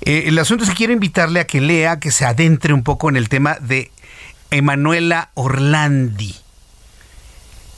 [0.02, 3.08] Eh, el asunto es que quiero invitarle a que lea, que se adentre un poco
[3.08, 3.90] en el tema de
[4.50, 6.34] Emanuela Orlandi.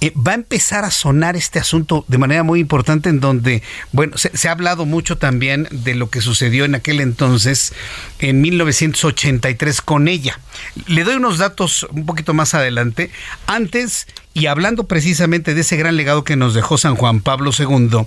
[0.02, 3.62] Eh, va a empezar a sonar este asunto de manera muy importante en donde,
[3.92, 7.72] bueno, se, ha hablado mucho también de lo que sucedió en aquel entonces,
[8.18, 10.40] en 1983, con ella.
[10.88, 13.12] Le doy unos datos un poquito más adelante.
[13.46, 18.06] Antes, y hablando precisamente de ese gran legado que nos dejó San Juan Pablo II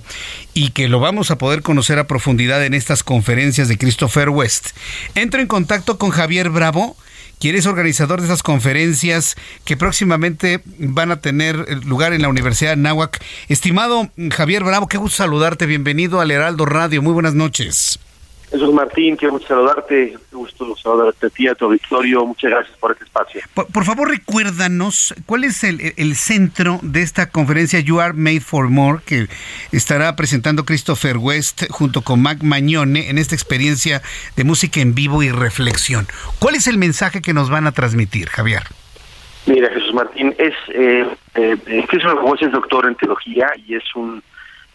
[0.54, 4.68] y que lo vamos a poder conocer a profundidad en estas conferencias de Christopher West,
[5.14, 6.96] entro en contacto con Javier Bravo,
[7.38, 12.70] quien es organizador de esas conferencias que próximamente van a tener lugar en la Universidad
[12.70, 13.22] de Náhuac.
[13.48, 17.98] Estimado Javier Bravo, qué gusto saludarte, bienvenido al Heraldo Radio, muy buenas noches.
[18.58, 22.92] Jesús Martín, quiero mucho saludarte, gusto saludarte a ti, a tu auditorio, muchas gracias por
[22.92, 23.42] este espacio.
[23.52, 28.70] Por, favor, recuérdanos, ¿cuál es el, el, centro de esta conferencia You Are Made for
[28.70, 29.28] More que
[29.72, 34.00] estará presentando Christopher West junto con Mac Mañone en esta experiencia
[34.36, 36.06] de música en vivo y reflexión?
[36.38, 38.62] ¿Cuál es el mensaje que nos van a transmitir, Javier?
[39.44, 44.22] Mira, Jesús Martín, es, eh, eh, Christopher West es doctor en teología y es un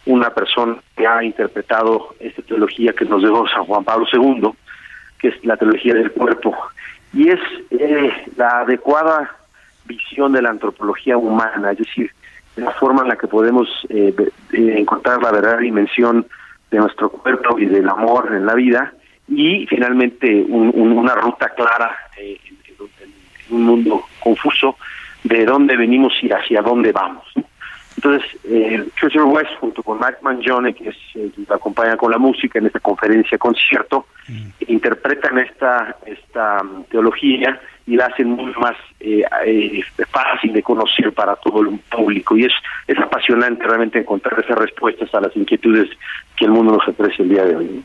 [0.06, 4.50] una persona que ha interpretado esta teología que nos dejó San Juan Pablo II,
[5.18, 6.56] que es la teología del cuerpo,
[7.12, 9.36] y es eh, la adecuada
[9.84, 12.10] visión de la antropología humana, es decir,
[12.56, 14.14] la forma en la que podemos eh,
[14.52, 16.26] eh, encontrar la verdadera dimensión
[16.70, 18.92] de nuestro cuerpo y del amor en la vida,
[19.28, 22.36] y finalmente una ruta clara en,
[23.50, 24.76] un mundo confuso
[25.24, 27.24] de dónde venimos y hacia dónde vamos.
[28.04, 32.18] Entonces, eh, Christopher West, junto con Mike Mangione, que es eh, quien acompaña con la
[32.18, 34.48] música en esta conferencia, concierto, mm.
[34.66, 37.60] interpretan esta, esta um, teología
[37.92, 42.34] y la hacen muy más eh, eh, fácil de conocer para todo el público.
[42.38, 42.52] Y es,
[42.86, 45.90] es apasionante realmente encontrar esas respuestas a las inquietudes
[46.34, 47.84] que el mundo nos ofrece el día de hoy.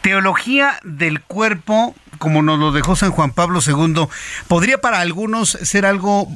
[0.00, 4.06] Teología del cuerpo, como nos lo dejó San Juan Pablo II,
[4.48, 6.26] podría para algunos ser algo,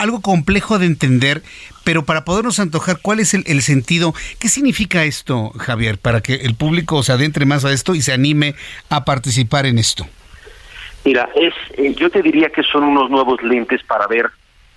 [0.00, 1.44] algo complejo de entender,
[1.84, 4.14] pero para podernos antojar, ¿cuál es el, el, sentido?
[4.40, 8.12] ¿Qué significa esto, Javier, para que el público se adentre más a esto y se
[8.12, 8.56] anime
[8.90, 10.08] a participar en esto?
[11.04, 14.30] Mira, es, eh, yo te diría que son unos nuevos lentes para ver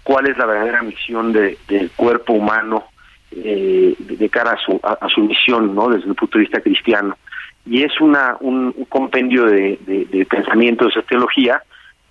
[0.03, 2.85] cuál es la verdadera misión de, del cuerpo humano
[3.31, 5.89] eh, de cara a su, a, su misión, ¿no?
[5.89, 7.17] Desde el punto de vista cristiano.
[7.65, 11.61] Y es una un, compendio de, de, pensamientos, de teología,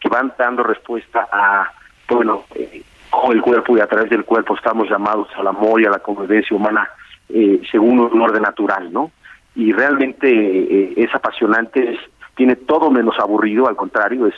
[0.01, 1.73] que van dando respuesta a,
[2.09, 5.87] bueno, eh, cómo el cuerpo y a través del cuerpo estamos llamados al amor y
[5.87, 6.89] a la convivencia humana
[7.29, 9.11] eh, según un orden natural, ¿no?
[9.55, 11.99] Y realmente eh, es apasionante,
[12.37, 14.35] tiene todo menos aburrido, al contrario, es,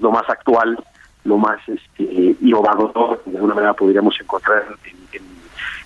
[0.00, 0.78] lo más actual,
[1.24, 4.64] lo más este, innovador, de alguna manera podríamos encontrar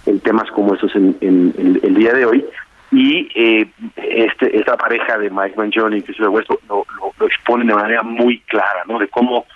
[0.06, 2.44] en, temas como estos en, el día de hoy.
[2.92, 6.84] Y eh, este, esta pareja de Mike Mangione y Christopher West lo,
[7.18, 8.98] lo, expone de manera muy clara, ¿no?
[8.98, 9.46] De cómo,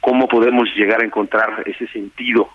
[0.00, 2.48] cómo podemos llegar a encontrar ese sentido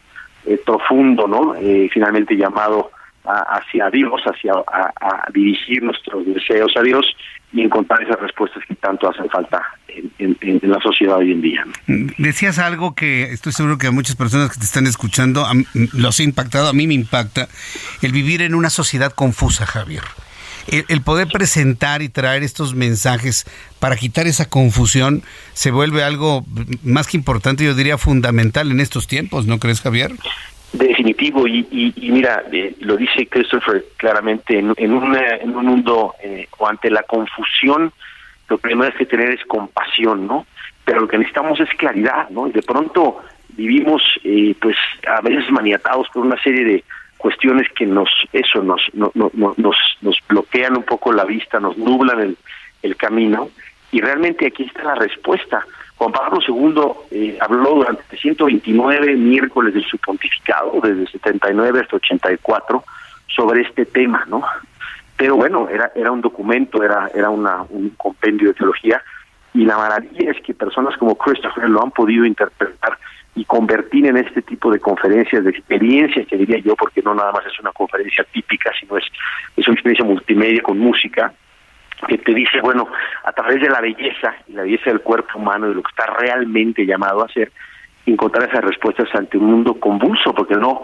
[0.45, 1.55] eh, profundo, ¿no?
[1.55, 2.91] Eh, finalmente llamado
[3.23, 7.05] hacia Dios, hacia a, dirigir nuestros deseos a Dios
[7.55, 11.65] y encontrar esas respuestas que tanto hacen falta en, la sociedad hoy en día.
[12.17, 15.47] Decías algo que estoy seguro que a muchas personas que te están escuchando
[15.93, 17.47] los ha impactado, a mí me impacta,
[18.01, 20.03] el vivir en una sociedad confusa, Javier.
[20.67, 23.45] El, poder presentar y traer estos mensajes
[23.79, 25.21] para quitar esa confusión
[25.53, 26.43] se vuelve algo
[26.83, 30.11] más que importante, yo diría fundamental en estos tiempos, ¿no crees, Javier?
[30.77, 36.15] Definitivo, y, y, mira, eh, lo dice Christopher claramente, en, en, un, en un mundo
[36.21, 37.93] eh, o ante la confusión,
[38.49, 40.45] lo primero es que tener es compasión, ¿no?
[40.83, 42.47] Pero lo que necesitamos es claridad, ¿no?
[42.47, 44.75] Y de pronto vivimos, eh, pues,
[45.07, 46.83] a veces maniatados por una serie de
[47.17, 51.77] cuestiones que nos, eso, nos, no, no, nos, nos bloquean un poco la vista, nos
[51.77, 52.37] nublan el,
[52.83, 53.49] el camino,
[53.91, 55.65] y realmente aquí está la respuesta
[55.97, 56.81] Juan Pablo II
[57.11, 62.83] eh, habló durante 129 miércoles de su pontificado, desde 79 hasta 84,
[63.27, 64.43] sobre este tema, ¿no?
[65.17, 69.01] Pero bueno, era era un documento, era era una, un compendio de teología,
[69.53, 72.97] y la maravilla es que personas como Christopher lo han podido interpretar
[73.35, 77.31] y convertir en este tipo de conferencias de experiencias, que diría yo, porque no nada
[77.31, 79.05] más es una conferencia típica, sino es,
[79.55, 81.33] es una experiencia multimedia con música,
[82.07, 82.87] que te dice, bueno,
[83.23, 86.05] a través de la belleza y la belleza del cuerpo humano, de lo que está
[86.17, 87.51] realmente llamado a ser,
[88.05, 90.83] encontrar esas respuestas ante un mundo convulso, porque no,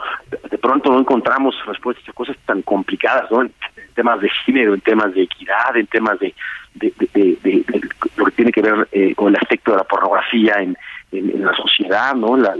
[0.49, 3.41] de pronto no encontramos respuestas a cosas tan complicadas, ¿no?
[3.41, 3.53] En,
[3.93, 6.33] temas de género, en temas de equidad, en temas de,
[6.73, 7.65] de,
[8.15, 10.77] lo que tiene que ver eh, con el aspecto de la pornografía en,
[11.11, 12.37] en, la sociedad, ¿no?
[12.37, 12.55] La,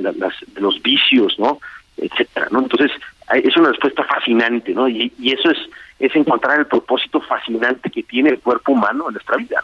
[0.59, 1.59] los vicios, ¿no?
[1.95, 2.59] Etcétera, ¿no?
[2.59, 2.91] Entonces,
[3.33, 4.89] es una respuesta fascinante, ¿no?
[4.89, 5.57] Y eso es
[6.01, 9.63] es encontrar el propósito fascinante que tiene el cuerpo humano en nuestra vida.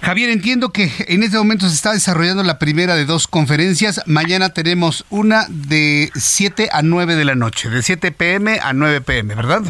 [0.00, 4.02] Javier, entiendo que en este momento se está desarrollando la primera de dos conferencias.
[4.06, 9.02] Mañana tenemos una de 7 a 9 de la noche, de 7 pm a 9
[9.02, 9.62] pm, ¿verdad?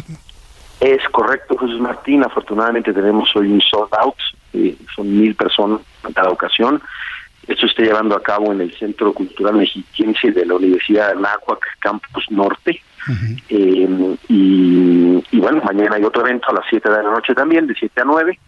[0.79, 2.23] Es correcto, Jesús Martín.
[2.23, 4.15] Afortunadamente tenemos hoy un sold out,
[4.53, 6.81] eh, son mil personas en cada ocasión.
[7.47, 11.59] Esto está llevando a cabo en el Centro Cultural Mexiquense de la Universidad de Anáhuac,
[11.79, 12.81] Campus Norte.
[13.49, 17.75] Eh, y, bueno, mañana hay otro evento a las 7 de la noche también, de
[17.75, 18.39] 7 a 9,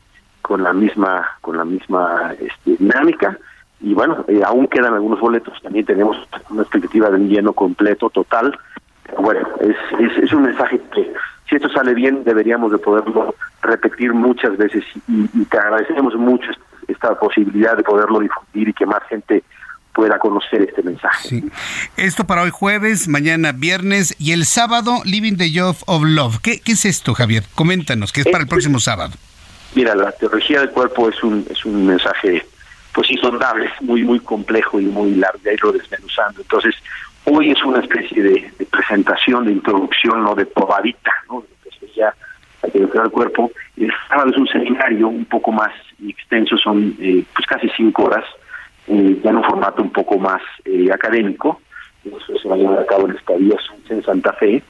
[0.42, 3.38] con la misma con la misma este, dinámica.
[3.82, 6.18] Y bueno, eh, aún quedan algunos boletos, también tenemos
[6.50, 8.58] una expectativa de un lleno completo, total.
[9.20, 11.14] bueno, es, es, un mensaje que
[11.50, 16.50] si esto sale bien deberíamos de poderlo repetir muchas veces y, y te agradecemos mucho
[16.88, 19.44] esta posibilidad de poderlo difundir y que más gente
[19.94, 21.44] pueda conocer este mensaje.
[21.98, 26.40] Esto para hoy jueves, mañana viernes y el sábado Living the Job of Love.
[26.42, 27.44] ¿Qué, qué es esto, Javier?
[27.56, 29.14] Coméntanos, ¿qué es para el próximo sábado?
[29.76, 32.46] Mira, la teología del cuerpo es un es un mensaje
[32.94, 36.42] pues insondable, muy muy complejo y muy largo, de irlo desmenuzando.
[36.42, 36.76] Entonces,
[37.26, 41.44] hoy es una especie de, presentación, de introducción, no de probadita, ¿no?
[41.96, 42.14] ya
[42.64, 43.52] la teología del cuerpo.
[43.78, 45.72] El sábado es un seminario un poco más
[46.08, 48.26] extenso, son eh, pues casi cinco horas,
[48.88, 51.62] eh, ya en un formato un poco más eh, académico.
[52.06, 53.56] Eso se va a llevar a cabo en Estadía
[53.90, 54.62] en Santa Fe.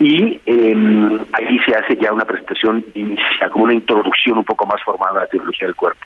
[0.00, 4.82] Y eh, ahí se hace ya una presentación inicial, como una introducción un poco más
[4.82, 6.04] formada a la teología del cuerpo.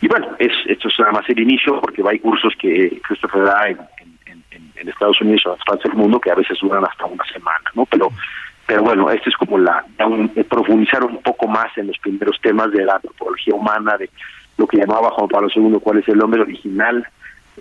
[0.00, 3.68] Y bueno, es, esto es nada más el inicio porque hay cursos que Christopher da
[3.68, 3.78] en,
[4.26, 7.70] en, Estados Unidos o en Francia del mundo que a veces duran hasta una semana,
[7.74, 7.86] ¿no?
[7.86, 8.10] Pero
[8.66, 9.84] pero bueno, esto es como la
[10.48, 14.08] profundizar un poco más en los primeros temas de la antropología humana, de
[14.62, 17.06] lo que llamaba Juan Pablo II, cuál es el hombre original,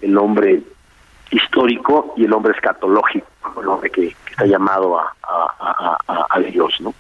[0.01, 0.61] el hombre
[1.31, 3.25] histórico y el hombre escatológico,
[3.59, 5.15] el hombre que, está llamado a,
[6.29, 6.93] a, Dios, ¿no?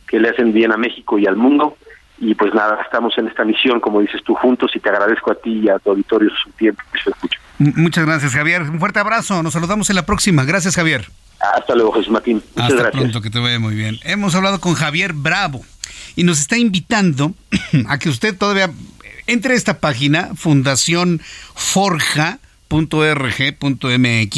[0.07, 1.77] que le hacen bien a México y al mundo.
[2.17, 5.35] Y pues nada, estamos en esta misión, como dices tú, juntos y te agradezco a
[5.35, 7.39] ti y a tu auditorio su tiempo que se escucha.
[7.59, 8.63] Muchas gracias, Javier.
[8.63, 9.43] Un fuerte abrazo.
[9.43, 10.43] Nos saludamos en la próxima.
[10.43, 11.07] Gracias, Javier.
[11.39, 12.43] Hasta luego, Jesús Martín.
[12.55, 13.99] Muchas Hasta pronto, que te vaya muy bien.
[14.03, 15.61] Hemos hablado con Javier Bravo
[16.15, 17.33] y nos está invitando
[17.87, 18.71] a que usted todavía
[19.27, 21.21] entre a esta página, Fundación
[21.53, 22.39] Forja
[22.69, 24.29] .rg.mx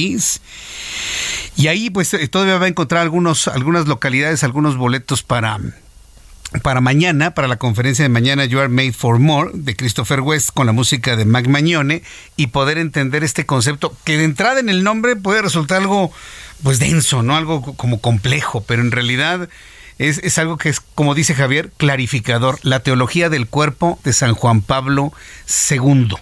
[1.57, 5.59] y ahí pues eh, todavía va a encontrar algunos algunas localidades, algunos boletos para
[6.63, 10.49] para mañana, para la conferencia de mañana You Are Made for More de Christopher West
[10.53, 12.03] con la música de Mac Magnone
[12.35, 16.11] y poder entender este concepto que de entrada en el nombre puede resultar algo
[16.61, 17.37] pues denso, ¿no?
[17.37, 19.47] Algo como complejo, pero en realidad
[19.97, 22.59] es, es, algo que es, como dice Javier, clarificador.
[22.63, 25.13] La teología del cuerpo de San Juan Pablo
[25.69, 26.15] II.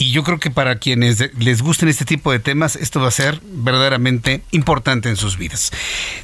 [0.00, 3.10] Y yo creo que para quienes les gusten este tipo de temas, esto va a
[3.10, 5.70] ser verdaderamente importante en sus vidas.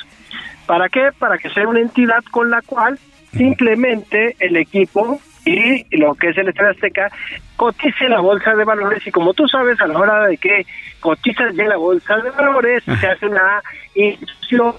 [0.66, 1.10] ¿Para qué?
[1.16, 2.98] Para que sea una entidad con la cual
[3.32, 7.10] simplemente el equipo y lo que es el Estadio Azteca
[7.56, 10.66] cotice la bolsa de valores y como tú sabes a la hora de que
[11.00, 13.62] cotizas ya la bolsa de valores se hace una
[13.94, 14.74] institución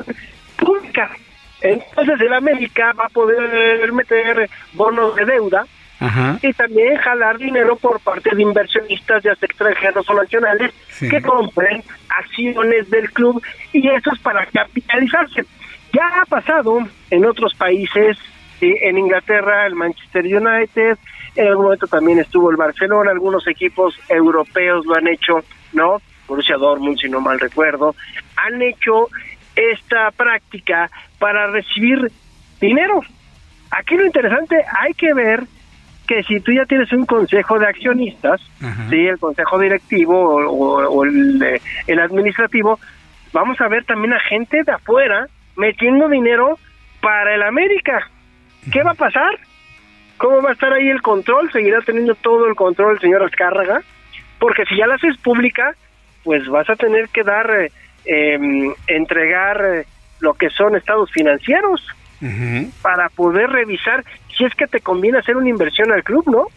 [0.58, 1.10] pública.
[1.62, 5.66] Entonces el América va a poder meter bonos de deuda
[6.42, 12.90] y también jalar dinero por parte de inversionistas ya extranjeros o nacionales que compren acciones
[12.90, 13.42] del club
[13.74, 15.44] y eso es para capitalizarse.
[15.92, 18.18] Ya ha pasado en otros países
[18.62, 20.98] en Inglaterra el Manchester United,
[21.36, 26.02] en algún momento también estuvo el Barcelona, algunos equipos europeos lo han hecho, ¿no?
[26.28, 27.96] Borussia Dortmund, si no mal recuerdo,
[28.36, 29.08] han hecho
[29.56, 32.12] esta práctica para recibir
[32.62, 33.02] dinero.
[33.72, 35.44] Aquí lo interesante, hay que ver
[36.08, 38.42] que si tú ya tienes un consejo de accionistas,
[38.90, 42.80] sí, el consejo directivo o, el, eh, el administrativo,
[43.32, 46.58] vamos a ver también a gente de afuera metiendo dinero
[47.00, 48.10] para el América.
[48.72, 49.40] ¿Qué va a pasar?
[50.18, 51.52] ¿Cómo va a estar ahí el control?
[51.52, 53.82] ¿Seguirá teniendo todo el control el señor Azcárraga?
[54.38, 55.76] Porque si ya la haces pública,
[56.24, 57.72] pues vas a tener que dar, eh,
[58.06, 59.86] em, entregar eh,
[60.20, 61.86] lo que son estados financieros
[62.82, 64.04] para poder revisar
[64.36, 66.48] si es que te conviene hacer una inversión al club, ¿no?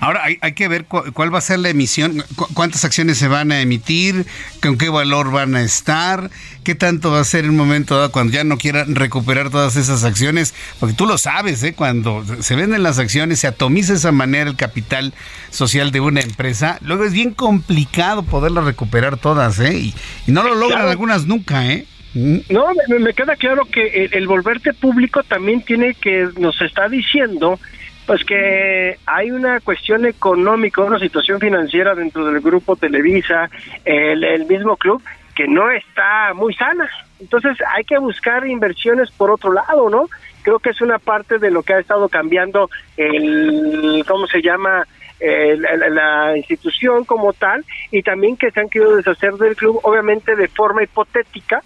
[0.00, 3.60] Ahora hay, que ver cuál va a ser la emisión, cuántas acciones se van a
[3.60, 4.26] emitir,
[4.62, 6.30] con qué valor van a estar,
[6.64, 9.76] qué tanto va a ser en un momento dado cuando ya no quieran recuperar todas
[9.76, 11.74] esas acciones, porque tú lo sabes, ¿eh?
[11.74, 15.12] cuando se venden las acciones, se atomiza de esa manera el capital
[15.50, 19.76] social de una empresa, luego es bien complicado poderlas recuperar todas, ¿eh?
[19.78, 19.94] y,
[20.26, 21.86] no lo logran algunas nunca, ¿eh?
[22.14, 22.66] No,
[22.98, 27.60] me, queda claro que el, volverte público también tiene que, nos está diciendo,
[28.06, 33.50] pues que hay una cuestión económica, una situación financiera dentro del grupo Televisa,
[33.84, 35.02] el, mismo club,
[35.34, 36.88] que no está muy sana.
[37.18, 40.08] Entonces hay que buscar inversiones por otro lado, ¿no?
[40.42, 44.86] Creo que es una parte de lo que ha estado cambiando el, ¿cómo se llama?
[45.18, 50.46] la institución como tal y también que se han querido deshacer del club, obviamente de
[50.46, 51.62] forma hipotética,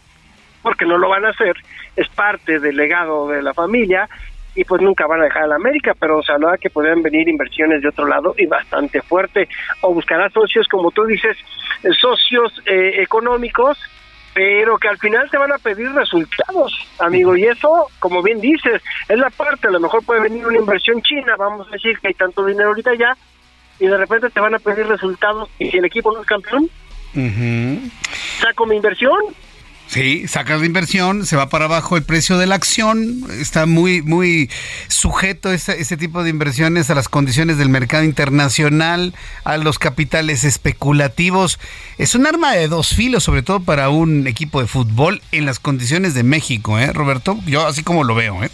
[0.62, 1.56] porque no lo van a hacer,
[1.96, 4.08] es parte del legado de la familia
[4.60, 7.26] y pues nunca van a dejar a la América, pero se hablaba que podrían venir
[7.26, 9.48] inversiones de otro lado y bastante fuerte,
[9.80, 11.34] o buscará socios, como tú dices,
[11.98, 13.78] socios eh, económicos,
[14.34, 18.82] pero que al final te van a pedir resultados, amigo, y eso, como bien dices,
[19.08, 22.08] es la parte, a lo mejor puede venir una inversión china, vamos a decir que
[22.08, 23.16] hay tanto dinero ahorita ya,
[23.78, 26.68] y de repente te van a pedir resultados, y si el equipo no es campeón,
[28.40, 29.20] saco mi inversión,
[29.90, 34.02] Sí, sacas la inversión, se va para abajo el precio de la acción, está muy,
[34.02, 34.48] muy
[34.86, 40.44] sujeto ese, ese tipo de inversiones a las condiciones del mercado internacional, a los capitales
[40.44, 41.58] especulativos.
[41.98, 45.58] Es un arma de dos filos, sobre todo para un equipo de fútbol en las
[45.58, 47.36] condiciones de México, ¿eh, Roberto?
[47.46, 48.50] Yo así como lo veo, ¿eh?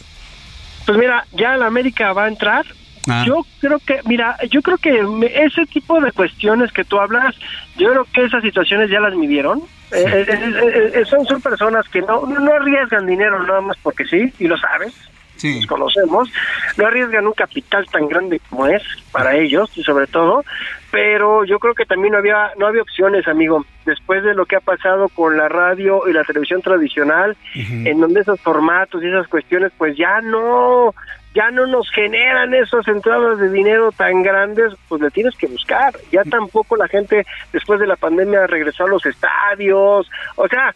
[0.87, 2.65] Pues mira, ya la América va a entrar,
[3.09, 3.25] Ah.
[3.25, 4.91] Yo creo que, mira, yo creo que
[5.33, 7.37] ese tipo de cuestiones que tú hablas,
[7.77, 9.63] yo creo que esas situaciones ya las midieron.
[9.93, 14.33] Eh, eh, eh, son, son personas que no, no arriesgan dinero nada más porque sí,
[14.39, 14.95] y lo sabes.
[15.37, 15.57] Sí.
[15.57, 16.31] Los conocemos,
[16.79, 18.83] no arriesgan un capital tan grande como es
[19.13, 20.43] para ellos y sobre todo,
[20.91, 23.67] pero yo creo que también no había no había opciones, amigo.
[23.85, 28.23] Después de lo que ha pasado con la radio y la televisión tradicional, en donde
[28.23, 30.95] esos formatos y esas cuestiones pues ya no
[31.37, 35.95] ya no nos generan esas entradas de dinero tan grandes, pues le tienes que buscar.
[36.11, 40.11] Ya tampoco la gente después de la pandemia regresó a los estadios.
[40.37, 40.75] O sea,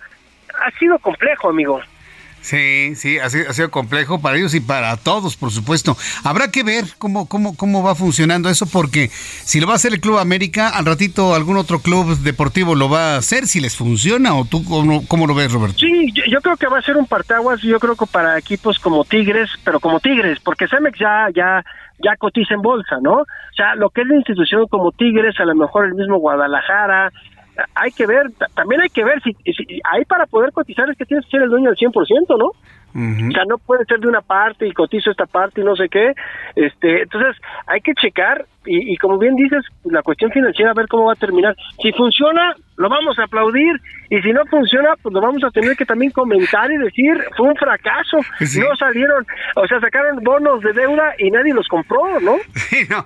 [0.63, 1.81] ha sido complejo, amigo.
[2.43, 5.97] Sí, sí, ha sido, ha sido, complejo para ellos y para todos, por supuesto.
[6.25, 9.93] Habrá que ver cómo, cómo, cómo va funcionando eso, porque si lo va a hacer
[9.93, 13.77] el Club América, al ratito algún otro club deportivo lo va a hacer, si les
[13.77, 15.79] funciona, o tú cómo, cómo lo ves, Roberto.
[15.79, 19.05] Sí, yo, creo que va a ser un partaguas, yo creo que para equipos como
[19.05, 21.63] Tigres, pero como Tigres, porque Cemex ya, ya,
[22.03, 23.17] ya cotiza en bolsa, ¿no?
[23.21, 27.13] O sea, lo que es la institución como Tigres, a lo mejor el mismo Guadalajara,
[27.75, 31.05] hay que ver, también hay que ver si, si hay para poder cotizar es que
[31.05, 32.53] tienes que ser el dueño del 100%, ¿no?
[32.93, 35.89] O sea, no puede ser de una parte y cotizo esta parte y no sé
[35.89, 36.13] qué.
[36.57, 40.89] Este, entonces, hay que checar y, y como bien dices, la cuestión financiera, a ver
[40.89, 41.55] cómo va a terminar.
[41.81, 43.79] Si funciona, lo vamos a aplaudir
[44.09, 47.49] y si no funciona, pues lo vamos a tener que también comentar y decir, fue
[47.49, 52.37] un fracaso, no salieron, o sea, sacaron bonos de deuda y nadie los compró, ¿no?
[52.71, 53.05] Sí, no,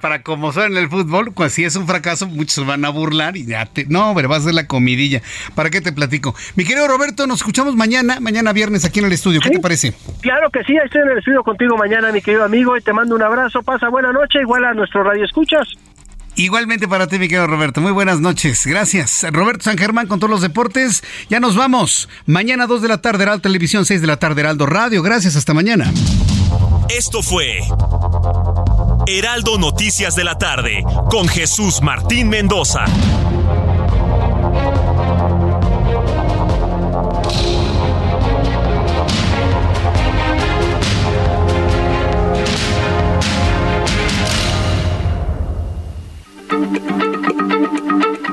[0.00, 3.36] para como son en el fútbol, pues si es un fracaso, muchos van a burlar
[3.36, 5.20] y ya te, no, pero va a ser la comidilla.
[5.54, 6.34] ¿Para qué te platico?
[6.56, 9.92] Mi querido Roberto, nos escuchamos mañana, mañana viernes aquí en el estudio, ¿qué te parece?
[10.22, 13.14] Claro que sí, estoy en el estudio contigo mañana, mi querido amigo, y te mando
[13.14, 15.68] un abrazo, pasa buena noche, igual a nuestro radio escuchas.
[16.36, 17.80] Igualmente para ti, mi querido Roberto.
[17.80, 18.66] Muy buenas noches.
[18.66, 19.24] Gracias.
[19.30, 21.02] Roberto San Germán con todos los deportes.
[21.30, 22.10] Ya nos vamos.
[22.26, 25.02] Mañana 2 de la tarde, Heraldo Televisión, 6 de la tarde, Heraldo Radio.
[25.02, 25.34] Gracias.
[25.36, 25.90] Hasta mañana.
[26.88, 27.60] Esto fue
[29.06, 32.84] Heraldo Noticias de la tarde con Jesús Martín Mendoza.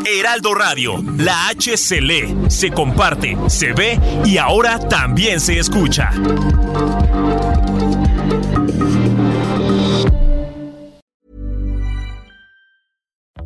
[0.05, 6.11] Heraldo Radio, la H se lee, se comparte, se ve y ahora también se escucha.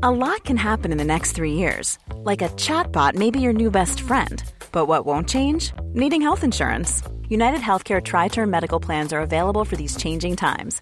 [0.04, 1.98] A lot can happen in the next three years.
[2.24, 4.44] Like a chatbot may be your new best friend.
[4.72, 5.74] But what won't change?
[5.94, 7.02] Needing health insurance.
[7.30, 10.82] United Healthcare Tri Term Medical Plans are available for these changing times